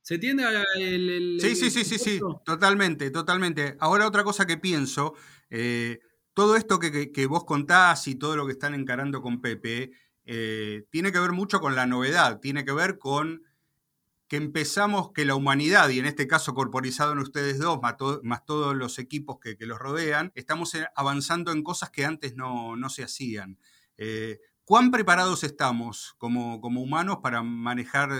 ¿Se 0.00 0.14
entiende 0.14 0.42
el, 0.78 1.38
sí, 1.38 1.54
sí, 1.54 1.70
sí, 1.70 1.84
sí, 1.84 1.98
sí, 1.98 2.18
totalmente, 2.46 3.10
totalmente. 3.10 3.76
Ahora 3.78 4.06
otra 4.06 4.24
cosa 4.24 4.46
que 4.46 4.56
pienso, 4.56 5.12
eh, 5.50 5.98
todo 6.32 6.56
esto 6.56 6.78
que, 6.78 7.26
vos 7.26 7.44
contás 7.44 8.08
y 8.08 8.14
todo 8.14 8.36
lo 8.36 8.46
que 8.46 8.52
están 8.52 8.72
encarando 8.72 9.20
con 9.20 9.42
Pepe, 9.42 9.90
eh, 10.24 10.86
tiene 10.88 11.12
que 11.12 11.18
ver 11.18 11.32
mucho 11.32 11.60
con 11.60 11.74
la 11.74 11.84
novedad, 11.84 12.40
tiene 12.40 12.64
que 12.64 12.72
ver 12.72 12.96
con 12.96 13.42
que 14.26 14.36
empezamos, 14.36 15.12
que 15.12 15.26
la 15.26 15.34
humanidad, 15.34 15.90
y 15.90 15.98
en 15.98 16.06
este 16.06 16.26
caso 16.26 16.54
corporizado 16.54 17.12
en 17.12 17.18
ustedes 17.18 17.58
dos, 17.58 17.80
más, 17.82 18.46
todos 18.46 18.74
los 18.74 18.98
equipos 18.98 19.36
que, 19.40 19.58
los 19.66 19.78
rodean, 19.78 20.32
estamos 20.34 20.72
avanzando 20.96 21.52
en 21.52 21.62
cosas 21.62 21.90
que 21.90 22.06
antes 22.06 22.34
no, 22.34 22.78
se 22.88 23.04
hacían. 23.04 23.58
Eh, 23.98 24.40
¿Cuán 24.68 24.90
preparados 24.90 25.44
estamos 25.44 26.14
como, 26.18 26.60
como 26.60 26.82
humanos 26.82 27.20
para 27.22 27.42
manejar 27.42 28.10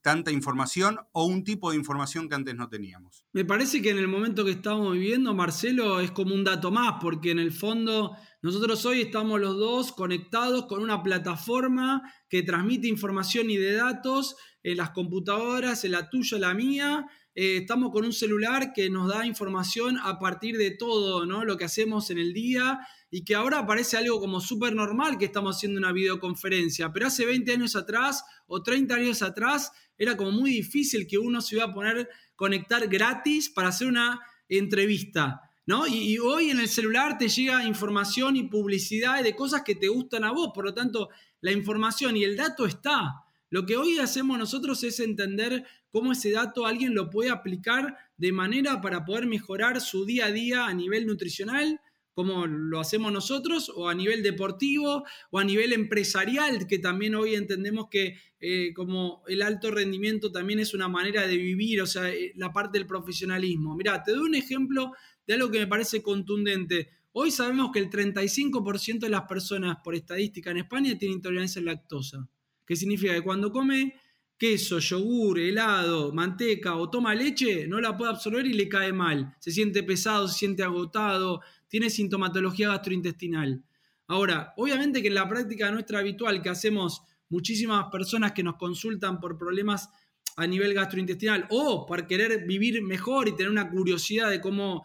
tanta 0.00 0.30
información 0.30 0.96
o 1.10 1.24
un 1.26 1.42
tipo 1.42 1.72
de 1.72 1.76
información 1.76 2.28
que 2.28 2.36
antes 2.36 2.54
no 2.54 2.68
teníamos. 2.68 3.24
Me 3.32 3.44
parece 3.44 3.82
que 3.82 3.90
en 3.90 3.98
el 3.98 4.06
momento 4.06 4.44
que 4.44 4.52
estamos 4.52 4.92
viviendo, 4.92 5.34
Marcelo, 5.34 5.98
es 5.98 6.12
como 6.12 6.36
un 6.36 6.44
dato 6.44 6.70
más, 6.70 6.94
porque 7.02 7.32
en 7.32 7.40
el 7.40 7.50
fondo 7.50 8.16
nosotros 8.40 8.86
hoy 8.86 9.00
estamos 9.00 9.40
los 9.40 9.56
dos 9.56 9.90
conectados 9.90 10.66
con 10.66 10.82
una 10.82 11.02
plataforma 11.02 12.02
que 12.28 12.44
transmite 12.44 12.86
información 12.86 13.50
y 13.50 13.56
de 13.56 13.72
datos 13.72 14.36
en 14.62 14.76
las 14.76 14.90
computadoras, 14.90 15.84
en 15.84 15.92
la 15.92 16.08
tuya, 16.08 16.38
la 16.38 16.54
mía. 16.54 17.06
Eh, 17.40 17.58
estamos 17.58 17.92
con 17.92 18.04
un 18.04 18.12
celular 18.12 18.72
que 18.72 18.90
nos 18.90 19.06
da 19.06 19.24
información 19.24 19.96
a 20.02 20.18
partir 20.18 20.56
de 20.56 20.72
todo, 20.72 21.24
¿no? 21.24 21.44
Lo 21.44 21.56
que 21.56 21.66
hacemos 21.66 22.10
en 22.10 22.18
el 22.18 22.32
día 22.32 22.80
y 23.12 23.24
que 23.24 23.36
ahora 23.36 23.64
parece 23.64 23.96
algo 23.96 24.18
como 24.18 24.40
súper 24.40 24.74
normal 24.74 25.18
que 25.18 25.26
estamos 25.26 25.54
haciendo 25.54 25.78
una 25.78 25.92
videoconferencia, 25.92 26.92
pero 26.92 27.06
hace 27.06 27.26
20 27.26 27.52
años 27.52 27.76
atrás 27.76 28.24
o 28.48 28.60
30 28.60 28.92
años 28.92 29.22
atrás 29.22 29.70
era 29.96 30.16
como 30.16 30.32
muy 30.32 30.50
difícil 30.50 31.06
que 31.06 31.16
uno 31.16 31.40
se 31.40 31.54
iba 31.54 31.66
a 31.66 31.72
poner 31.72 32.08
conectar 32.34 32.88
gratis 32.88 33.48
para 33.48 33.68
hacer 33.68 33.86
una 33.86 34.20
entrevista. 34.48 35.42
¿No? 35.64 35.86
Y, 35.86 36.14
y, 36.14 36.18
hoy 36.18 36.50
en 36.50 36.58
el 36.58 36.68
celular 36.68 37.18
te 37.18 37.28
llega 37.28 37.62
información 37.62 38.34
y 38.34 38.48
publicidad 38.48 39.22
de 39.22 39.36
cosas 39.36 39.62
que 39.62 39.76
te 39.76 39.86
gustan 39.86 40.24
a 40.24 40.32
vos, 40.32 40.50
por 40.52 40.64
lo 40.64 40.74
tanto, 40.74 41.10
la 41.40 41.52
información 41.52 42.16
y 42.16 42.24
el 42.24 42.36
dato 42.36 42.66
está. 42.66 43.27
Lo 43.50 43.64
que 43.64 43.76
hoy 43.76 43.98
hacemos 43.98 44.38
nosotros 44.38 44.82
es 44.84 45.00
entender 45.00 45.64
cómo 45.90 46.12
ese 46.12 46.30
dato 46.32 46.66
alguien 46.66 46.94
lo 46.94 47.08
puede 47.08 47.30
aplicar 47.30 47.96
de 48.16 48.32
manera 48.32 48.80
para 48.80 49.04
poder 49.04 49.26
mejorar 49.26 49.80
su 49.80 50.04
día 50.04 50.26
a 50.26 50.32
día 50.32 50.66
a 50.66 50.74
nivel 50.74 51.06
nutricional, 51.06 51.80
como 52.12 52.46
lo 52.46 52.80
hacemos 52.80 53.12
nosotros, 53.12 53.70
o 53.74 53.88
a 53.88 53.94
nivel 53.94 54.22
deportivo, 54.22 55.04
o 55.30 55.38
a 55.38 55.44
nivel 55.44 55.72
empresarial, 55.72 56.66
que 56.66 56.78
también 56.78 57.14
hoy 57.14 57.36
entendemos 57.36 57.86
que 57.88 58.18
eh, 58.40 58.72
como 58.74 59.22
el 59.28 59.40
alto 59.40 59.70
rendimiento 59.70 60.30
también 60.30 60.58
es 60.58 60.74
una 60.74 60.88
manera 60.88 61.26
de 61.26 61.36
vivir, 61.36 61.80
o 61.80 61.86
sea, 61.86 62.10
eh, 62.10 62.32
la 62.34 62.52
parte 62.52 62.78
del 62.78 62.88
profesionalismo. 62.88 63.76
Mira, 63.76 64.02
te 64.02 64.12
doy 64.12 64.28
un 64.28 64.34
ejemplo 64.34 64.92
de 65.26 65.34
algo 65.34 65.50
que 65.50 65.60
me 65.60 65.66
parece 65.68 66.02
contundente. 66.02 66.88
Hoy 67.12 67.30
sabemos 67.30 67.70
que 67.72 67.78
el 67.78 67.88
35% 67.88 68.98
de 68.98 69.08
las 69.08 69.22
personas, 69.22 69.78
por 69.82 69.94
estadística 69.94 70.50
en 70.50 70.58
España, 70.58 70.98
tienen 70.98 71.18
intolerancia 71.18 71.62
a 71.62 71.64
la 71.64 71.72
lactosa. 71.72 72.28
¿Qué 72.68 72.76
significa? 72.76 73.14
Que 73.14 73.22
cuando 73.22 73.50
come 73.50 73.94
queso, 74.36 74.78
yogur, 74.78 75.38
helado, 75.38 76.12
manteca 76.12 76.76
o 76.76 76.90
toma 76.90 77.14
leche, 77.14 77.66
no 77.66 77.80
la 77.80 77.96
puede 77.96 78.10
absorber 78.10 78.46
y 78.46 78.52
le 78.52 78.68
cae 78.68 78.92
mal. 78.92 79.34
Se 79.40 79.50
siente 79.50 79.82
pesado, 79.82 80.28
se 80.28 80.40
siente 80.40 80.62
agotado, 80.62 81.40
tiene 81.66 81.88
sintomatología 81.88 82.68
gastrointestinal. 82.68 83.64
Ahora, 84.06 84.52
obviamente 84.58 85.00
que 85.00 85.08
en 85.08 85.14
la 85.14 85.26
práctica 85.26 85.70
nuestra 85.70 86.00
habitual 86.00 86.42
que 86.42 86.50
hacemos 86.50 87.00
muchísimas 87.30 87.86
personas 87.90 88.32
que 88.32 88.42
nos 88.42 88.56
consultan 88.56 89.18
por 89.18 89.38
problemas 89.38 89.88
a 90.36 90.46
nivel 90.46 90.74
gastrointestinal 90.74 91.46
o 91.48 91.86
por 91.86 92.06
querer 92.06 92.44
vivir 92.46 92.82
mejor 92.82 93.28
y 93.28 93.34
tener 93.34 93.50
una 93.50 93.70
curiosidad 93.70 94.28
de 94.28 94.42
cómo 94.42 94.84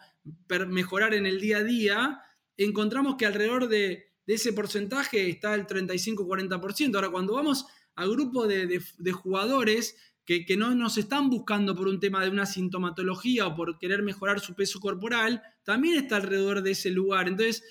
mejorar 0.68 1.12
en 1.12 1.26
el 1.26 1.38
día 1.38 1.58
a 1.58 1.64
día, 1.64 2.20
encontramos 2.56 3.16
que 3.16 3.26
alrededor 3.26 3.68
de, 3.68 4.13
ese 4.26 4.52
porcentaje 4.52 5.28
está 5.28 5.54
el 5.54 5.66
35-40%. 5.66 6.94
Ahora, 6.94 7.10
cuando 7.10 7.34
vamos 7.34 7.66
a 7.94 8.06
grupos 8.06 8.48
de, 8.48 9.12
jugadores 9.12 9.96
que, 10.24 10.44
que, 10.44 10.56
no 10.56 10.74
nos 10.74 10.96
están 10.98 11.28
buscando 11.28 11.74
por 11.76 11.86
un 11.86 12.00
tema 12.00 12.24
de 12.24 12.30
una 12.30 12.46
sintomatología 12.46 13.46
o 13.46 13.54
por 13.54 13.78
querer 13.78 14.02
mejorar 14.02 14.40
su 14.40 14.54
peso 14.54 14.80
corporal, 14.80 15.42
también 15.62 15.96
está 15.96 16.16
alrededor 16.16 16.62
de 16.62 16.70
ese 16.70 16.90
lugar. 16.90 17.28
Entonces, 17.28 17.62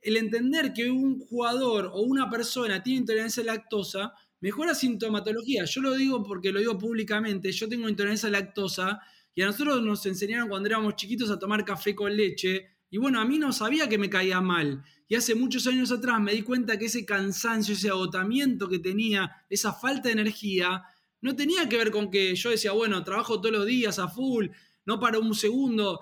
el 0.00 0.16
entender 0.16 0.72
que 0.72 0.90
un 0.90 1.20
jugador 1.20 1.90
o 1.92 2.02
una 2.02 2.28
persona 2.28 2.82
tiene 2.82 3.00
intolerancia 3.00 3.42
a 3.42 3.46
lactosa 3.46 4.12
mejora 4.40 4.74
sintomatología. 4.74 5.64
Yo 5.64 5.82
lo 5.82 5.94
digo 5.94 6.22
porque 6.22 6.52
lo 6.52 6.60
digo 6.60 6.78
públicamente. 6.78 7.52
Yo 7.52 7.68
tengo 7.68 7.88
intolerancia 7.88 8.30
lactosa 8.30 9.00
y 9.34 9.42
a 9.42 9.46
nosotros 9.46 9.82
nos 9.82 10.04
enseñaron 10.06 10.48
cuando 10.48 10.68
éramos 10.68 10.96
chiquitos 10.96 11.30
a 11.30 11.38
tomar 11.38 11.64
café 11.64 11.94
con 11.94 12.16
leche. 12.16 12.79
Y 12.90 12.98
bueno, 12.98 13.20
a 13.20 13.24
mí 13.24 13.38
no 13.38 13.52
sabía 13.52 13.88
que 13.88 13.98
me 13.98 14.10
caía 14.10 14.40
mal. 14.40 14.82
Y 15.08 15.14
hace 15.14 15.34
muchos 15.34 15.66
años 15.66 15.92
atrás 15.92 16.20
me 16.20 16.32
di 16.32 16.42
cuenta 16.42 16.78
que 16.78 16.86
ese 16.86 17.04
cansancio, 17.04 17.74
ese 17.74 17.88
agotamiento 17.88 18.68
que 18.68 18.78
tenía, 18.78 19.44
esa 19.48 19.72
falta 19.72 20.08
de 20.08 20.12
energía, 20.12 20.82
no 21.20 21.36
tenía 21.36 21.68
que 21.68 21.76
ver 21.76 21.90
con 21.90 22.10
que 22.10 22.34
yo 22.34 22.50
decía, 22.50 22.72
bueno, 22.72 23.02
trabajo 23.04 23.40
todos 23.40 23.54
los 23.54 23.66
días 23.66 23.98
a 23.98 24.08
full, 24.08 24.48
no 24.86 24.98
para 24.98 25.18
un 25.18 25.34
segundo, 25.34 26.00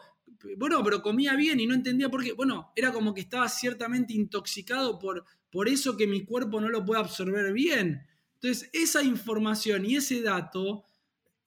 bueno, 0.56 0.82
pero 0.84 1.02
comía 1.02 1.34
bien 1.34 1.60
y 1.60 1.66
no 1.66 1.74
entendía 1.74 2.08
por 2.08 2.22
qué. 2.22 2.32
Bueno, 2.32 2.72
era 2.76 2.92
como 2.92 3.12
que 3.12 3.20
estaba 3.20 3.48
ciertamente 3.48 4.12
intoxicado 4.12 4.98
por, 4.98 5.24
por 5.50 5.68
eso 5.68 5.96
que 5.96 6.06
mi 6.06 6.24
cuerpo 6.24 6.60
no 6.60 6.68
lo 6.68 6.84
puede 6.84 7.00
absorber 7.00 7.52
bien. 7.52 8.06
Entonces, 8.34 8.70
esa 8.72 9.02
información 9.02 9.84
y 9.84 9.96
ese 9.96 10.22
dato 10.22 10.84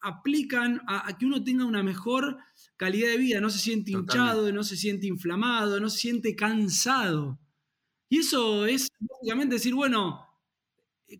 aplican 0.02 0.82
a, 0.88 1.18
que 1.18 1.26
uno 1.26 1.44
tenga 1.44 1.66
una 1.66 1.84
mejor 1.84 2.38
calidad 2.78 3.10
de 3.10 3.18
vida, 3.18 3.42
no 3.42 3.50
se 3.50 3.60
siente 3.60 3.92
hinchado, 3.92 4.52
no 4.52 4.64
se 4.64 4.76
siente 4.76 5.08
inflamado, 5.08 5.80
no 5.80 5.90
se 5.90 6.00
siente 6.00 6.36
cansado. 6.36 7.40
Y 8.10 8.20
eso 8.20 8.66
es 8.66 8.90
básicamente 9.00 9.56
decir, 9.56 9.74
bueno, 9.74 10.28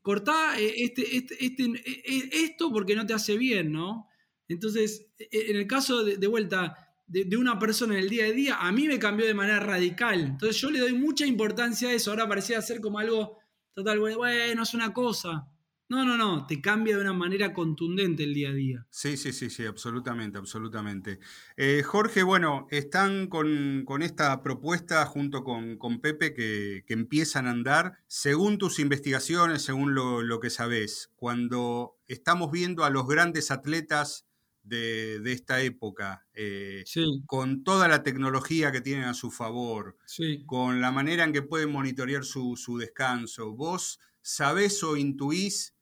cortá 0.02 0.60
eh, 0.60 0.84
este, 0.84 1.16
este, 1.16 1.46
este, 1.46 1.64
eh, 1.64 2.30
esto 2.34 2.72
porque 2.72 2.96
no 2.96 3.06
te 3.06 3.14
hace 3.14 3.38
bien, 3.38 3.72
¿no? 3.72 4.08
Entonces, 4.48 5.08
en 5.18 5.56
el 5.56 5.66
caso 5.66 6.04
de 6.04 6.28
vuelta, 6.28 6.76
de, 7.12 7.38
una 7.38 7.60
persona 7.60 7.96
en 7.96 8.04
el 8.04 8.10
día 8.10 8.26
a 8.26 8.32
día, 8.32 8.56
a 8.56 8.72
mí 8.72 8.88
me 8.88 8.98
cambió 8.98 9.26
de 9.26 9.34
manera 9.34 9.60
radical. 9.60 10.22
Entonces 10.22 10.60
yo 10.62 10.72
le 10.72 10.80
doy 10.80 10.94
mucha 10.94 11.26
importancia 11.26 11.90
a 11.90 11.94
eso. 11.94 12.10
Ahora 12.10 12.28
parecía 12.28 12.62
ser 12.62 12.80
como 12.80 13.00
algo 13.00 13.38
total, 13.74 14.00
bueno, 14.00 14.64
es 14.64 14.74
una 14.74 14.94
cosa. 14.94 15.51
No, 15.92 16.06
no, 16.06 16.16
no, 16.16 16.48
te 16.48 16.62
cambia 16.62 16.96
de 16.96 17.02
una 17.02 17.12
manera 17.12 17.52
contundente 17.52 18.24
el 18.24 18.34
día 18.34 18.48
a 18.48 18.54
día. 18.54 18.88
Sí, 18.90 19.18
sí, 19.18 19.34
sí, 19.34 19.50
sí, 19.50 19.66
absolutamente, 19.66 20.38
absolutamente. 20.38 21.20
Eh, 21.58 21.84
Jorge, 21.84 22.24
bueno, 22.24 22.66
están 22.72 23.28
con, 23.28 24.02
esta 24.02 24.42
propuesta 24.42 25.06
junto 25.06 25.44
con, 25.44 26.00
Pepe 26.00 26.34
que, 26.34 26.86
empiezan 26.88 27.46
a 27.46 27.52
andar. 27.52 27.98
Según 28.08 28.58
tus 28.58 28.80
investigaciones, 28.80 29.64
según 29.64 29.94
lo, 29.94 30.22
lo 30.22 30.40
que 30.40 30.50
sabes, 30.50 31.12
cuando 31.18 31.98
estamos 32.08 32.52
viendo 32.52 32.86
a 32.86 32.90
los 32.90 33.06
grandes 33.06 33.52
atletas 33.52 34.26
de, 34.64 35.22
esta 35.26 35.62
época, 35.62 36.26
eh, 36.34 36.86
con 37.26 37.66
toda 37.66 37.90
la 37.90 38.02
tecnología 38.02 38.72
que 38.72 38.80
tienen 38.80 39.10
a 39.10 39.14
su 39.14 39.30
favor, 39.30 39.98
con 40.46 40.80
la 40.80 40.92
manera 40.94 41.26
en 41.26 41.34
que 41.34 41.42
pueden 41.42 41.70
monitorear 41.70 42.24
su, 42.24 42.78
descanso, 42.80 43.52
vos 43.52 44.00
sabés 44.22 44.82
o 44.84 44.96
intuís 44.96 45.76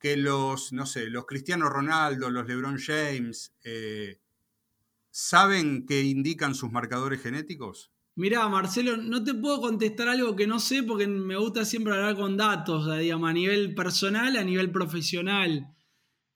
que 0.00 0.16
los, 0.16 0.72
no 0.72 0.86
sé, 0.86 1.10
los 1.10 1.26
Cristiano 1.26 1.68
Ronaldo, 1.68 2.30
los 2.30 2.46
LeBron 2.48 2.78
James, 2.78 3.52
eh, 3.64 4.18
¿saben 5.10 5.86
que 5.86 6.02
indican 6.02 6.54
sus 6.54 6.72
marcadores 6.72 7.22
genéticos? 7.22 7.92
Mirá, 8.16 8.48
Marcelo, 8.48 8.96
no 8.96 9.22
te 9.22 9.34
puedo 9.34 9.60
contestar 9.60 10.08
algo 10.08 10.34
que 10.34 10.46
no 10.46 10.58
sé 10.58 10.82
porque 10.82 11.06
me 11.06 11.36
gusta 11.36 11.64
siempre 11.64 11.94
hablar 11.94 12.16
con 12.16 12.36
datos, 12.36 12.98
digamos, 12.98 13.30
a 13.30 13.32
nivel 13.32 13.74
personal, 13.74 14.36
a 14.36 14.44
nivel 14.44 14.70
profesional. 14.72 15.68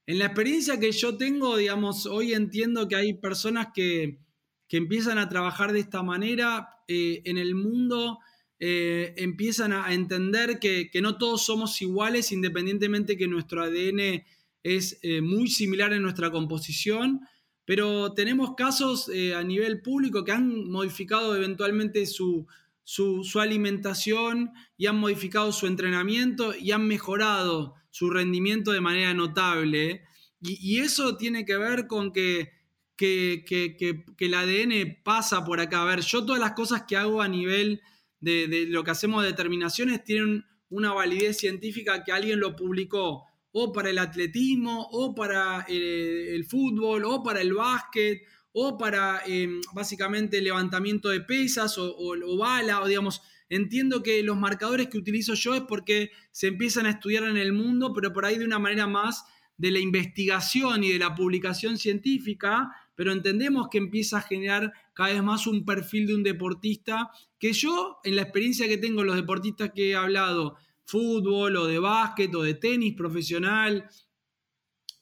En 0.07 0.19
la 0.19 0.25
experiencia 0.25 0.79
que 0.79 0.91
yo 0.91 1.17
tengo, 1.17 1.57
digamos, 1.57 2.05
hoy 2.05 2.33
entiendo 2.33 2.87
que 2.87 2.95
hay 2.95 3.13
personas 3.15 3.67
que, 3.73 4.19
empiezan 4.69 5.17
a 5.19 5.29
trabajar 5.29 5.71
de 5.71 5.79
esta 5.79 6.03
manera 6.03 6.67
eh, 6.89 7.21
en 7.23 7.37
el 7.37 7.55
mundo, 7.55 8.19
eh, 8.59 9.13
empiezan 9.17 9.73
a, 9.73 9.93
entender 9.93 10.59
que, 10.59 10.89
no 11.01 11.17
todos 11.17 11.45
somos 11.45 11.81
iguales, 11.81 12.31
independientemente 12.31 13.17
que 13.17 13.27
nuestro 13.27 13.63
ADN 13.63 14.23
es 14.63 14.99
eh, 15.01 15.21
muy 15.21 15.47
similar 15.47 15.93
en 15.93 16.01
nuestra 16.01 16.31
composición, 16.31 17.21
pero 17.65 18.13
tenemos 18.13 18.53
casos 18.55 19.09
a 19.35 19.43
nivel 19.43 19.81
público 19.81 20.23
que 20.23 20.31
han 20.31 20.69
modificado 20.69 21.35
eventualmente 21.35 22.05
su, 22.05 22.45
su 22.83 23.39
alimentación 23.39 24.51
y 24.77 24.85
han 24.85 24.99
modificado 24.99 25.51
su 25.51 25.65
entrenamiento 25.65 26.53
y 26.55 26.71
han 26.71 26.87
mejorado 26.87 27.73
su 27.95 28.09
rendimiento 28.09 28.71
de 28.71 28.81
manera 28.81 29.13
notable. 29.13 30.03
Y, 30.41 30.79
eso 30.79 31.15
tiene 31.15 31.45
que 31.45 31.55
ver 31.55 31.87
con 31.87 32.11
que, 32.11 32.51
que, 32.97 34.03
el 34.19 34.33
ADN 34.33 34.97
pasa 35.01 35.45
por 35.45 35.61
acá. 35.61 35.81
A 35.81 35.85
ver, 35.85 36.01
yo 36.01 36.25
todas 36.25 36.41
las 36.41 36.51
cosas 36.51 36.83
que 36.85 36.97
hago 36.97 37.21
a 37.21 37.29
nivel 37.29 37.81
de, 38.25 38.65
lo 38.67 38.83
que 38.83 38.91
hacemos 38.91 39.21
de 39.21 39.29
determinaciones 39.29 40.03
tienen 40.03 40.45
una 40.69 40.93
validez 40.93 41.37
científica 41.37 42.03
que 42.03 42.11
alguien 42.11 42.39
lo 42.39 42.55
publicó 42.55 43.25
o 43.51 43.71
para 43.71 43.89
el 43.89 43.99
atletismo, 43.99 44.87
o 44.91 45.15
para 45.15 45.65
el, 45.69 46.43
fútbol, 46.45 47.05
o 47.05 47.23
para 47.23 47.39
el 47.39 47.53
básquet, 47.53 48.23
o 48.51 48.77
para 48.77 49.21
em, 49.25 49.61
básicamente 49.73 50.41
levantamiento 50.41 51.07
de 51.09 51.21
pesas 51.21 51.77
o, 51.77 51.95
o, 51.97 52.37
bala, 52.37 52.81
o 52.81 52.87
digamos, 52.87 53.21
entiendo 53.47 54.03
que 54.03 54.21
los 54.23 54.37
marcadores 54.37 54.87
que 54.87 54.97
utilizo 54.97 55.35
yo 55.35 55.55
es 55.55 55.61
porque 55.61 56.11
se 56.31 56.47
empiezan 56.47 56.85
a 56.85 56.91
estudiar 56.91 57.23
en 57.23 57.37
el 57.37 57.53
mundo, 57.53 57.93
pero 57.93 58.11
por 58.11 58.25
ahí 58.25 58.37
de 58.37 58.45
una 58.45 58.59
manera 58.59 58.87
más 58.87 59.23
de 59.57 59.71
la 59.71 59.79
investigación 59.79 60.83
y 60.83 60.91
de 60.91 60.99
la 60.99 61.15
publicación 61.15 61.77
científica, 61.77 62.69
pero 62.95 63.13
entendemos 63.13 63.69
que 63.69 63.77
empieza 63.77 64.17
a 64.17 64.21
generar 64.21 64.73
cada 64.95 65.13
vez 65.13 65.21
más 65.21 65.45
un 65.45 65.65
perfil 65.65 66.07
de 66.07 66.15
un 66.15 66.23
deportista 66.23 67.11
que 67.37 67.53
yo, 67.53 67.99
en 68.03 68.15
la 68.15 68.23
experiencia 68.23 68.67
que 68.67 68.77
tengo, 68.77 69.03
los 69.03 69.15
deportistas 69.15 69.71
que 69.75 69.91
he 69.91 69.95
hablado, 69.95 70.55
fútbol 70.85 71.57
o 71.57 71.67
de 71.67 71.79
básquet 71.79 72.33
o 72.33 72.41
de 72.41 72.55
tenis 72.55 72.95
profesional 72.95 73.87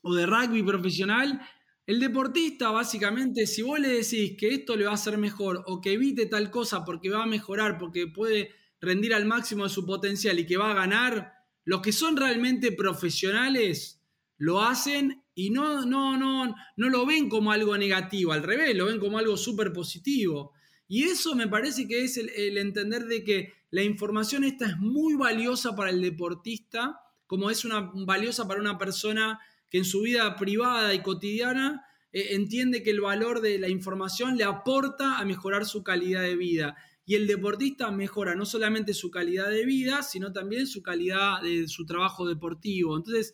o 0.01 0.15
de 0.15 0.25
rugby 0.25 0.63
profesional, 0.63 1.39
el 1.85 1.99
deportista 1.99 2.71
básicamente, 2.71 3.45
si 3.45 3.61
vos 3.61 3.79
le 3.79 3.89
decís 3.89 4.35
que 4.37 4.53
esto 4.53 4.75
le 4.75 4.85
va 4.85 4.91
a 4.91 4.95
hacer 4.95 5.17
mejor 5.17 5.63
o 5.67 5.79
que 5.79 5.93
evite 5.93 6.25
tal 6.25 6.49
cosa 6.49 6.83
porque 6.83 7.09
va 7.09 7.23
a 7.23 7.27
mejorar, 7.27 7.77
porque 7.77 8.07
puede 8.07 8.51
rendir 8.81 9.13
al 9.13 9.25
máximo 9.25 9.63
de 9.63 9.69
su 9.69 9.85
potencial 9.85 10.39
y 10.39 10.45
que 10.45 10.57
va 10.57 10.71
a 10.71 10.75
ganar, 10.75 11.33
los 11.65 11.81
que 11.81 11.91
son 11.91 12.17
realmente 12.17 12.71
profesionales 12.71 14.01
lo 14.37 14.61
hacen 14.61 15.22
y 15.35 15.49
no, 15.49 15.85
no, 15.85 16.17
no, 16.17 16.55
no 16.77 16.89
lo 16.89 17.05
ven 17.05 17.29
como 17.29 17.51
algo 17.51 17.77
negativo, 17.77 18.31
al 18.31 18.43
revés, 18.43 18.75
lo 18.75 18.85
ven 18.85 18.99
como 18.99 19.17
algo 19.17 19.37
súper 19.37 19.73
positivo. 19.73 20.53
Y 20.87 21.03
eso 21.03 21.35
me 21.35 21.47
parece 21.47 21.87
que 21.87 22.03
es 22.03 22.17
el, 22.17 22.57
entender 22.57 23.05
de 23.05 23.23
que 23.23 23.53
la 23.71 23.81
información 23.81 24.43
esta 24.43 24.67
es 24.67 24.77
muy 24.77 25.15
valiosa 25.15 25.75
para 25.75 25.89
el 25.89 26.01
deportista, 26.01 26.99
como 27.25 27.49
es 27.49 27.65
una, 27.65 27.91
valiosa 28.05 28.47
para 28.47 28.59
una 28.59 28.77
persona 28.77 29.39
que 29.69 29.79
en 29.79 29.85
su 29.85 30.01
vida 30.01 30.35
privada 30.35 30.93
y 30.93 31.01
cotidiana 31.01 31.83
eh, 32.11 32.35
entiende 32.35 32.83
que 32.83 32.91
el 32.91 33.01
valor 33.01 33.41
de 33.41 33.57
la 33.57 33.69
información 33.69 34.37
le 34.37 34.43
aporta 34.43 35.17
a 35.17 35.25
mejorar 35.25 35.65
su 35.65 35.83
calidad 35.83 36.21
de 36.21 36.35
vida. 36.35 36.75
Y 37.05 37.15
el 37.15 37.25
deportista 37.25 37.89
mejora 37.91 38.35
no 38.35 38.45
solamente 38.45 38.93
su 38.93 39.09
calidad 39.09 39.49
de 39.49 39.65
vida, 39.65 40.03
sino 40.03 40.31
también 40.31 40.67
su 40.67 40.83
calidad 40.83 41.41
de 41.41 41.67
su 41.67 41.85
trabajo 41.85 42.27
deportivo. 42.27 42.95
Entonces, 42.95 43.33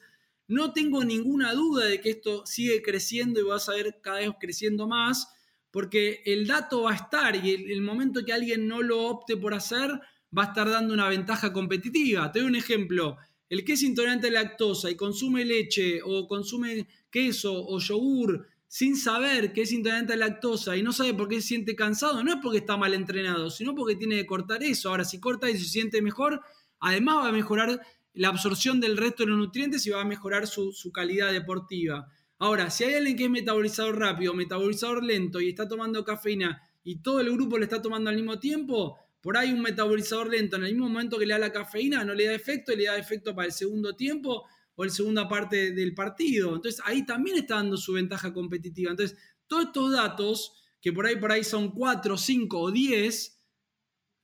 no 0.49 0.73
tengo 0.73 1.05
ninguna 1.05 1.53
duda 1.53 1.85
de 1.85 2.01
que 2.01 2.09
esto 2.09 2.45
sigue 2.45 2.81
creciendo 2.81 3.39
y 3.39 3.43
va 3.43 3.55
a 3.55 3.59
seguir 3.59 3.95
cada 4.01 4.19
vez 4.19 4.31
creciendo 4.39 4.87
más, 4.87 5.31
porque 5.71 6.21
el 6.25 6.47
dato 6.47 6.81
va 6.81 6.91
a 6.91 6.95
estar 6.95 7.35
y 7.35 7.51
el, 7.51 7.71
el, 7.71 7.81
momento 7.81 8.25
que 8.25 8.33
alguien 8.33 8.67
no 8.67 8.81
lo 8.81 9.03
opte 9.03 9.37
por 9.37 9.53
hacer, 9.53 9.91
va 10.35 10.43
a 10.43 10.47
estar 10.47 10.69
dando 10.69 10.93
una 10.93 11.07
ventaja 11.07 11.53
competitiva. 11.53 12.31
Te 12.31 12.39
doy 12.39 12.47
un 12.49 12.55
ejemplo. 12.55 13.17
El 13.47 13.63
que 13.63 13.73
es 13.73 13.83
intolerante 13.83 14.27
a 14.27 14.31
lactosa 14.31 14.89
y 14.89 14.95
consume 14.95 15.45
leche 15.45 16.01
o 16.03 16.27
consume 16.27 16.87
queso 17.09 17.53
o 17.53 17.79
yogur 17.79 18.47
sin 18.67 18.95
saber 18.95 19.53
que 19.53 19.61
es 19.61 19.71
intolerante 19.71 20.13
a 20.13 20.17
lactosa 20.17 20.77
y 20.77 20.83
no 20.83 20.93
sabe 20.93 21.15
por 21.15 21.27
qué 21.27 21.41
se 21.41 21.49
siente 21.49 21.75
cansado, 21.75 22.23
no 22.23 22.31
es 22.31 22.37
porque 22.41 22.59
está 22.59 22.77
mal 22.77 22.93
entrenado, 22.93 23.49
sino 23.49 23.73
porque 23.73 23.95
tiene 23.95 24.17
que 24.17 24.27
cortar 24.27 24.63
eso. 24.63 24.89
Ahora, 24.89 25.05
si 25.05 25.19
corta 25.19 25.49
y 25.49 25.57
se 25.57 25.65
siente 25.65 26.01
mejor, 26.03 26.41
además 26.79 27.17
va 27.17 27.29
a 27.29 27.31
mejorar 27.31 27.81
la 28.13 28.29
absorción 28.29 28.79
del 28.79 28.97
resto 28.97 29.23
de 29.23 29.29
los 29.29 29.37
nutrientes 29.37 29.85
y 29.85 29.91
va 29.91 30.01
a 30.01 30.05
mejorar 30.05 30.47
su, 30.47 30.73
calidad 30.93 31.31
deportiva. 31.31 32.07
Ahora, 32.37 32.69
si 32.69 32.85
hay 32.85 32.95
alguien 32.95 33.17
que 33.17 33.25
es 33.25 33.29
metabolizador 33.29 33.99
rápido, 33.99 34.33
metabolizador 34.33 35.03
lento 35.03 35.41
y 35.41 35.49
está 35.49 35.67
tomando 35.67 36.03
cafeína 36.03 36.61
y 36.83 37.01
todo 37.01 37.19
el 37.19 37.31
grupo 37.31 37.57
le 37.57 37.65
está 37.65 37.81
tomando 37.81 38.09
al 38.09 38.15
mismo 38.15 38.39
tiempo, 38.39 38.97
por 39.21 39.37
ahí 39.37 39.51
un 39.51 39.61
metabolizador 39.61 40.29
lento 40.29 40.55
en 40.55 40.63
el 40.63 40.73
mismo 40.73 40.87
momento 40.87 41.19
que 41.19 41.25
le 41.25 41.33
da 41.33 41.39
la 41.39 41.51
cafeína 41.51 42.05
no 42.05 42.13
le 42.13 42.25
da 42.25 42.33
efecto 42.33 42.71
y 42.71 42.77
le 42.77 42.85
da 42.85 42.97
efecto 42.97 43.35
para 43.35 43.47
el 43.47 43.51
segundo 43.51 43.95
tiempo 43.95 44.45
o 44.75 44.85
la 44.85 44.91
segunda 44.91 45.27
parte 45.27 45.73
del 45.73 45.93
partido. 45.93 46.55
Entonces 46.55 46.81
ahí 46.85 47.05
también 47.05 47.37
está 47.37 47.55
dando 47.55 47.75
su 47.75 47.93
ventaja 47.93 48.33
competitiva. 48.33 48.91
Entonces, 48.91 49.17
todos 49.45 49.65
estos 49.65 49.91
datos, 49.91 50.53
que 50.79 50.93
por 50.93 51.05
ahí 51.05 51.17
por 51.17 51.33
ahí 51.33 51.43
son 51.43 51.71
4, 51.71 52.17
5 52.17 52.59
o 52.59 52.71
10, 52.71 53.38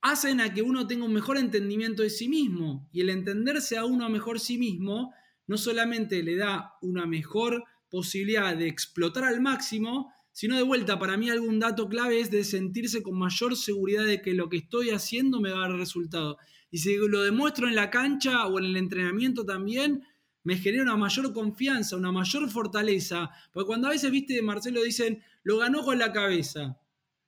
hacen 0.05 0.39
a 0.39 0.53
que 0.53 0.61
uno 0.61 0.85
tenga 0.85 1.03
un 1.03 1.13
mejor 1.13 1.35
entendimiento 1.35 2.03
de 2.03 2.11
sí 2.11 2.29
mismo. 2.29 2.87
Y 2.91 3.01
el 3.01 3.09
entenderse 3.09 3.75
a 3.75 3.85
uno 3.85 4.07
mejor 4.07 4.39
sí 4.39 4.59
mismo 4.59 5.11
no 5.47 5.57
solamente 5.57 6.21
le 6.21 6.35
da 6.35 6.73
una 6.83 7.07
mejor 7.07 7.63
posibilidad 7.89 8.55
de 8.55 8.67
explotar 8.67 9.23
al 9.23 9.41
máximo, 9.41 10.13
sino 10.31 10.57
de 10.57 10.63
vuelta, 10.63 10.99
para 10.99 11.17
mí 11.17 11.31
algún 11.31 11.59
dato 11.59 11.89
clave 11.89 12.19
es 12.19 12.29
de 12.29 12.43
sentirse 12.43 13.01
con 13.01 13.17
mayor 13.17 13.55
seguridad 13.55 14.05
de 14.05 14.21
que 14.21 14.35
lo 14.35 14.47
que 14.47 14.57
estoy 14.57 14.91
haciendo 14.91 15.41
me 15.41 15.49
va 15.49 15.65
a 15.65 15.69
dar 15.69 15.77
resultado. 15.77 16.37
Y 16.69 16.79
si 16.79 16.97
lo 16.97 17.23
demuestro 17.23 17.67
en 17.67 17.73
la 17.73 17.89
cancha 17.89 18.45
o 18.45 18.59
en 18.59 18.65
el 18.65 18.77
entrenamiento 18.77 19.43
también, 19.43 20.03
me 20.43 20.57
genera 20.57 20.83
una 20.83 20.97
mayor 20.97 21.33
confianza, 21.33 21.97
una 21.97 22.11
mayor 22.11 22.47
fortaleza. 22.51 23.31
Porque 23.51 23.67
cuando 23.67 23.87
a 23.87 23.91
veces, 23.91 24.11
viste, 24.11 24.39
Marcelo 24.43 24.83
dicen, 24.83 25.23
lo 25.41 25.57
ganó 25.57 25.83
con 25.83 25.97
la 25.97 26.11
cabeza. 26.11 26.77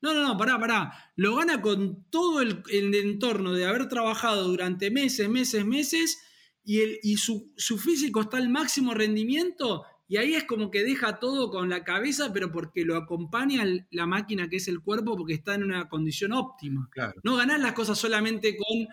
No, 0.01 0.13
no, 0.13 0.21
no, 0.21 0.37
pará, 0.37 0.59
pará. 0.59 0.93
Lo 1.15 1.35
gana 1.35 1.61
con 1.61 2.03
todo 2.09 2.41
el, 2.41 2.63
entorno 2.71 3.53
de 3.53 3.65
haber 3.65 3.87
trabajado 3.89 4.47
durante 4.47 4.91
meses, 4.91 5.27
meses, 5.29 5.65
meses 5.65 6.21
y, 6.63 6.81
el, 6.81 6.99
y 7.01 7.17
su, 7.17 7.51
su, 7.57 7.77
físico 7.77 8.21
está 8.21 8.37
al 8.37 8.49
máximo 8.49 8.93
rendimiento 8.93 9.83
y 10.07 10.17
ahí 10.17 10.35
es 10.35 10.45
como 10.45 10.71
que 10.71 10.83
deja 10.83 11.19
todo 11.19 11.49
con 11.49 11.69
la 11.69 11.83
cabeza, 11.83 12.31
pero 12.31 12.51
porque 12.51 12.85
lo 12.85 12.95
acompaña 12.95 13.63
la 13.91 14.05
máquina 14.05 14.47
que 14.47 14.57
es 14.57 14.67
el 14.67 14.81
cuerpo 14.81 15.17
porque 15.17 15.33
está 15.33 15.55
en 15.55 15.63
una 15.63 15.89
condición 15.89 16.31
óptima. 16.31 16.89
No 17.23 17.35
ganar 17.35 17.59
las 17.59 17.73
cosas 17.73 17.97
solamente 17.97 18.55
con, 18.55 18.87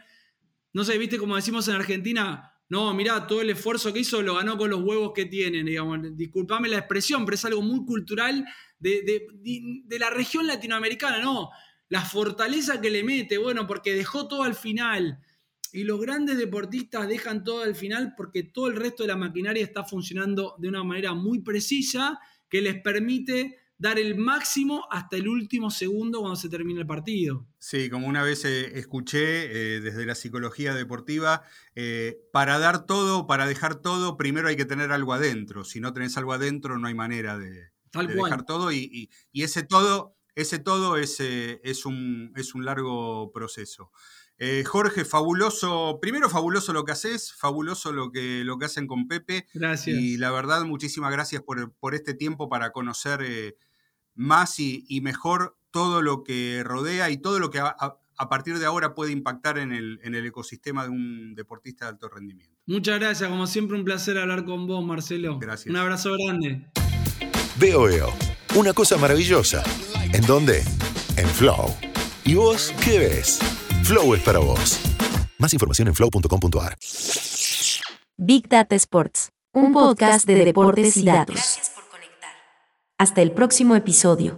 no 0.73 0.85
sé, 0.85 0.99
viste 0.99 1.19
como 1.19 1.37
decimos 1.37 1.69
en 1.69 1.77
Argentina, 1.77 2.55
no, 2.69 2.93
mirá, 2.95 3.27
todo 3.27 3.43
el 3.43 3.51
esfuerzo 3.51 3.93
que 3.93 4.01
hizo 4.01 4.23
lo 4.23 4.35
ganó 4.35 4.57
con 4.57 4.71
los 4.71 4.83
huevos 4.83 5.13
que 5.15 5.27
tienen, 5.27 5.67
digamos. 5.67 6.17
Disculpame 6.17 6.69
la 6.69 6.79
expresión, 6.79 7.25
pero 7.25 7.37
es 7.37 7.45
algo 7.45 7.63
muy 7.63 7.85
cultural 7.85 8.45
de, 8.85 9.99
la 9.99 10.11
región 10.11 10.47
latinoamericana, 10.47 11.21
no. 11.21 11.51
La 11.89 12.03
fortaleza 12.03 12.81
que 12.81 12.91
le 12.91 13.05
mete, 13.05 13.39
bueno, 13.39 13.67
porque 13.67 13.95
dejó 13.95 14.29
todo 14.29 14.43
al 14.43 14.55
final. 14.55 15.21
Y 15.73 15.85
los 15.85 16.01
grandes 16.01 16.39
deportistas 16.39 17.09
dejan 17.09 17.43
todo 17.43 17.63
al 17.63 17.75
final 17.75 18.15
porque 18.17 18.45
todo 18.45 18.69
el 18.69 18.77
resto 18.77 19.03
de 19.03 19.09
la 19.09 19.17
maquinaria 19.17 19.65
está 19.65 19.85
funcionando 19.85 20.55
de 20.59 20.69
una 20.69 20.85
manera 20.85 21.15
muy 21.15 21.41
precisa 21.41 22.19
que 22.49 22.63
les 22.63 22.81
permite 22.81 23.59
dar 23.77 23.99
el 23.99 24.17
máximo 24.17 24.87
hasta 24.91 25.17
el 25.17 25.27
último 25.27 25.71
segundo 25.71 26.21
cuando 26.21 26.37
se 26.37 26.49
termina 26.49 26.81
el 26.81 26.87
partido. 26.87 27.49
Sí, 27.59 27.91
como 27.91 28.07
una 28.07 28.23
vez 28.23 28.45
eh, 28.45 28.79
escuché 28.79 29.47
eh, 29.77 29.81
desde 29.81 30.07
la 30.07 30.15
psicología 30.15 30.75
deportiva, 30.75 31.43
eh, 31.75 32.21
para 32.33 32.59
dar 32.59 32.87
todo, 32.87 33.27
para 33.27 33.47
dejar 33.47 33.75
todo, 33.75 34.17
primero 34.17 34.47
hay 34.47 34.57
que 34.57 34.65
tener 34.65 34.93
algo 34.93 35.13
adentro. 35.13 35.65
Si 35.65 35.81
no 35.81 35.93
tenés 35.93 36.17
algo 36.17 36.33
adentro, 36.33 36.79
no 36.79 36.87
hay 36.87 36.95
manera 36.95 37.37
de, 37.37 37.74
dejar 37.95 38.45
todo 38.45 38.73
y, 38.73 39.11
ese 39.33 39.63
todo, 39.63 40.17
ese 40.35 40.59
todo 40.59 40.97
es, 40.97 41.21
es, 41.21 41.87
un, 41.87 42.33
es 42.37 42.55
un 42.55 42.65
largo 42.65 43.33
proceso. 43.33 43.91
Eh, 44.39 44.65
Jorge, 44.65 45.05
fabuloso, 45.05 45.99
primero 46.01 46.29
fabuloso 46.29 46.73
lo 46.73 46.85
que 46.85 46.93
haces, 46.93 47.33
fabuloso 47.33 47.93
lo 47.93 48.11
que, 48.11 48.43
lo 48.45 48.59
que 48.59 48.67
hacen 48.67 48.87
con 48.87 49.07
Pepe. 49.07 49.47
Gracias. 49.55 49.97
Y 49.97 50.17
la 50.17 50.33
verdad, 50.33 50.65
muchísimas 50.65 51.13
gracias 51.13 51.43
por, 51.43 51.95
este 51.95 52.15
tiempo 52.15 52.49
para 52.49 52.73
conocer 52.73 53.21
eh, 53.23 53.57
más 54.15 54.59
y, 54.59 55.01
mejor 55.03 55.57
todo 55.71 56.03
lo 56.03 56.25
que 56.25 56.63
rodea 56.65 57.11
y 57.11 57.19
todo 57.19 57.39
lo 57.39 57.51
que 57.51 57.61
a, 57.61 58.29
partir 58.29 58.59
de 58.59 58.67
ahora 58.67 58.95
puede 58.95 59.13
impactar 59.13 59.59
en 59.59 59.73
el, 59.73 60.01
en 60.03 60.15
el, 60.15 60.27
ecosistema 60.27 60.85
de 60.85 60.91
un 60.91 61.35
deportista 61.35 61.85
de 61.85 61.93
alto 61.93 62.09
rendimiento. 62.09 62.61
Muchas 62.67 62.99
gracias, 62.99 63.29
como 63.29 63.47
siempre 63.47 63.77
un 63.77 63.85
placer 63.85 64.19
hablar 64.19 64.45
con 64.45 64.67
vos, 64.67 64.85
Marcelo. 64.85 65.39
Gracias. 65.39 65.71
Un 65.71 65.77
abrazo 65.77 66.13
grande. 66.17 66.71
Veo, 67.57 67.83
veo. 67.85 68.09
Una 68.57 68.73
cosa 68.73 68.97
maravillosa. 68.97 69.63
¿En 70.13 70.27
dónde? 70.27 70.63
En 71.17 71.29
Flow. 71.29 71.73
¿Y 72.25 72.35
vos 72.35 72.73
qué 72.85 72.99
ves? 72.99 73.39
Flow 73.85 74.15
es 74.15 74.23
para 74.23 74.41
vos. 74.41 74.81
Más 75.39 75.53
información 75.53 75.89
en 75.89 75.95
flow.com.ar. 75.95 76.77
Big 78.17 78.49
Data 78.49 78.75
Sports, 78.75 79.31
un 79.53 79.73
podcast 79.73 80.27
de 80.27 80.45
deportes 80.45 80.97
y 80.97 81.05
datos. 81.05 81.35
Gracias 81.35 81.71
por 81.71 81.89
conectar. 81.89 82.33
Hasta 82.99 83.23
el 83.23 83.33
próximo 83.33 83.77
episodio. 83.77 84.35